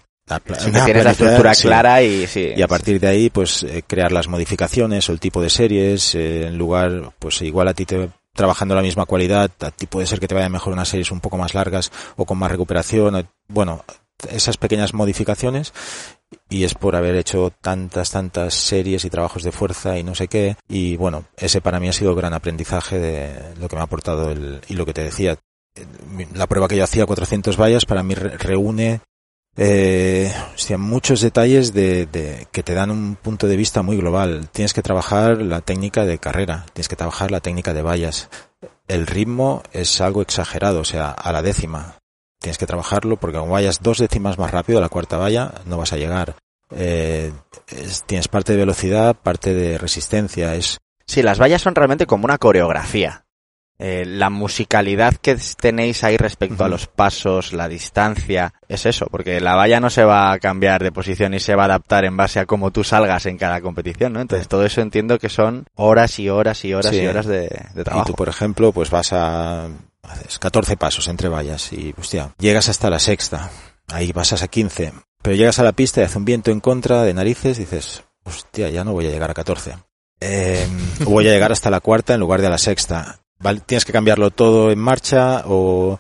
La, 0.47 0.59
si 0.59 0.71
una 0.71 0.85
tienes 0.85 1.05
la 1.05 1.11
estructura 1.13 1.55
sí. 1.55 1.63
clara 1.69 2.03
y 2.03 2.27
sí. 2.27 2.53
Y 2.57 2.63
a 2.63 2.69
partir 2.69 3.01
de 3.01 3.09
ahí, 3.09 3.31
pues 3.31 3.63
eh, 3.65 3.83
crear 3.87 4.13
las 4.13 4.29
modificaciones 4.29 5.09
o 5.09 5.13
el 5.13 5.21
tipo 5.21 5.43
de 5.43 5.51
series, 5.51 6.15
eh, 6.15 6.47
en 6.47 6.59
lugar, 6.59 7.13
pues 7.19 7.43
igual 7.43 7.69
a 7.69 7.75
ti 7.75 7.85
te 7.85 8.11
trabajando 8.35 8.75
la 8.75 8.83
misma 8.83 9.05
cualidad, 9.05 9.51
a 9.61 9.71
ti 9.71 9.87
puede 9.87 10.07
ser 10.07 10.19
que 10.19 10.29
te 10.29 10.35
vayan 10.35 10.53
mejor 10.53 10.73
unas 10.73 10.89
series 10.89 11.11
un 11.11 11.21
poco 11.21 11.37
más 11.37 11.55
largas 11.55 11.93
o 12.17 12.25
con 12.25 12.39
más 12.39 12.51
recuperación. 12.51 13.29
Bueno, 13.49 13.85
esas 14.31 14.57
pequeñas 14.57 14.95
modificaciones 14.95 15.73
y 16.49 16.65
es 16.65 16.75
por 16.75 16.97
haber 16.97 17.17
hecho 17.17 17.53
tantas, 17.61 18.11
tantas 18.11 18.55
series 18.55 19.05
y 19.05 19.11
trabajos 19.11 19.43
de 19.43 19.53
fuerza 19.53 19.99
y 19.99 20.03
no 20.03 20.15
sé 20.15 20.29
qué. 20.29 20.57
Y 20.69 20.97
bueno, 20.97 21.25
ese 21.37 21.61
para 21.61 21.81
mí 21.81 21.89
ha 21.89 21.93
sido 21.93 22.15
gran 22.15 22.35
aprendizaje 22.35 22.99
de 22.99 23.55
lo 23.59 23.69
que 23.69 23.77
me 23.77 23.81
ha 23.81 23.85
aportado 23.85 24.31
el, 24.31 24.61
y 24.69 24.75
lo 24.75 24.87
que 24.87 24.95
te 24.95 25.03
decía. 25.03 25.37
La 26.35 26.47
prueba 26.47 26.69
que 26.69 26.77
yo 26.77 26.85
hacía, 26.85 27.07
400 27.07 27.57
vallas, 27.57 27.87
para 27.87 28.03
mí 28.03 28.15
reúne 28.15 29.01
eh, 29.57 30.33
muchos 30.79 31.21
detalles 31.21 31.73
de, 31.73 32.07
de, 32.07 32.47
que 32.51 32.63
te 32.63 32.75
dan 32.75 32.91
un 32.91 33.17
punto 33.17 33.47
de 33.47 33.57
vista 33.57 33.83
muy 33.83 33.97
global. 33.97 34.49
Tienes 34.51 34.73
que 34.73 34.83
trabajar 34.83 35.43
la 35.43 35.61
técnica 35.61 36.05
de 36.05 36.19
carrera, 36.19 36.67
tienes 36.73 36.89
que 36.89 36.97
trabajar 36.97 37.31
la 37.31 37.41
técnica 37.41 37.75
de 37.75 37.83
vallas. 37.83 38.29
El 38.89 39.07
ritmo 39.07 39.63
es 39.73 40.01
algo 40.01 40.23
exagerado, 40.23 40.81
o 40.81 40.85
sea, 40.85 41.11
a 41.11 41.33
la 41.33 41.43
décima. 41.43 41.97
Tienes 42.41 42.59
que 42.59 42.67
trabajarlo 42.67 43.17
porque 43.17 43.39
como 43.39 43.53
vayas 43.53 43.83
dos 43.83 43.99
décimas 43.99 44.39
más 44.39 44.51
rápido 44.51 44.79
a 44.79 44.83
la 44.83 44.89
cuarta 44.89 45.17
valla, 45.17 45.53
no 45.65 45.79
vas 45.79 45.93
a 45.93 45.97
llegar. 45.97 46.35
Eh, 46.75 47.33
tienes 48.07 48.29
parte 48.29 48.53
de 48.53 48.59
velocidad, 48.59 49.15
parte 49.15 49.55
de 49.55 49.79
resistencia. 49.79 50.55
Es... 50.55 50.79
Sí, 51.07 51.23
las 51.23 51.41
vallas 51.41 51.63
son 51.63 51.75
realmente 51.75 52.07
como 52.07 52.25
una 52.25 52.39
coreografía. 52.39 53.25
Eh, 53.85 54.05
la 54.07 54.31
musicalidad 54.31 55.17
que 55.17 55.37
tenéis 55.61 56.05
ahí 56.05 56.17
respecto 56.17 56.65
a 56.65 56.69
los 56.69 56.87
pasos, 56.87 57.53
la 57.53 57.67
distancia, 57.67 58.55
es 58.69 58.87
eso, 58.87 59.09
porque 59.11 59.41
la 59.41 59.57
valla 59.57 59.81
no 59.81 59.91
se 59.91 60.05
va 60.05 60.31
a 60.31 60.39
cambiar 60.39 60.85
de 60.85 60.93
posición 60.93 61.35
y 61.35 61.41
se 61.41 61.57
va 61.57 61.63
a 61.63 61.65
adaptar 61.65 62.05
en 62.05 62.17
base 62.17 62.39
a 62.39 62.47
cómo 62.47 62.71
tú 62.71 62.85
salgas 62.85 63.27
en 63.27 63.39
cada 63.39 63.61
competición, 63.61 64.13
¿no? 64.13 64.21
Entonces 64.21 64.47
todo 64.47 64.65
eso 64.65 64.83
entiendo 64.83 65.19
que 65.19 65.29
son 65.29 65.67
horas 65.75 66.21
y 66.21 66.29
horas 66.29 66.65
y 66.65 66.73
horas 66.75 66.93
y 66.93 67.05
horas 67.05 67.27
de, 67.27 67.49
trabajo. 67.83 68.09
Y 68.09 68.13
tú, 68.13 68.15
por 68.15 68.29
ejemplo, 68.29 68.71
pues 68.71 68.89
vas 68.89 69.13
a 69.13 69.67
haces 70.03 70.39
14 70.39 70.77
pasos 70.77 71.09
entre 71.09 71.29
vallas 71.29 71.73
y, 71.73 71.93
hostia, 71.99 72.37
llegas 72.39 72.69
hasta 72.69 72.89
la 72.89 73.01
sexta, 73.01 73.51
ahí 73.89 74.13
pasas 74.13 74.45
a 74.45 74.47
15, 74.47 74.93
pero 75.23 75.35
llegas 75.35 75.59
a 75.59 75.65
la 75.65 75.73
pista 75.73 76.03
y 76.03 76.05
hace 76.05 76.19
un 76.19 76.25
viento 76.25 76.53
en 76.53 76.61
contra 76.61 77.03
de 77.03 77.15
narices 77.15 77.59
y 77.59 77.63
dices, 77.63 78.05
hostia, 78.23 78.71
ya 78.71 78.85
no 78.85 78.93
voy 78.93 79.09
a 79.09 79.11
llegar 79.11 79.33
a 79.33 79.35
14. 79.35 79.75
Eh, 80.21 80.69
voy 81.01 81.27
a 81.27 81.33
llegar 81.33 81.51
hasta 81.51 81.69
la 81.69 81.81
cuarta 81.81 82.15
en 82.15 82.21
lugar 82.21 82.41
de 82.41 82.47
a 82.47 82.51
la 82.51 82.59
sexta 82.59 83.22
tienes 83.67 83.85
que 83.85 83.93
cambiarlo 83.93 84.31
todo 84.31 84.71
en 84.71 84.79
marcha 84.79 85.43
o, 85.47 85.99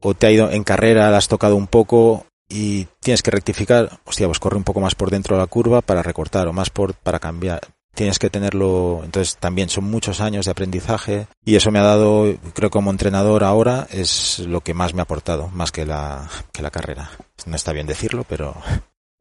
o 0.00 0.14
te 0.14 0.26
ha 0.26 0.30
ido 0.30 0.50
en 0.50 0.64
carrera, 0.64 1.10
la 1.10 1.18
has 1.18 1.28
tocado 1.28 1.56
un 1.56 1.66
poco 1.66 2.26
y 2.48 2.86
tienes 3.00 3.22
que 3.22 3.30
rectificar, 3.30 4.00
hostia, 4.04 4.26
pues 4.26 4.38
corre 4.38 4.56
un 4.56 4.64
poco 4.64 4.80
más 4.80 4.94
por 4.94 5.10
dentro 5.10 5.36
de 5.36 5.42
la 5.42 5.46
curva 5.46 5.80
para 5.80 6.02
recortar 6.02 6.46
o 6.46 6.52
más 6.52 6.70
por, 6.70 6.94
para 6.94 7.18
cambiar. 7.18 7.60
Tienes 7.94 8.18
que 8.18 8.28
tenerlo, 8.28 9.02
entonces 9.04 9.36
también 9.36 9.68
son 9.68 9.84
muchos 9.84 10.20
años 10.20 10.46
de 10.46 10.50
aprendizaje 10.50 11.28
y 11.44 11.54
eso 11.54 11.70
me 11.70 11.78
ha 11.78 11.84
dado, 11.84 12.34
creo 12.52 12.68
como 12.68 12.90
entrenador 12.90 13.44
ahora, 13.44 13.86
es 13.90 14.40
lo 14.40 14.62
que 14.62 14.74
más 14.74 14.94
me 14.94 15.00
ha 15.00 15.04
aportado, 15.04 15.48
más 15.48 15.70
que 15.70 15.86
la, 15.86 16.28
que 16.52 16.62
la 16.62 16.72
carrera. 16.72 17.10
No 17.46 17.54
está 17.54 17.72
bien 17.72 17.86
decirlo, 17.86 18.24
pero... 18.28 18.56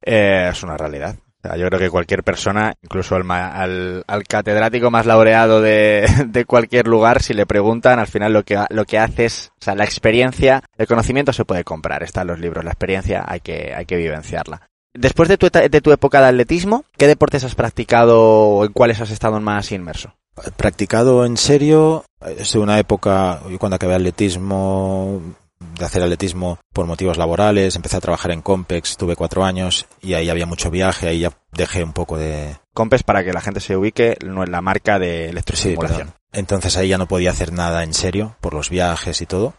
Eh, 0.02 0.50
es 0.52 0.64
una 0.64 0.76
realidad 0.76 1.16
yo 1.44 1.68
creo 1.68 1.80
que 1.80 1.90
cualquier 1.90 2.24
persona, 2.24 2.74
incluso 2.82 3.16
al, 3.16 4.04
al, 4.08 4.24
catedrático 4.24 4.90
más 4.90 5.06
laureado 5.06 5.62
de, 5.62 6.08
de, 6.28 6.46
cualquier 6.46 6.88
lugar, 6.88 7.22
si 7.22 7.34
le 7.34 7.46
preguntan, 7.46 8.00
al 8.00 8.08
final 8.08 8.34
lo 8.34 8.44
que, 8.44 8.58
lo 8.70 8.86
que 8.86 8.98
hace 8.98 9.26
es, 9.26 9.52
o 9.60 9.64
sea, 9.64 9.76
la 9.76 9.84
experiencia, 9.84 10.64
el 10.78 10.88
conocimiento 10.88 11.34
se 11.34 11.46
puede 11.46 11.64
comprar, 11.64 12.04
está 12.04 12.22
en 12.22 12.28
los 12.28 12.40
libros, 12.40 12.64
la 12.64 12.72
experiencia 12.72 13.24
hay 13.28 13.42
que, 13.42 13.74
hay 13.76 13.86
que 13.86 13.98
vivenciarla. 13.98 14.62
Después 14.94 15.28
de 15.28 15.38
tu, 15.38 15.50
de 15.50 15.82
tu 15.82 15.92
época 15.92 16.22
de 16.22 16.28
atletismo, 16.28 16.86
¿qué 16.98 17.08
deportes 17.08 17.44
has 17.44 17.56
practicado 17.56 18.22
o 18.22 18.66
en 18.66 18.74
cuáles 18.74 19.02
has 19.02 19.10
estado 19.10 19.42
más 19.42 19.72
inmerso? 19.72 20.14
Practicado 20.56 21.26
en 21.26 21.38
serio, 21.38 22.06
es 22.38 22.56
una 22.56 22.80
época, 22.80 23.42
cuando 23.60 23.76
acabé 23.76 23.96
atletismo, 23.96 25.22
de 25.78 25.86
hacer 25.86 26.04
atletismo 26.04 26.60
por 26.74 26.86
motivos 26.86 27.18
laborales, 27.18 27.76
empecé 27.76 27.98
a 27.98 28.02
trabajar 28.02 28.32
en 28.32 28.42
Compex, 28.42 28.98
tuve 28.98 29.16
cuatro 29.16 29.44
años 29.44 29.88
y 30.02 30.14
ahí 30.14 30.30
había 30.30 30.46
mucho 30.46 30.72
viaje, 30.72 31.08
ahí 31.08 31.20
ya 31.20 31.32
dejé 31.52 31.84
un 31.84 31.94
poco 31.94 32.18
de... 32.18 32.58
Compex, 32.74 33.04
para 33.04 33.24
que 33.24 33.34
la 33.34 33.42
gente 33.42 33.60
se 33.60 33.78
ubique, 33.78 34.18
no 34.26 34.44
es 34.44 34.50
la 34.50 34.62
marca 34.62 35.00
de 35.00 35.30
electroestimulación. 35.30 36.14
Entonces 36.32 36.76
ahí 36.78 36.90
ya 36.90 36.98
no 36.98 37.08
podía 37.08 37.32
hacer 37.32 37.54
nada 37.54 37.84
en 37.84 37.94
serio 37.94 38.36
por 38.42 38.54
los 38.54 38.70
viajes 38.70 39.22
y 39.22 39.26
todo. 39.26 39.54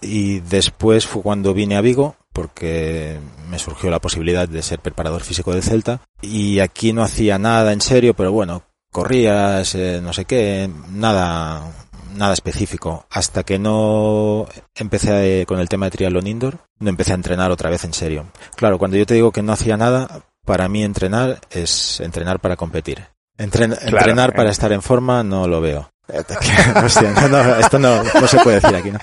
Y 0.00 0.40
después 0.40 1.06
fue 1.06 1.22
cuando 1.22 1.54
vine 1.54 1.76
a 1.76 1.80
Vigo, 1.80 2.16
porque 2.32 3.18
me 3.48 3.58
surgió 3.58 3.90
la 3.90 4.00
posibilidad 4.00 4.48
de 4.48 4.62
ser 4.62 4.80
preparador 4.80 5.22
físico 5.22 5.52
del 5.52 5.62
Celta. 5.62 6.00
Y 6.20 6.58
aquí 6.58 6.92
no 6.92 7.02
hacía 7.02 7.38
nada 7.38 7.72
en 7.72 7.80
serio, 7.80 8.14
pero 8.14 8.32
bueno, 8.32 8.62
corrías, 8.92 9.74
eh, 9.74 10.00
no 10.02 10.12
sé 10.12 10.24
qué, 10.24 10.70
nada, 10.90 11.85
nada 12.16 12.34
específico. 12.34 13.06
Hasta 13.10 13.42
que 13.44 13.58
no 13.58 14.46
empecé 14.74 15.44
con 15.46 15.60
el 15.60 15.68
tema 15.68 15.86
de 15.86 15.90
triatlón 15.92 16.26
indoor, 16.26 16.58
no 16.78 16.90
empecé 16.90 17.12
a 17.12 17.16
entrenar 17.16 17.50
otra 17.50 17.70
vez 17.70 17.84
en 17.84 17.92
serio. 17.92 18.26
Claro, 18.56 18.78
cuando 18.78 18.96
yo 18.96 19.06
te 19.06 19.14
digo 19.14 19.32
que 19.32 19.42
no 19.42 19.52
hacía 19.52 19.76
nada, 19.76 20.22
para 20.44 20.68
mí 20.68 20.82
entrenar 20.82 21.40
es 21.50 22.00
entrenar 22.00 22.40
para 22.40 22.56
competir. 22.56 23.04
entrenar 23.38 24.34
para 24.34 24.50
estar 24.50 24.72
en 24.72 24.82
forma 24.82 25.22
no 25.22 25.46
lo 25.46 25.60
veo. 25.60 25.90
esto 27.58 27.78
no, 27.80 28.04
se 28.28 28.38
puede 28.38 28.60
decir 28.60 28.76
aquí, 28.76 28.90
¿no? 28.92 28.98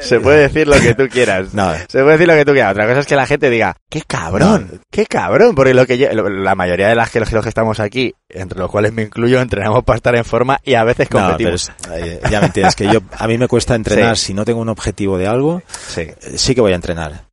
Se 0.00 0.20
puede 0.20 0.42
decir 0.42 0.68
lo 0.68 0.78
que 0.78 0.94
tú 0.94 1.08
quieras. 1.08 1.48
Se 1.88 2.02
puede 2.02 2.12
decir 2.12 2.28
lo 2.28 2.34
que 2.34 2.44
tú 2.44 2.52
quieras. 2.52 2.72
Otra 2.72 2.86
cosa 2.86 3.00
es 3.00 3.06
que 3.06 3.16
la 3.16 3.26
gente 3.26 3.48
diga, 3.48 3.76
qué 3.88 4.02
cabrón, 4.02 4.82
qué 4.90 5.06
cabrón. 5.06 5.54
Porque 5.54 5.72
lo 5.72 5.86
que 5.86 5.96
la 5.96 6.54
mayoría 6.54 6.88
de 6.88 6.94
las 6.94 7.10
que 7.10 7.20
los 7.20 7.30
que 7.30 7.48
estamos 7.48 7.80
aquí, 7.80 8.14
entre 8.28 8.58
los 8.58 8.70
cuales 8.70 8.92
me 8.92 9.02
incluyo, 9.02 9.40
entrenamos 9.40 9.84
para 9.84 9.96
estar 9.96 10.14
en 10.16 10.24
forma 10.24 10.60
y 10.62 10.74
a 10.74 10.84
veces 10.84 11.08
competimos. 11.08 11.72
Eh, 11.92 12.20
ya 12.30 12.40
me 12.40 12.46
entiendes, 12.46 12.76
que 12.76 12.92
yo, 12.92 13.00
a 13.16 13.26
mí 13.26 13.38
me 13.38 13.48
cuesta 13.48 13.74
entrenar 13.74 14.18
si 14.18 14.34
no 14.34 14.44
tengo 14.44 14.60
un 14.60 14.68
objetivo 14.68 15.16
de 15.16 15.26
algo, 15.26 15.62
sí. 15.88 16.02
Eh, 16.02 16.16
sí 16.36 16.54
que 16.54 16.60
voy 16.60 16.72
a 16.72 16.76
entrenar. 16.76 17.24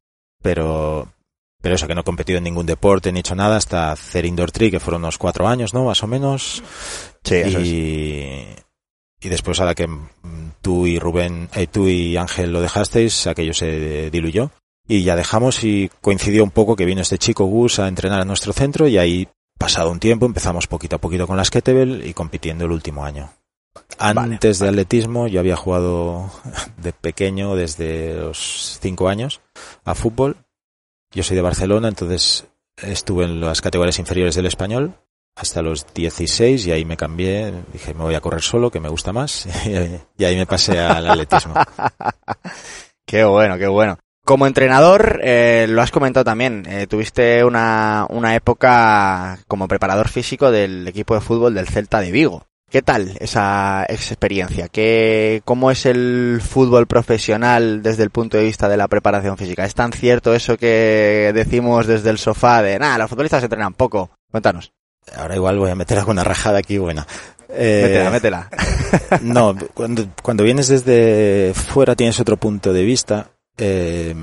Pero, 0.42 1.10
pero 1.62 1.76
eso, 1.76 1.88
que 1.88 1.96
no 1.96 2.02
he 2.02 2.06
competido 2.06 2.38
en 2.38 2.46
ningún 2.46 2.66
deporte 2.66 3.12
ni 3.12 3.20
hecho 3.20 3.36
nada 3.36 3.58
hasta 3.58 3.92
hacer 3.92 4.26
indoor 4.26 4.52
tree, 4.52 4.72
que 4.72 4.80
fueron 4.80 5.04
unos 5.04 5.18
cuatro 5.18 5.48
años, 5.48 5.74
¿no? 5.74 5.84
Más 5.84 6.02
o 6.02 6.08
menos. 6.08 6.64
Sí, 7.24 7.36
y, 7.36 8.48
y 9.22 9.30
después 9.30 9.60
a 9.60 9.66
la 9.66 9.76
que 9.76 9.88
tú 10.62 10.88
y 10.88 11.00
Rubén, 11.00 11.50
eh, 11.56 11.68
tú 11.68 11.88
y 11.88 12.18
Ángel 12.18 12.52
lo 12.52 12.62
dejasteis, 12.62 13.28
aquello 13.28 13.54
se 13.54 14.10
diluyó. 14.10 14.52
Y 14.88 15.04
ya 15.04 15.16
dejamos 15.16 15.64
y 15.64 15.90
coincidió 16.02 16.44
un 16.44 16.50
poco 16.52 16.76
que 16.76 16.86
vino 16.86 17.02
este 17.02 17.20
chico 17.20 17.46
Gus 17.46 17.80
a 17.80 17.88
entrenar 17.88 18.22
a 18.22 18.26
nuestro 18.26 18.52
centro 18.52 18.88
y 18.88 18.98
ahí, 18.98 19.28
pasado 19.58 19.92
un 19.92 20.00
tiempo, 20.00 20.26
empezamos 20.26 20.68
poquito 20.68 20.96
a 20.96 21.00
poquito 21.00 21.28
con 21.28 21.38
las 21.38 21.52
kettlebell 21.52 22.06
y 22.06 22.14
compitiendo 22.14 22.66
el 22.66 22.72
último 22.72 23.06
año. 23.06 23.32
Antes 24.00 24.60
de 24.60 24.68
atletismo 24.68 25.28
yo 25.28 25.40
había 25.40 25.56
jugado 25.56 26.30
de 26.78 26.92
pequeño, 26.92 27.56
desde 27.56 28.16
los 28.16 28.80
cinco 28.82 29.08
años, 29.08 29.40
a 29.86 29.94
fútbol. 29.96 30.38
Yo 31.14 31.24
soy 31.24 31.36
de 31.36 31.42
Barcelona, 31.42 31.88
entonces 31.90 32.48
estuve 32.78 33.26
en 33.26 33.40
las 33.40 33.62
categorías 33.62 34.00
inferiores 34.00 34.36
del 34.36 34.48
español 34.48 34.96
hasta 35.36 35.62
los 35.62 35.86
16 35.94 36.68
y 36.68 36.72
ahí 36.72 36.86
me 36.86 36.98
cambié, 36.98 37.54
dije 37.72 37.94
me 37.94 38.04
voy 38.04 38.16
a 38.16 38.22
correr 38.22 38.42
solo, 38.42 38.70
que 38.72 38.80
me 38.80 38.90
gusta 38.90 39.14
más, 39.14 39.48
y 40.18 40.24
ahí 40.24 40.36
me 40.36 40.46
pasé 40.46 40.80
al 40.80 41.10
atletismo. 41.10 41.54
qué 43.06 43.24
bueno, 43.24 43.58
qué 43.58 43.68
bueno. 43.68 43.98
Como 44.24 44.46
entrenador, 44.46 45.20
eh, 45.24 45.66
lo 45.68 45.82
has 45.82 45.92
comentado 45.92 46.24
también, 46.24 46.66
eh, 46.70 46.86
tuviste 46.86 47.44
una, 47.44 48.06
una 48.10 48.36
época 48.36 49.40
como 49.48 49.68
preparador 49.68 50.10
físico 50.10 50.52
del 50.52 50.88
equipo 50.88 51.16
de 51.16 51.22
fútbol 51.22 51.56
del 51.56 51.68
Celta 51.68 52.00
de 52.00 52.12
Vigo. 52.12 52.46
¿Qué 52.72 52.82
tal 52.82 53.18
esa, 53.20 53.84
experiencia? 53.90 54.70
¿Qué, 54.70 55.42
¿Cómo 55.44 55.72
es 55.72 55.86
el 55.86 56.40
fútbol 56.42 56.88
profesional 56.88 57.84
desde 57.84 58.04
el 58.04 58.12
punto 58.12 58.38
de 58.38 58.46
vista 58.46 58.70
de 58.70 58.78
la 58.78 58.88
preparación 58.88 59.38
física? 59.38 59.66
¿Es 59.66 59.76
tan 59.76 59.92
cierto 59.92 60.34
eso 60.34 60.56
que 60.56 61.32
decimos 61.34 61.86
desde 61.86 62.12
el 62.12 62.18
sofá 62.18 62.62
de, 62.62 62.80
nada, 62.80 63.00
los 63.00 63.10
futbolistas 63.10 63.44
entrenan 63.44 63.74
poco? 63.74 64.12
Cuéntanos. 64.32 64.72
Ahora 65.16 65.36
igual 65.36 65.60
voy 65.60 65.70
a 65.70 65.76
meter 65.76 65.98
alguna 65.98 66.24
rajada 66.24 66.60
aquí 66.60 66.78
buena. 66.78 67.08
Eh, 67.50 67.82
métela, 67.84 68.10
métela. 68.12 68.50
no, 69.22 69.56
cuando, 69.74 70.08
cuando 70.22 70.44
vienes 70.44 70.68
desde 70.68 71.54
fuera 71.54 71.96
tienes 71.96 72.20
otro 72.20 72.38
punto 72.38 72.74
de 72.74 72.84
vista. 72.84 73.32
Eh, 73.58 74.16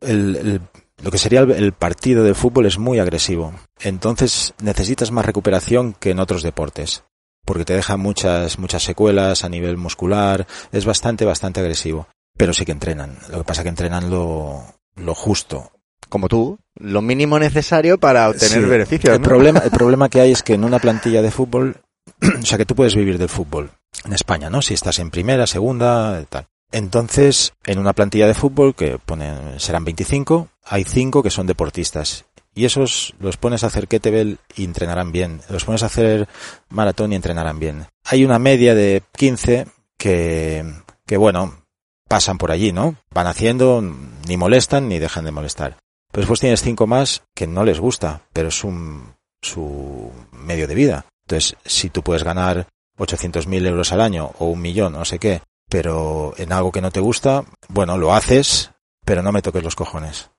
el, 0.00 0.60
lo 1.02 1.10
que 1.10 1.18
sería 1.18 1.40
el, 1.40 1.72
partido 1.72 2.24
de 2.24 2.34
fútbol 2.34 2.66
es 2.66 2.78
muy 2.78 2.98
agresivo. 2.98 3.54
Entonces 3.80 4.54
necesitas 4.60 5.10
más 5.12 5.24
recuperación 5.24 5.94
que 5.94 6.10
en 6.10 6.18
otros 6.18 6.42
deportes. 6.42 7.04
Porque 7.44 7.64
te 7.64 7.74
deja 7.74 7.96
muchas, 7.96 8.58
muchas 8.58 8.82
secuelas 8.82 9.44
a 9.44 9.48
nivel 9.48 9.76
muscular. 9.76 10.46
Es 10.72 10.84
bastante, 10.84 11.24
bastante 11.24 11.60
agresivo. 11.60 12.08
Pero 12.36 12.52
sí 12.52 12.64
que 12.64 12.72
entrenan. 12.72 13.18
Lo 13.30 13.38
que 13.38 13.44
pasa 13.44 13.62
es 13.62 13.64
que 13.64 13.70
entrenan 13.70 14.10
lo, 14.10 14.64
lo 14.96 15.14
justo 15.14 15.70
como 16.08 16.28
tú, 16.28 16.58
lo 16.74 17.02
mínimo 17.02 17.38
necesario 17.38 17.98
para 17.98 18.28
obtener 18.28 18.66
beneficios. 18.66 19.14
El, 19.14 19.22
problema, 19.22 19.60
el 19.60 19.70
problema 19.72 20.08
que 20.08 20.20
hay 20.20 20.32
es 20.32 20.42
que 20.42 20.54
en 20.54 20.64
una 20.64 20.78
plantilla 20.78 21.22
de 21.22 21.30
fútbol, 21.30 21.76
o 22.42 22.46
sea 22.46 22.58
que 22.58 22.66
tú 22.66 22.74
puedes 22.74 22.94
vivir 22.94 23.18
del 23.18 23.28
fútbol 23.28 23.70
en 24.04 24.12
España, 24.12 24.50
¿no? 24.50 24.62
Si 24.62 24.74
estás 24.74 24.98
en 24.98 25.10
primera, 25.10 25.46
segunda, 25.46 26.24
tal. 26.28 26.46
Entonces, 26.70 27.54
en 27.64 27.78
una 27.78 27.94
plantilla 27.94 28.26
de 28.26 28.34
fútbol 28.34 28.74
que 28.74 28.98
ponen, 28.98 29.58
serán 29.58 29.84
25, 29.84 30.48
hay 30.64 30.84
5 30.84 31.22
que 31.22 31.30
son 31.30 31.46
deportistas. 31.46 32.26
Y 32.54 32.64
esos 32.64 33.14
los 33.20 33.36
pones 33.36 33.62
a 33.62 33.68
hacer 33.68 33.88
kettlebell 33.88 34.38
y 34.56 34.64
entrenarán 34.64 35.12
bien. 35.12 35.40
Los 35.48 35.64
pones 35.64 35.82
a 35.82 35.86
hacer 35.86 36.28
maratón 36.68 37.12
y 37.12 37.16
entrenarán 37.16 37.58
bien. 37.58 37.86
Hay 38.04 38.24
una 38.24 38.38
media 38.38 38.74
de 38.74 39.02
15 39.16 39.66
que, 39.96 40.64
que 41.06 41.16
bueno, 41.16 41.62
pasan 42.08 42.38
por 42.38 42.50
allí, 42.50 42.72
¿no? 42.72 42.96
Van 43.10 43.28
haciendo, 43.28 43.80
ni 44.26 44.36
molestan 44.36 44.88
ni 44.88 44.98
dejan 44.98 45.24
de 45.24 45.30
molestar. 45.30 45.76
Pero 46.10 46.22
después 46.22 46.40
tienes 46.40 46.62
cinco 46.62 46.86
más 46.86 47.22
que 47.34 47.46
no 47.46 47.64
les 47.64 47.80
gusta, 47.80 48.22
pero 48.32 48.48
es 48.48 48.64
un, 48.64 49.14
su 49.42 50.10
medio 50.32 50.66
de 50.66 50.74
vida. 50.74 51.06
Entonces, 51.26 51.56
si 51.64 51.90
tú 51.90 52.02
puedes 52.02 52.24
ganar 52.24 52.66
800.000 52.98 53.66
euros 53.66 53.92
al 53.92 54.00
año 54.00 54.32
o 54.38 54.46
un 54.46 54.60
millón, 54.60 54.94
no 54.94 55.04
sé 55.04 55.18
qué, 55.18 55.42
pero 55.68 56.34
en 56.38 56.52
algo 56.52 56.72
que 56.72 56.80
no 56.80 56.90
te 56.90 57.00
gusta, 57.00 57.44
bueno, 57.68 57.98
lo 57.98 58.14
haces, 58.14 58.70
pero 59.04 59.22
no 59.22 59.32
me 59.32 59.42
toques 59.42 59.62
los 59.62 59.76
cojones. 59.76 60.30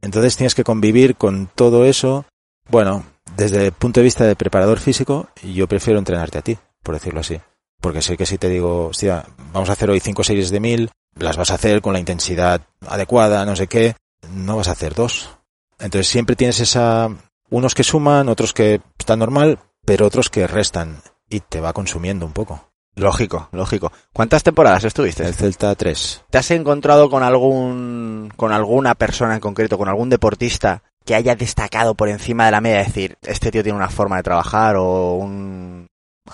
Entonces 0.00 0.36
tienes 0.36 0.54
que 0.54 0.64
convivir 0.64 1.16
con 1.16 1.48
todo 1.54 1.84
eso. 1.84 2.24
Bueno, 2.68 3.04
desde 3.36 3.66
el 3.66 3.72
punto 3.72 4.00
de 4.00 4.04
vista 4.04 4.24
de 4.24 4.36
preparador 4.36 4.80
físico, 4.80 5.28
yo 5.42 5.68
prefiero 5.68 5.98
entrenarte 5.98 6.38
a 6.38 6.42
ti, 6.42 6.58
por 6.82 6.94
decirlo 6.94 7.20
así. 7.20 7.40
Porque 7.80 8.02
sé 8.02 8.16
que 8.16 8.26
si 8.26 8.38
te 8.38 8.48
digo, 8.48 8.86
hostia, 8.86 9.26
vamos 9.52 9.68
a 9.68 9.72
hacer 9.72 9.90
hoy 9.90 10.00
cinco 10.00 10.24
series 10.24 10.50
de 10.50 10.60
mil, 10.60 10.90
las 11.14 11.36
vas 11.36 11.50
a 11.50 11.54
hacer 11.54 11.82
con 11.82 11.92
la 11.92 12.00
intensidad 12.00 12.62
adecuada, 12.86 13.44
no 13.44 13.56
sé 13.56 13.66
qué, 13.66 13.94
no 14.30 14.56
vas 14.56 14.68
a 14.68 14.72
hacer 14.72 14.94
dos. 14.94 15.30
Entonces 15.78 16.08
siempre 16.08 16.36
tienes 16.36 16.60
esa, 16.60 17.08
unos 17.50 17.74
que 17.74 17.84
suman, 17.84 18.28
otros 18.28 18.52
que 18.52 18.80
están 18.98 19.18
normal, 19.18 19.58
pero 19.84 20.06
otros 20.06 20.30
que 20.30 20.46
restan 20.46 21.02
y 21.28 21.40
te 21.40 21.60
va 21.60 21.72
consumiendo 21.72 22.26
un 22.26 22.32
poco. 22.32 22.68
Lógico, 22.94 23.48
lógico. 23.52 23.90
¿Cuántas 24.12 24.42
temporadas 24.42 24.84
estuviste? 24.84 25.24
El 25.26 25.34
Celta 25.34 25.74
3. 25.74 26.24
¿Te 26.28 26.38
has 26.38 26.50
encontrado 26.50 27.08
con 27.08 27.22
algún 27.22 28.30
con 28.36 28.52
alguna 28.52 28.94
persona 28.94 29.34
en 29.34 29.40
concreto, 29.40 29.78
con 29.78 29.88
algún 29.88 30.10
deportista 30.10 30.82
que 31.04 31.14
haya 31.14 31.34
destacado 31.34 31.94
por 31.94 32.08
encima 32.10 32.44
de 32.44 32.50
la 32.50 32.60
media, 32.60 32.78
decir, 32.84 33.16
este 33.22 33.50
tío 33.50 33.62
tiene 33.62 33.78
una 33.78 33.88
forma 33.88 34.18
de 34.18 34.22
trabajar 34.22 34.76
o 34.76 35.14
un 35.14 35.86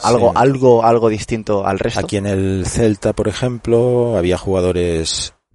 algo 0.02 0.32
Sí. 0.32 0.34
algo 0.36 0.84
algo 0.84 1.08
distinto 1.08 1.64
al 1.64 1.78
resto? 1.78 2.00
Aquí 2.00 2.16
en 2.16 2.26
el 2.26 2.66
Celta, 2.66 3.12
por 3.12 3.28
ejemplo, 3.28 4.16
había 4.18 4.36
jugadores 4.36 5.32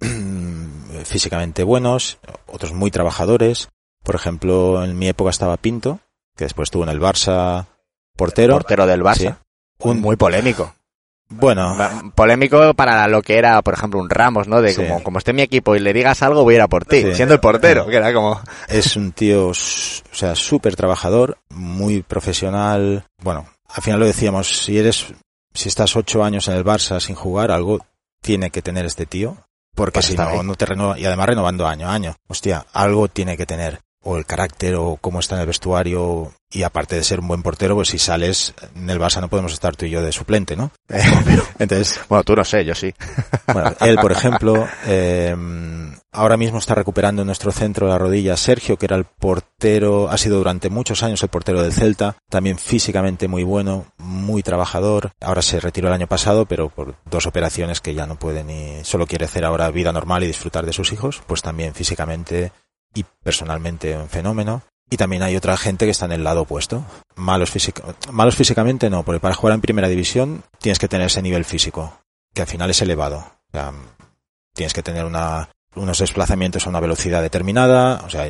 físicamente 1.04 1.62
buenos, 1.62 2.18
otros 2.46 2.72
muy 2.72 2.90
trabajadores. 2.90 3.68
Por 4.02 4.14
ejemplo, 4.14 4.84
en 4.84 4.98
mi 4.98 5.08
época 5.08 5.30
estaba 5.30 5.56
Pinto, 5.56 6.00
que 6.36 6.44
después 6.44 6.66
estuvo 6.66 6.82
en 6.82 6.90
el 6.90 7.00
Barça 7.00 7.66
portero. 8.16 8.54
portero 8.54 8.86
del 8.86 9.02
Barça. 9.02 9.16
Sí. 9.16 9.28
Un- 9.78 10.00
Muy 10.00 10.16
polémico. 10.16 10.74
Bueno, 11.30 11.74
Polémico 12.14 12.74
para 12.74 13.08
lo 13.08 13.22
que 13.22 13.38
era, 13.38 13.60
por 13.62 13.74
ejemplo, 13.74 13.98
un 13.98 14.10
Ramos, 14.10 14.46
¿no? 14.46 14.60
De 14.60 14.72
Sí. 14.74 14.82
como, 14.82 15.02
como 15.02 15.18
esté 15.18 15.32
mi 15.32 15.40
equipo 15.42 15.74
y 15.74 15.80
le 15.80 15.92
digas 15.94 16.22
algo, 16.22 16.44
voy 16.44 16.54
a 16.54 16.56
ir 16.58 16.62
a 16.62 16.68
por 16.68 16.84
ti. 16.84 17.00
Sí. 17.02 17.14
Siendo 17.14 17.34
el 17.34 17.40
portero, 17.40 17.86
que 17.86 17.96
era 17.96 18.12
como... 18.12 18.40
es 18.68 18.94
un 18.94 19.10
tío, 19.12 19.48
o 19.48 19.54
sea, 19.54 20.34
súper 20.36 20.76
trabajador, 20.76 21.38
muy 21.48 22.02
profesional. 22.02 23.04
Bueno, 23.22 23.46
al 23.68 23.82
final 23.82 24.00
lo 24.00 24.06
decíamos, 24.06 24.48
si 24.48 24.78
eres, 24.78 25.06
si 25.54 25.68
estás 25.68 25.96
ocho 25.96 26.22
años 26.22 26.46
en 26.48 26.54
el 26.54 26.64
Barça 26.64 27.00
sin 27.00 27.16
jugar, 27.16 27.50
algo 27.50 27.84
tiene 28.20 28.50
que 28.50 28.62
tener 28.62 28.84
este 28.84 29.06
tío. 29.06 29.38
Porque 29.74 30.02
si 30.02 30.14
no, 30.16 30.22
ahí. 30.22 30.40
no 30.42 30.54
te 30.54 30.66
renueva, 30.66 30.98
y 30.98 31.04
además 31.04 31.26
renovando 31.26 31.66
año 31.66 31.88
a 31.88 31.94
año. 31.94 32.14
Hostia, 32.28 32.66
algo 32.72 33.08
tiene 33.08 33.36
que 33.36 33.46
tener. 33.46 33.80
O 34.06 34.18
el 34.18 34.26
carácter, 34.26 34.74
o 34.74 34.98
cómo 35.00 35.20
está 35.20 35.34
en 35.36 35.40
el 35.40 35.46
vestuario. 35.46 36.30
Y 36.50 36.62
aparte 36.62 36.94
de 36.94 37.02
ser 37.02 37.20
un 37.20 37.28
buen 37.28 37.42
portero, 37.42 37.74
pues 37.74 37.88
si 37.88 37.98
sales 37.98 38.52
en 38.76 38.90
el 38.90 39.00
Barça 39.00 39.20
no 39.20 39.28
podemos 39.30 39.52
estar 39.54 39.74
tú 39.76 39.86
y 39.86 39.90
yo 39.90 40.02
de 40.02 40.12
suplente, 40.12 40.56
¿no? 40.56 40.70
Entonces, 41.58 41.98
Bueno, 42.08 42.22
tú 42.22 42.36
no 42.36 42.44
sé, 42.44 42.64
yo 42.66 42.74
sí. 42.74 42.94
bueno, 43.52 43.72
él, 43.80 43.96
por 43.96 44.12
ejemplo, 44.12 44.68
eh, 44.86 45.34
ahora 46.14 46.36
mismo 46.36 46.58
está 46.58 46.74
recuperando 46.74 47.22
en 47.22 47.26
nuestro 47.26 47.52
centro 47.52 47.88
la 47.88 47.98
rodilla 47.98 48.36
Sergio, 48.36 48.78
que 48.78 48.86
era 48.86 48.96
el 48.96 49.04
portero, 49.04 50.08
ha 50.08 50.16
sido 50.16 50.38
durante 50.38 50.70
muchos 50.70 51.02
años 51.02 51.22
el 51.22 51.28
portero 51.28 51.62
del 51.62 51.72
Celta, 51.72 52.16
también 52.30 52.58
físicamente 52.58 53.28
muy 53.28 53.42
bueno, 53.44 53.86
muy 53.98 54.42
trabajador. 54.42 55.10
Ahora 55.20 55.42
se 55.42 55.60
retiró 55.60 55.88
el 55.88 55.94
año 55.94 56.06
pasado, 56.06 56.46
pero 56.46 56.68
por 56.70 56.94
dos 57.04 57.26
operaciones 57.26 57.80
que 57.80 57.94
ya 57.94 58.06
no 58.06 58.16
puede 58.18 58.44
ni, 58.44 58.82
solo 58.84 59.06
quiere 59.06 59.26
hacer 59.26 59.44
ahora 59.44 59.70
vida 59.70 59.92
normal 59.92 60.22
y 60.24 60.28
disfrutar 60.28 60.64
de 60.64 60.72
sus 60.72 60.92
hijos, 60.92 61.22
pues 61.26 61.42
también 61.42 61.74
físicamente 61.74 62.52
y 62.94 63.04
personalmente 63.22 63.96
un 63.96 64.08
fenómeno. 64.08 64.62
Y 64.90 64.96
también 64.96 65.22
hay 65.22 65.34
otra 65.34 65.56
gente 65.56 65.86
que 65.86 65.90
está 65.90 66.04
en 66.04 66.12
el 66.12 66.24
lado 66.24 66.42
opuesto. 66.42 66.84
Malos, 67.16 67.50
física- 67.50 67.82
malos 68.12 68.36
físicamente 68.36 68.90
no, 68.90 69.02
porque 69.02 69.18
para 69.20 69.34
jugar 69.34 69.54
en 69.54 69.60
primera 69.62 69.88
división 69.88 70.44
tienes 70.60 70.78
que 70.78 70.88
tener 70.88 71.06
ese 71.06 71.22
nivel 71.22 71.44
físico, 71.44 71.98
que 72.34 72.42
al 72.42 72.48
final 72.48 72.70
es 72.70 72.82
elevado. 72.82 73.24
Tienes 74.54 74.72
que 74.72 74.82
tener 74.82 75.04
una, 75.04 75.48
unos 75.76 75.98
desplazamientos 75.98 76.66
a 76.66 76.70
una 76.70 76.80
velocidad 76.80 77.22
determinada. 77.22 78.02
O 78.06 78.10
sea, 78.10 78.28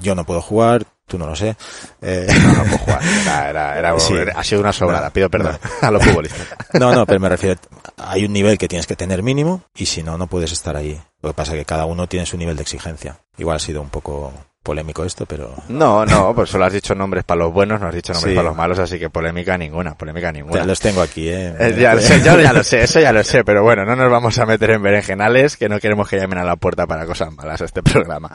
yo 0.00 0.14
no 0.14 0.24
puedo 0.24 0.40
jugar, 0.40 0.84
tú 1.06 1.18
no 1.18 1.26
lo 1.26 1.36
sé. 1.36 1.56
Eh, 2.02 2.26
No, 2.42 2.52
no 2.52 2.64
puedo 2.64 2.78
jugar. 2.78 3.02
Era, 3.02 3.48
era, 3.50 3.78
era- 3.78 3.98
Sí. 4.00 4.14
ha 4.34 4.44
sido 4.44 4.60
una 4.60 4.72
sobrada, 4.72 5.10
pido 5.10 5.28
perdón 5.30 5.58
a 5.82 5.90
los 5.90 6.02
futbolistas. 6.04 6.46
no, 6.74 6.94
no, 6.94 7.04
pero 7.06 7.20
me 7.20 7.28
refiero, 7.28 7.60
hay 7.96 8.24
un 8.24 8.32
nivel 8.32 8.56
que 8.58 8.68
tienes 8.68 8.86
que 8.86 8.96
tener 8.96 9.22
mínimo 9.22 9.62
y 9.74 9.86
si 9.86 10.02
no, 10.02 10.16
no 10.18 10.26
puedes 10.26 10.52
estar 10.52 10.76
ahí. 10.76 11.00
Lo 11.22 11.30
que 11.30 11.34
pasa 11.34 11.52
es 11.52 11.58
que 11.58 11.64
cada 11.66 11.84
uno 11.84 12.06
tiene 12.06 12.24
su 12.26 12.36
nivel 12.38 12.56
de 12.56 12.62
exigencia. 12.62 13.18
Igual 13.36 13.56
ha 13.56 13.60
sido 13.60 13.82
un 13.82 13.90
poco 13.90 14.32
polémico 14.62 15.04
esto, 15.04 15.24
pero 15.26 15.54
No, 15.68 16.04
no, 16.04 16.34
pues 16.34 16.50
solo 16.50 16.66
has 16.66 16.72
dicho 16.72 16.94
nombres 16.94 17.24
para 17.24 17.40
los 17.40 17.52
buenos, 17.52 17.80
no 17.80 17.88
has 17.88 17.94
dicho 17.94 18.12
nombres 18.12 18.32
Sí. 18.32 18.36
para 18.36 18.48
los 18.48 18.56
malos, 18.56 18.78
así 18.78 18.98
que 18.98 19.08
polémica 19.10 19.56
ninguna, 19.56 19.94
polémica 19.94 20.30
ninguna. 20.32 20.60
ya 20.60 20.66
los 20.66 20.80
tengo 20.80 21.00
aquí, 21.00 21.28
¿eh? 21.28 21.54
Eh, 21.58 21.76
ya 21.78 21.94
lo 21.94 22.00
sé, 22.00 22.20
yo 22.22 22.38
ya 22.40 22.52
lo 22.52 22.62
sé, 22.62 22.82
eso 22.82 23.00
ya 23.00 23.12
lo 23.12 23.24
sé, 23.24 23.42
pero 23.44 23.62
bueno, 23.62 23.84
no 23.84 23.96
nos 23.96 24.10
vamos 24.10 24.38
a 24.38 24.46
meter 24.46 24.70
en 24.72 24.82
berenjenales, 24.82 25.56
que 25.56 25.68
no 25.68 25.78
queremos 25.80 26.08
que 26.08 26.18
llamen 26.18 26.38
a 26.38 26.44
la 26.44 26.56
puerta 26.56 26.86
para 26.86 27.06
cosas 27.06 27.32
malas 27.34 27.60
a 27.62 27.64
este 27.64 27.82
programa. 27.82 28.30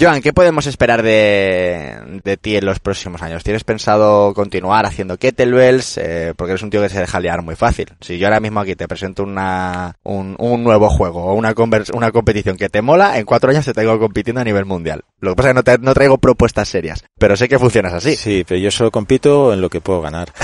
Joan, 0.00 0.22
¿qué 0.22 0.32
podemos 0.32 0.66
esperar 0.66 1.02
de, 1.02 2.20
de 2.24 2.36
ti 2.38 2.56
en 2.56 2.64
los 2.64 2.78
próximos 2.80 3.20
años? 3.20 3.44
¿Tienes 3.44 3.64
pensado 3.64 4.32
continuar 4.32 4.86
haciendo 4.86 5.18
kettlebells? 5.18 5.98
Eh, 5.98 6.32
porque 6.36 6.52
eres 6.52 6.62
un 6.62 6.70
tío 6.70 6.80
que 6.80 6.88
se 6.88 7.00
deja 7.00 7.20
liar 7.20 7.42
muy 7.42 7.54
fácil. 7.54 7.88
Si 8.00 8.16
yo 8.18 8.26
ahora 8.26 8.40
mismo 8.40 8.60
aquí 8.60 8.74
te 8.76 8.88
presento 8.88 9.22
una, 9.24 9.94
un, 10.02 10.36
un 10.38 10.64
nuevo 10.64 10.88
juego 10.88 11.26
o 11.26 11.34
una, 11.34 11.54
convers- 11.54 11.94
una 11.94 12.12
competición 12.12 12.56
que 12.56 12.70
te 12.70 12.80
mola, 12.80 13.18
en 13.18 13.26
cuatro 13.26 13.50
años 13.50 13.66
te 13.66 13.74
tengo 13.74 13.98
compitiendo 13.98 14.40
a 14.40 14.44
nivel 14.44 14.64
mundial. 14.64 15.04
Lo 15.20 15.32
que 15.32 15.36
pasa 15.36 15.48
es 15.48 15.52
que 15.52 15.56
no, 15.56 15.64
te- 15.64 15.78
no 15.78 15.92
traigo 15.92 16.16
propuestas 16.16 16.68
serias, 16.68 17.04
pero 17.18 17.36
sé 17.36 17.46
que 17.48 17.58
funcionas 17.58 17.92
así. 17.92 18.16
Sí, 18.16 18.42
pero 18.48 18.58
yo 18.58 18.70
solo 18.70 18.90
compito 18.90 19.52
en 19.52 19.60
lo 19.60 19.68
que 19.68 19.82
puedo 19.82 20.00
ganar. 20.00 20.32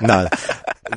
no, 0.00 0.24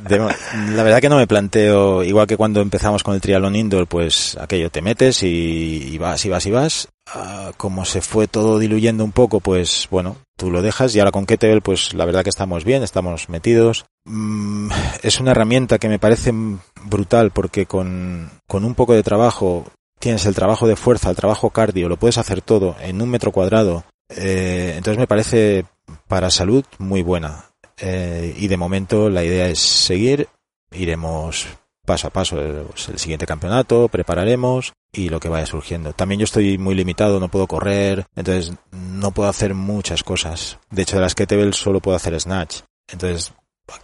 de 0.09 0.19
mo- 0.19 0.29
la 0.75 0.83
verdad 0.83 0.99
que 1.01 1.09
no 1.09 1.17
me 1.17 1.27
planteo, 1.27 2.03
igual 2.03 2.27
que 2.27 2.37
cuando 2.37 2.61
empezamos 2.61 3.03
con 3.03 3.15
el 3.15 3.21
triatlón 3.21 3.55
indoor, 3.55 3.87
pues 3.87 4.37
aquello 4.39 4.69
te 4.69 4.81
metes 4.81 5.23
y, 5.23 5.89
y 5.93 5.97
vas 6.05 6.23
y 6.23 6.29
vas 6.29 6.45
y 6.45 6.51
vas. 6.51 6.87
Ah, 7.07 7.51
como 7.57 7.83
se 7.83 8.01
fue 8.01 8.27
todo 8.27 8.59
diluyendo 8.59 9.03
un 9.03 9.11
poco, 9.11 9.39
pues 9.39 9.87
bueno, 9.89 10.17
tú 10.37 10.51
lo 10.51 10.61
dejas 10.61 10.95
y 10.95 10.99
ahora 10.99 11.11
con 11.11 11.25
Kettlebell, 11.25 11.61
pues 11.61 11.93
la 11.93 12.05
verdad 12.05 12.23
que 12.23 12.29
estamos 12.29 12.63
bien, 12.63 12.83
estamos 12.83 13.27
metidos. 13.27 13.85
Mm, 14.05 14.69
es 15.01 15.19
una 15.19 15.31
herramienta 15.31 15.79
que 15.79 15.89
me 15.89 15.99
parece 15.99 16.31
brutal 16.83 17.31
porque 17.31 17.65
con, 17.65 18.29
con 18.47 18.63
un 18.63 18.75
poco 18.75 18.93
de 18.93 19.03
trabajo 19.03 19.65
tienes 19.99 20.25
el 20.27 20.35
trabajo 20.35 20.67
de 20.67 20.75
fuerza, 20.75 21.09
el 21.09 21.15
trabajo 21.15 21.49
cardio, 21.49 21.89
lo 21.89 21.97
puedes 21.97 22.19
hacer 22.19 22.41
todo 22.41 22.75
en 22.81 23.01
un 23.01 23.09
metro 23.09 23.31
cuadrado. 23.31 23.83
Eh, 24.09 24.73
entonces 24.77 24.99
me 24.99 25.07
parece 25.07 25.65
para 26.07 26.29
salud 26.29 26.63
muy 26.77 27.01
buena. 27.01 27.45
Eh, 27.77 28.35
y 28.37 28.47
de 28.47 28.57
momento 28.57 29.09
la 29.09 29.23
idea 29.23 29.47
es 29.47 29.59
seguir, 29.59 30.29
iremos 30.71 31.47
paso 31.85 32.07
a 32.07 32.11
paso 32.11 32.39
el, 32.41 32.63
pues, 32.65 32.89
el 32.89 32.99
siguiente 32.99 33.25
campeonato, 33.25 33.87
prepararemos 33.87 34.73
y 34.91 35.09
lo 35.09 35.19
que 35.19 35.29
vaya 35.29 35.45
surgiendo. 35.45 35.93
También 35.93 36.19
yo 36.19 36.25
estoy 36.25 36.57
muy 36.57 36.75
limitado, 36.75 37.19
no 37.19 37.29
puedo 37.29 37.47
correr, 37.47 38.05
entonces 38.15 38.53
no 38.71 39.11
puedo 39.11 39.29
hacer 39.29 39.53
muchas 39.53 40.03
cosas. 40.03 40.57
De 40.71 40.81
hecho, 40.81 40.95
de 40.95 41.01
las 41.01 41.15
kettlebell 41.15 41.53
solo 41.53 41.79
puedo 41.79 41.95
hacer 41.97 42.19
snatch. 42.19 42.61
Entonces, 42.91 43.33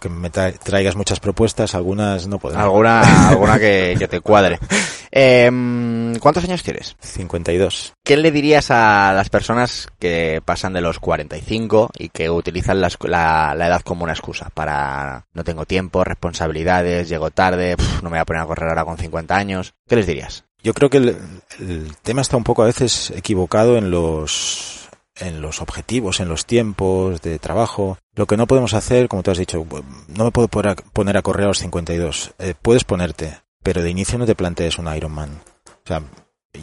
que 0.00 0.08
me 0.08 0.30
tra- 0.30 0.56
traigas 0.58 0.94
muchas 0.96 1.18
propuestas, 1.20 1.74
algunas 1.74 2.26
no 2.28 2.38
podré. 2.38 2.58
Alguna, 2.58 3.28
alguna 3.30 3.58
que, 3.58 3.96
que 3.98 4.08
te 4.08 4.20
cuadre. 4.20 4.58
Em, 5.14 6.14
¿Cuántos 6.20 6.44
años 6.44 6.62
tienes? 6.62 6.96
52. 7.00 7.92
¿Qué 8.02 8.16
le 8.16 8.30
dirías 8.32 8.70
a 8.70 9.12
las 9.14 9.28
personas 9.28 9.88
que 9.98 10.40
pasan 10.44 10.72
de 10.72 10.80
los 10.80 10.98
45 10.98 11.90
y 11.98 12.08
que 12.08 12.30
utilizan 12.30 12.80
la, 12.80 12.88
la- 13.02 13.54
la 13.54 13.66
edad 13.66 13.82
como 13.82 14.04
una 14.04 14.14
excusa 14.14 14.48
para 14.54 15.26
no 15.34 15.44
tengo 15.44 15.66
tiempo, 15.66 16.02
responsabilidades, 16.02 17.08
llego 17.10 17.30
tarde, 17.30 17.76
pf, 17.76 17.96
no 18.02 18.10
me 18.10 18.16
voy 18.16 18.20
a 18.20 18.24
poner 18.24 18.42
a 18.42 18.46
correr 18.46 18.68
ahora 18.70 18.84
con 18.86 18.96
50 18.96 19.36
años? 19.36 19.74
¿Qué 19.86 19.96
les 19.96 20.06
dirías? 20.06 20.44
Yo 20.62 20.72
creo 20.74 20.88
que 20.88 20.96
el, 20.98 21.16
el 21.60 21.96
tema 22.02 22.22
está 22.22 22.36
un 22.38 22.44
poco 22.44 22.62
a 22.62 22.66
veces 22.66 23.12
equivocado 23.14 23.76
en 23.76 23.90
los 23.90 24.88
en 25.16 25.42
los 25.42 25.60
objetivos, 25.60 26.20
en 26.20 26.28
los 26.28 26.46
tiempos 26.46 27.20
de 27.20 27.38
trabajo. 27.38 27.98
Lo 28.14 28.26
que 28.26 28.38
no 28.38 28.46
podemos 28.46 28.72
hacer, 28.72 29.08
como 29.08 29.22
tú 29.22 29.30
has 29.30 29.38
dicho, 29.38 29.64
no 30.08 30.24
me 30.24 30.30
puedo 30.30 30.48
poner 30.48 30.70
a, 30.72 30.74
poner 30.74 31.16
a 31.18 31.22
correr 31.22 31.44
a 31.44 31.48
los 31.48 31.58
52. 31.58 32.32
Eh, 32.38 32.54
puedes 32.60 32.84
ponerte, 32.84 33.36
pero 33.62 33.82
de 33.82 33.90
inicio 33.90 34.18
no 34.18 34.26
te 34.26 34.34
plantees 34.34 34.78
un 34.78 34.94
Ironman. 34.94 35.30
O 35.66 35.86
sea, 35.86 36.02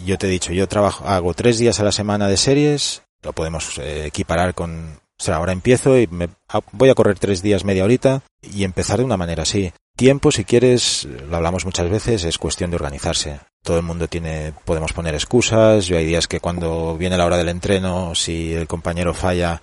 yo 0.06 0.18
te 0.18 0.28
he 0.28 0.30
dicho, 0.30 0.54
yo 0.54 0.68
trabajo, 0.68 1.06
hago 1.08 1.34
tres 1.34 1.58
días 1.58 1.80
a 1.80 1.84
la 1.84 1.92
semana 1.92 2.28
de 2.28 2.38
series, 2.38 3.04
lo 3.24 3.34
podemos 3.34 3.78
eh, 3.80 4.06
equiparar 4.06 4.54
con, 4.54 5.00
o 5.20 5.24
sea, 5.24 5.36
ahora 5.38 5.52
empiezo 5.52 5.98
y 5.98 6.08
me, 6.08 6.30
a- 6.48 6.62
voy 6.72 6.90
a 6.90 6.96
correr 6.96 7.18
tres 7.20 7.42
días 7.42 7.66
media 7.66 7.84
horita 7.84 8.22
y 8.42 8.64
empezar 8.64 9.00
de 9.00 9.06
una 9.06 9.18
manera 9.18 9.44
así. 9.44 9.74
Tiempo, 9.98 10.32
si 10.32 10.46
quieres, 10.46 11.06
lo 11.30 11.36
hablamos 11.36 11.66
muchas 11.66 11.90
veces, 11.90 12.24
es 12.24 12.38
cuestión 12.38 12.70
de 12.70 12.78
organizarse. 12.78 13.42
Todo 13.62 13.76
el 13.76 13.84
mundo 13.84 14.08
tiene, 14.08 14.54
podemos 14.64 14.94
poner 14.94 15.14
excusas. 15.14 15.88
Yo 15.88 15.98
hay 15.98 16.06
días 16.06 16.26
que 16.30 16.40
cuando 16.40 16.96
viene 16.98 17.18
la 17.18 17.26
hora 17.26 17.36
del 17.36 17.50
entreno, 17.50 18.16
si 18.16 18.54
el 18.54 18.66
compañero 18.66 19.14
falla, 19.14 19.62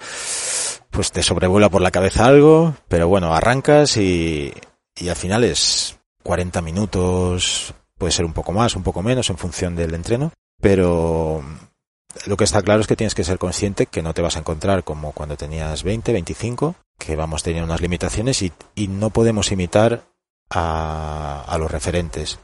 pues 0.91 1.11
te 1.11 1.23
sobrevuela 1.23 1.71
por 1.71 1.81
la 1.81 1.91
cabeza 1.91 2.27
algo, 2.27 2.75
pero 2.89 3.09
bueno, 3.09 3.35
arrancas 3.35 3.97
y, 3.97 4.53
y 4.95 5.09
al 5.09 5.17
final 5.17 5.45
es 5.45 5.96
40 6.27 6.61
minutos, 6.61 7.73
puede 7.97 8.13
ser 8.13 8.25
un 8.25 8.33
poco 8.33 8.53
más, 8.53 8.75
un 8.75 8.83
poco 8.83 9.01
menos 9.01 9.31
en 9.31 9.39
función 9.39 9.77
del 9.77 9.95
entreno. 9.95 10.33
pero 10.61 11.45
lo 12.27 12.37
que 12.37 12.45
está 12.45 12.63
claro 12.63 12.81
es 12.81 12.87
que 12.87 12.97
tienes 12.97 13.15
que 13.15 13.25
ser 13.25 13.39
consciente 13.39 13.87
que 13.87 14.03
no 14.03 14.13
te 14.13 14.23
vas 14.23 14.37
a 14.37 14.41
encontrar 14.41 14.83
como 14.83 15.13
cuando 15.13 15.37
tenías 15.37 15.85
20, 15.85 16.13
25, 16.13 16.75
que 16.99 17.15
vamos 17.15 17.43
teniendo 17.43 17.67
unas 17.67 17.81
limitaciones 17.81 18.43
y, 18.43 18.53
y 18.75 18.89
no 18.89 19.11
podemos 19.11 19.53
imitar 19.53 20.03
a, 20.51 21.45
a 21.47 21.59
los 21.59 21.71
referentes. 21.71 22.39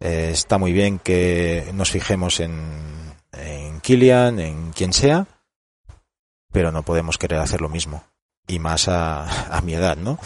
Eh, 0.00 0.30
está 0.32 0.58
muy 0.58 0.72
bien 0.72 0.98
que 0.98 1.70
nos 1.74 1.90
fijemos 1.90 2.40
en, 2.40 3.14
en 3.32 3.80
Kilian, 3.80 4.40
en 4.40 4.72
quien 4.72 4.92
sea, 4.92 5.26
pero 6.50 6.72
no 6.72 6.82
podemos 6.82 7.18
querer 7.18 7.38
hacer 7.38 7.60
lo 7.60 7.68
mismo. 7.68 8.02
Y 8.48 8.58
más 8.58 8.88
a, 8.88 9.54
a 9.56 9.60
mi 9.60 9.74
edad, 9.74 9.96
¿no? 9.96 10.18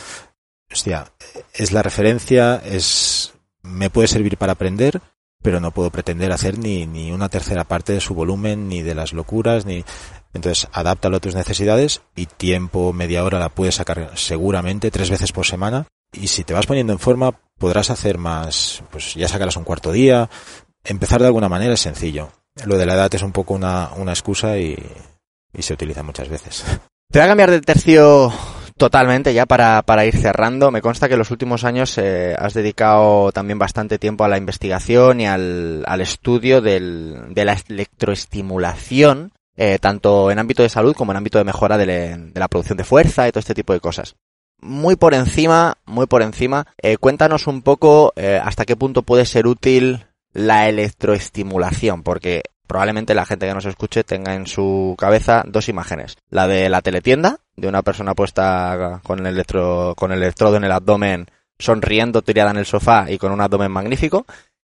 Hostia, 0.72 1.12
es 1.52 1.72
la 1.72 1.82
referencia, 1.82 2.60
es, 2.64 3.34
me 3.62 3.90
puede 3.90 4.08
servir 4.08 4.36
para 4.36 4.52
aprender, 4.52 5.00
pero 5.42 5.60
no 5.60 5.72
puedo 5.72 5.90
pretender 5.90 6.32
hacer 6.32 6.58
ni, 6.58 6.86
ni 6.86 7.12
una 7.12 7.28
tercera 7.28 7.64
parte 7.64 7.92
de 7.92 8.00
su 8.00 8.14
volumen, 8.14 8.68
ni 8.68 8.82
de 8.82 8.94
las 8.94 9.12
locuras, 9.12 9.66
ni... 9.66 9.84
Entonces, 10.32 10.68
adáptalo 10.72 11.18
a 11.18 11.20
tus 11.20 11.34
necesidades 11.34 12.00
y 12.16 12.26
tiempo, 12.26 12.92
media 12.92 13.22
hora 13.22 13.38
la 13.38 13.50
puedes 13.50 13.76
sacar 13.76 14.10
seguramente 14.16 14.90
tres 14.90 15.10
veces 15.10 15.30
por 15.30 15.46
semana. 15.46 15.86
Y 16.12 16.28
si 16.28 16.44
te 16.44 16.54
vas 16.54 16.66
poniendo 16.66 16.92
en 16.92 16.98
forma, 16.98 17.38
podrás 17.58 17.90
hacer 17.90 18.18
más, 18.18 18.82
pues 18.90 19.14
ya 19.14 19.28
sacarás 19.28 19.56
un 19.56 19.64
cuarto 19.64 19.92
día. 19.92 20.28
Empezar 20.82 21.20
de 21.20 21.26
alguna 21.26 21.48
manera 21.48 21.74
es 21.74 21.80
sencillo. 21.80 22.30
Lo 22.64 22.76
de 22.78 22.86
la 22.86 22.94
edad 22.94 23.14
es 23.14 23.22
un 23.22 23.32
poco 23.32 23.54
una, 23.54 23.90
una 23.96 24.12
excusa 24.12 24.58
y, 24.58 24.76
y 25.52 25.62
se 25.62 25.74
utiliza 25.74 26.02
muchas 26.02 26.28
veces. 26.28 26.64
Te 27.10 27.18
voy 27.18 27.26
a 27.26 27.28
cambiar 27.28 27.50
de 27.50 27.60
tercio 27.60 28.32
totalmente 28.76 29.34
ya 29.34 29.46
para, 29.46 29.82
para 29.82 30.04
ir 30.04 30.16
cerrando. 30.16 30.70
Me 30.70 30.82
consta 30.82 31.08
que 31.08 31.14
en 31.14 31.20
los 31.20 31.30
últimos 31.30 31.64
años 31.64 31.96
eh, 31.98 32.34
has 32.38 32.54
dedicado 32.54 33.32
también 33.32 33.58
bastante 33.58 33.98
tiempo 33.98 34.24
a 34.24 34.28
la 34.28 34.38
investigación 34.38 35.20
y 35.20 35.26
al, 35.26 35.84
al 35.86 36.00
estudio 36.00 36.60
del, 36.60 37.34
de 37.34 37.44
la 37.44 37.56
electroestimulación, 37.68 39.32
eh, 39.56 39.78
tanto 39.80 40.30
en 40.30 40.38
ámbito 40.38 40.62
de 40.62 40.68
salud 40.68 40.94
como 40.94 41.12
en 41.12 41.18
ámbito 41.18 41.38
de 41.38 41.44
mejora 41.44 41.78
de, 41.78 41.86
de 41.86 42.40
la 42.40 42.48
producción 42.48 42.76
de 42.76 42.84
fuerza 42.84 43.28
y 43.28 43.32
todo 43.32 43.40
este 43.40 43.54
tipo 43.54 43.72
de 43.72 43.80
cosas. 43.80 44.16
Muy 44.60 44.96
por 44.96 45.14
encima, 45.14 45.76
muy 45.84 46.06
por 46.06 46.22
encima, 46.22 46.66
eh, 46.80 46.96
cuéntanos 46.96 47.46
un 47.46 47.60
poco 47.62 48.12
eh, 48.16 48.40
hasta 48.42 48.64
qué 48.64 48.76
punto 48.76 49.02
puede 49.02 49.26
ser 49.26 49.46
útil 49.46 50.06
la 50.32 50.68
electroestimulación, 50.68 52.02
porque 52.02 52.42
probablemente 52.66 53.14
la 53.14 53.26
gente 53.26 53.46
que 53.46 53.54
nos 53.54 53.66
escuche 53.66 54.04
tenga 54.04 54.34
en 54.34 54.46
su 54.46 54.94
cabeza 54.98 55.42
dos 55.46 55.68
imágenes. 55.68 56.16
La 56.30 56.46
de 56.46 56.68
la 56.68 56.82
teletienda, 56.82 57.38
de 57.56 57.68
una 57.68 57.82
persona 57.82 58.14
puesta 58.14 59.00
con 59.02 59.20
el, 59.20 59.26
electro, 59.26 59.94
con 59.96 60.12
el 60.12 60.22
electrodo 60.22 60.56
en 60.56 60.64
el 60.64 60.72
abdomen, 60.72 61.26
sonriendo, 61.58 62.22
tirada 62.22 62.50
en 62.50 62.58
el 62.58 62.66
sofá 62.66 63.10
y 63.10 63.18
con 63.18 63.32
un 63.32 63.40
abdomen 63.40 63.70
magnífico, 63.70 64.26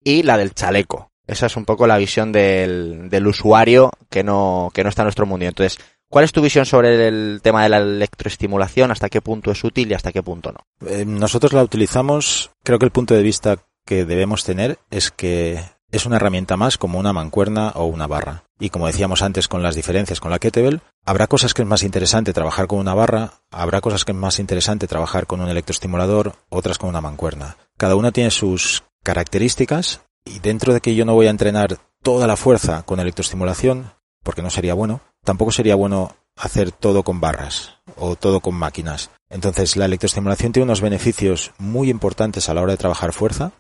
y 0.02 0.22
la 0.22 0.36
del 0.36 0.54
chaleco. 0.54 1.10
Esa 1.26 1.46
es 1.46 1.56
un 1.56 1.64
poco 1.64 1.86
la 1.86 1.98
visión 1.98 2.32
del, 2.32 3.08
del 3.08 3.26
usuario 3.26 3.92
que 4.08 4.24
no, 4.24 4.70
que 4.74 4.82
no 4.82 4.88
está 4.88 5.02
en 5.02 5.06
nuestro 5.06 5.26
mundo. 5.26 5.46
Entonces, 5.46 5.78
¿cuál 6.08 6.24
es 6.24 6.32
tu 6.32 6.42
visión 6.42 6.66
sobre 6.66 7.06
el 7.06 7.40
tema 7.42 7.62
de 7.62 7.68
la 7.68 7.78
electroestimulación? 7.78 8.90
¿Hasta 8.90 9.08
qué 9.08 9.20
punto 9.20 9.52
es 9.52 9.62
útil 9.62 9.90
y 9.90 9.94
hasta 9.94 10.10
qué 10.10 10.22
punto 10.22 10.52
no? 10.52 10.88
Eh, 10.88 11.04
nosotros 11.04 11.52
la 11.52 11.62
utilizamos, 11.62 12.50
creo 12.64 12.78
que 12.78 12.86
el 12.86 12.90
punto 12.90 13.14
de 13.14 13.22
vista 13.22 13.58
que 13.86 14.04
debemos 14.04 14.44
tener 14.44 14.78
es 14.90 15.10
que 15.10 15.62
es 15.92 16.06
una 16.06 16.16
herramienta 16.16 16.56
más 16.56 16.78
como 16.78 16.98
una 16.98 17.12
mancuerna 17.12 17.72
o 17.74 17.84
una 17.84 18.06
barra. 18.06 18.44
Y 18.58 18.70
como 18.70 18.86
decíamos 18.86 19.22
antes 19.22 19.48
con 19.48 19.62
las 19.62 19.74
diferencias 19.74 20.20
con 20.20 20.30
la 20.30 20.38
kettlebell, 20.38 20.82
habrá 21.04 21.26
cosas 21.26 21.54
que 21.54 21.62
es 21.62 21.68
más 21.68 21.82
interesante 21.82 22.32
trabajar 22.32 22.66
con 22.66 22.78
una 22.78 22.94
barra, 22.94 23.34
habrá 23.50 23.80
cosas 23.80 24.04
que 24.04 24.12
es 24.12 24.18
más 24.18 24.38
interesante 24.38 24.86
trabajar 24.86 25.26
con 25.26 25.40
un 25.40 25.48
electroestimulador, 25.48 26.34
otras 26.48 26.78
con 26.78 26.88
una 26.88 27.00
mancuerna. 27.00 27.56
Cada 27.76 27.96
una 27.96 28.12
tiene 28.12 28.30
sus 28.30 28.84
características 29.02 30.02
y 30.24 30.38
dentro 30.40 30.74
de 30.74 30.80
que 30.80 30.94
yo 30.94 31.04
no 31.04 31.14
voy 31.14 31.26
a 31.26 31.30
entrenar 31.30 31.78
toda 32.02 32.26
la 32.26 32.36
fuerza 32.36 32.82
con 32.82 33.00
electroestimulación, 33.00 33.92
porque 34.22 34.42
no 34.42 34.50
sería 34.50 34.74
bueno, 34.74 35.00
tampoco 35.24 35.52
sería 35.52 35.74
bueno 35.74 36.14
hacer 36.36 36.72
todo 36.72 37.02
con 37.02 37.20
barras 37.20 37.78
o 37.96 38.16
todo 38.16 38.40
con 38.40 38.54
máquinas. 38.54 39.10
Entonces, 39.28 39.76
la 39.76 39.84
electroestimulación 39.84 40.52
tiene 40.52 40.64
unos 40.64 40.80
beneficios 40.80 41.52
muy 41.58 41.90
importantes 41.90 42.48
a 42.48 42.54
la 42.54 42.62
hora 42.62 42.72
de 42.72 42.78
trabajar 42.78 43.12
fuerza, 43.12 43.52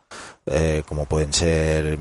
eh, 0.46 0.82
como 0.86 1.06
pueden 1.06 1.32
ser 1.32 1.98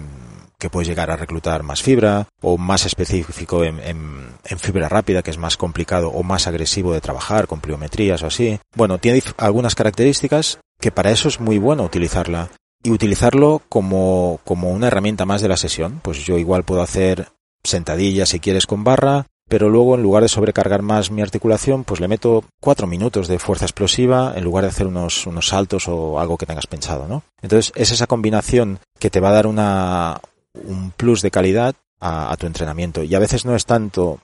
que 0.60 0.70
puedes 0.70 0.88
llegar 0.88 1.10
a 1.10 1.16
reclutar 1.16 1.64
más 1.64 1.82
fibra 1.82 2.28
o 2.42 2.58
más 2.58 2.86
específico 2.86 3.64
en, 3.64 3.80
en, 3.80 4.28
en 4.44 4.60
fibra 4.60 4.90
rápida, 4.90 5.24
que 5.24 5.32
es 5.32 5.38
más 5.38 5.58
complicado 5.58 6.10
o 6.10 6.22
más 6.22 6.48
agresivo 6.48 6.94
de 6.94 7.02
trabajar 7.02 7.48
con 7.48 7.62
pliometrías 7.62 8.22
o 8.22 8.28
así. 8.28 8.60
Bueno, 8.76 9.00
tiene 9.00 9.24
algunas 9.38 9.74
características 9.74 10.60
que 10.80 10.92
para 10.92 11.12
eso 11.12 11.30
es 11.30 11.40
muy 11.40 11.58
bueno 11.58 11.84
utilizarla 11.84 12.50
y 12.84 12.92
utilizarlo 12.92 13.62
como, 13.70 14.40
como 14.44 14.72
una 14.72 14.88
herramienta 14.88 15.26
más 15.26 15.42
de 15.42 15.48
la 15.50 15.58
sesión. 15.58 16.00
Pues 16.04 16.26
yo 16.26 16.38
igual 16.38 16.64
puedo 16.64 16.82
hacer 16.82 17.30
sentadillas 17.64 18.30
si 18.30 18.40
quieres 18.40 18.66
con 18.66 18.84
barra, 18.84 19.28
pero 19.50 19.70
luego 19.70 19.96
en 19.96 20.04
lugar 20.04 20.24
de 20.24 20.30
sobrecargar 20.30 20.82
más 20.82 21.12
mi 21.12 21.22
articulación, 21.22 21.84
pues 21.84 22.00
le 22.00 22.08
meto 22.08 22.44
cuatro 22.62 22.88
minutos 22.88 23.28
de 23.28 23.40
fuerza 23.40 23.66
explosiva 23.66 24.34
en 24.36 24.44
lugar 24.44 24.64
de 24.64 24.70
hacer 24.70 24.88
unos, 24.88 25.26
unos 25.26 25.48
saltos 25.48 25.88
o 25.88 26.20
algo 26.20 26.38
que 26.38 26.46
tengas 26.46 26.68
pensado, 26.68 27.08
¿no? 27.08 27.24
Entonces 27.42 27.74
es 27.76 27.92
esa 27.92 28.08
combinación 28.08 28.80
que 29.00 29.10
te 29.10 29.20
va 29.20 29.30
a 29.30 29.34
dar 29.34 29.48
una, 29.48 30.22
un 30.54 30.92
plus 30.92 31.22
de 31.22 31.32
calidad 31.32 31.76
a, 32.00 32.36
tu 32.38 32.48
entrenamiento. 32.48 33.04
Y 33.04 33.14
a 33.16 33.20
veces 33.20 33.46
no 33.46 33.56
es 33.56 33.66
tanto 33.66 34.20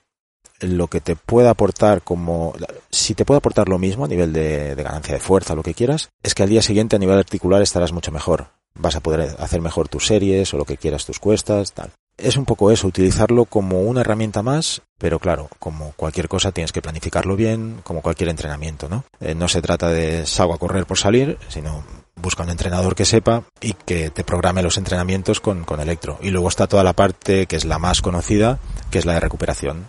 lo 0.62 0.88
que 0.88 1.02
te 1.02 1.16
pueda 1.16 1.50
aportar 1.50 2.02
como 2.02 2.54
si 2.90 3.14
te 3.14 3.26
puede 3.26 3.40
aportar 3.40 3.68
lo 3.68 3.78
mismo 3.78 4.06
a 4.06 4.08
nivel 4.08 4.32
de, 4.32 4.76
de 4.76 4.84
ganancia 4.84 5.14
de 5.14 5.20
fuerza, 5.20 5.56
lo 5.56 5.64
que 5.64 5.74
quieras, 5.74 6.10
es 6.24 6.34
que 6.34 6.44
al 6.44 6.50
día 6.50 6.62
siguiente 6.62 6.96
a 6.96 7.00
nivel 7.00 7.18
articular 7.18 7.62
estarás 7.62 7.92
mucho 7.92 8.12
mejor. 8.12 8.48
Vas 8.78 8.96
a 8.96 9.02
poder 9.02 9.36
hacer 9.40 9.62
mejor 9.62 9.90
tus 9.90 10.08
series 10.08 10.54
o 10.54 10.58
lo 10.58 10.66
que 10.66 10.78
quieras, 10.78 11.06
tus 11.06 11.20
cuestas, 11.20 11.74
tal. 11.74 11.92
Es 12.18 12.38
un 12.38 12.46
poco 12.46 12.72
eso, 12.72 12.88
utilizarlo 12.88 13.46
como 13.46 13.82
una 13.82 14.02
herramienta 14.02 14.42
más, 14.42 14.82
pero 14.98 15.20
claro, 15.20 15.50
como 15.60 15.92
cualquier 15.98 16.30
cosa 16.30 16.54
tienes 16.54 16.72
que 16.72 16.82
planificarlo 16.82 17.36
bien, 17.36 17.82
como 17.84 18.02
cualquier 18.02 18.30
entrenamiento, 18.30 18.88
¿no? 18.88 19.04
Eh, 19.20 19.36
no 19.36 19.50
se 19.50 19.62
trata 19.62 19.90
de 19.90 20.26
salgo 20.26 20.54
a 20.54 20.58
correr 20.58 20.86
por 20.86 20.98
salir, 20.98 21.38
sino 21.50 21.84
busca 22.26 22.42
un 22.42 22.50
entrenador 22.50 22.96
que 22.96 23.06
sepa 23.06 23.44
y 23.62 23.74
que 23.74 24.10
te 24.10 24.24
programe 24.24 24.64
los 24.64 24.78
entrenamientos 24.78 25.40
con, 25.40 25.64
con 25.64 25.80
electro. 25.80 26.18
Y 26.22 26.32
luego 26.32 26.50
está 26.50 26.66
toda 26.66 26.84
la 26.84 26.94
parte 26.94 27.46
que 27.46 27.56
es 27.56 27.66
la 27.66 27.78
más 27.78 28.02
conocida, 28.02 28.58
que 28.90 28.98
es 28.98 29.06
la 29.06 29.14
de 29.14 29.20
recuperación. 29.20 29.86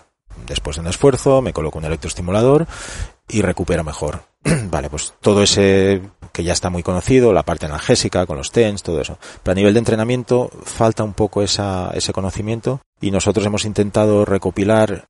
Después 0.47 0.77
de 0.77 0.83
un 0.83 0.89
esfuerzo, 0.89 1.41
me 1.41 1.55
coloco 1.55 1.79
un 1.79 1.87
electroestimulador 1.87 2.67
y 3.27 3.41
recupero 3.41 3.85
mejor. 3.85 4.23
vale, 4.71 4.91
pues 4.91 5.15
todo 5.21 5.43
ese 5.43 6.03
que 6.33 6.45
ya 6.45 6.53
está 6.53 6.69
muy 6.69 6.83
conocido, 6.83 7.33
la 7.33 7.45
parte 7.45 7.65
analgésica 7.65 8.27
con 8.27 8.37
los 8.37 8.53
TENS, 8.53 8.83
todo 8.83 9.01
eso. 9.01 9.19
Pero 9.43 9.53
a 9.53 9.55
nivel 9.55 9.73
de 9.73 9.79
entrenamiento 9.79 10.51
falta 10.65 11.03
un 11.03 11.15
poco 11.15 11.43
esa, 11.43 11.91
ese 11.95 12.13
conocimiento 12.13 12.83
y 13.01 13.11
nosotros 13.11 13.47
hemos 13.47 13.65
intentado 13.65 14.27
recopilar, 14.27 15.07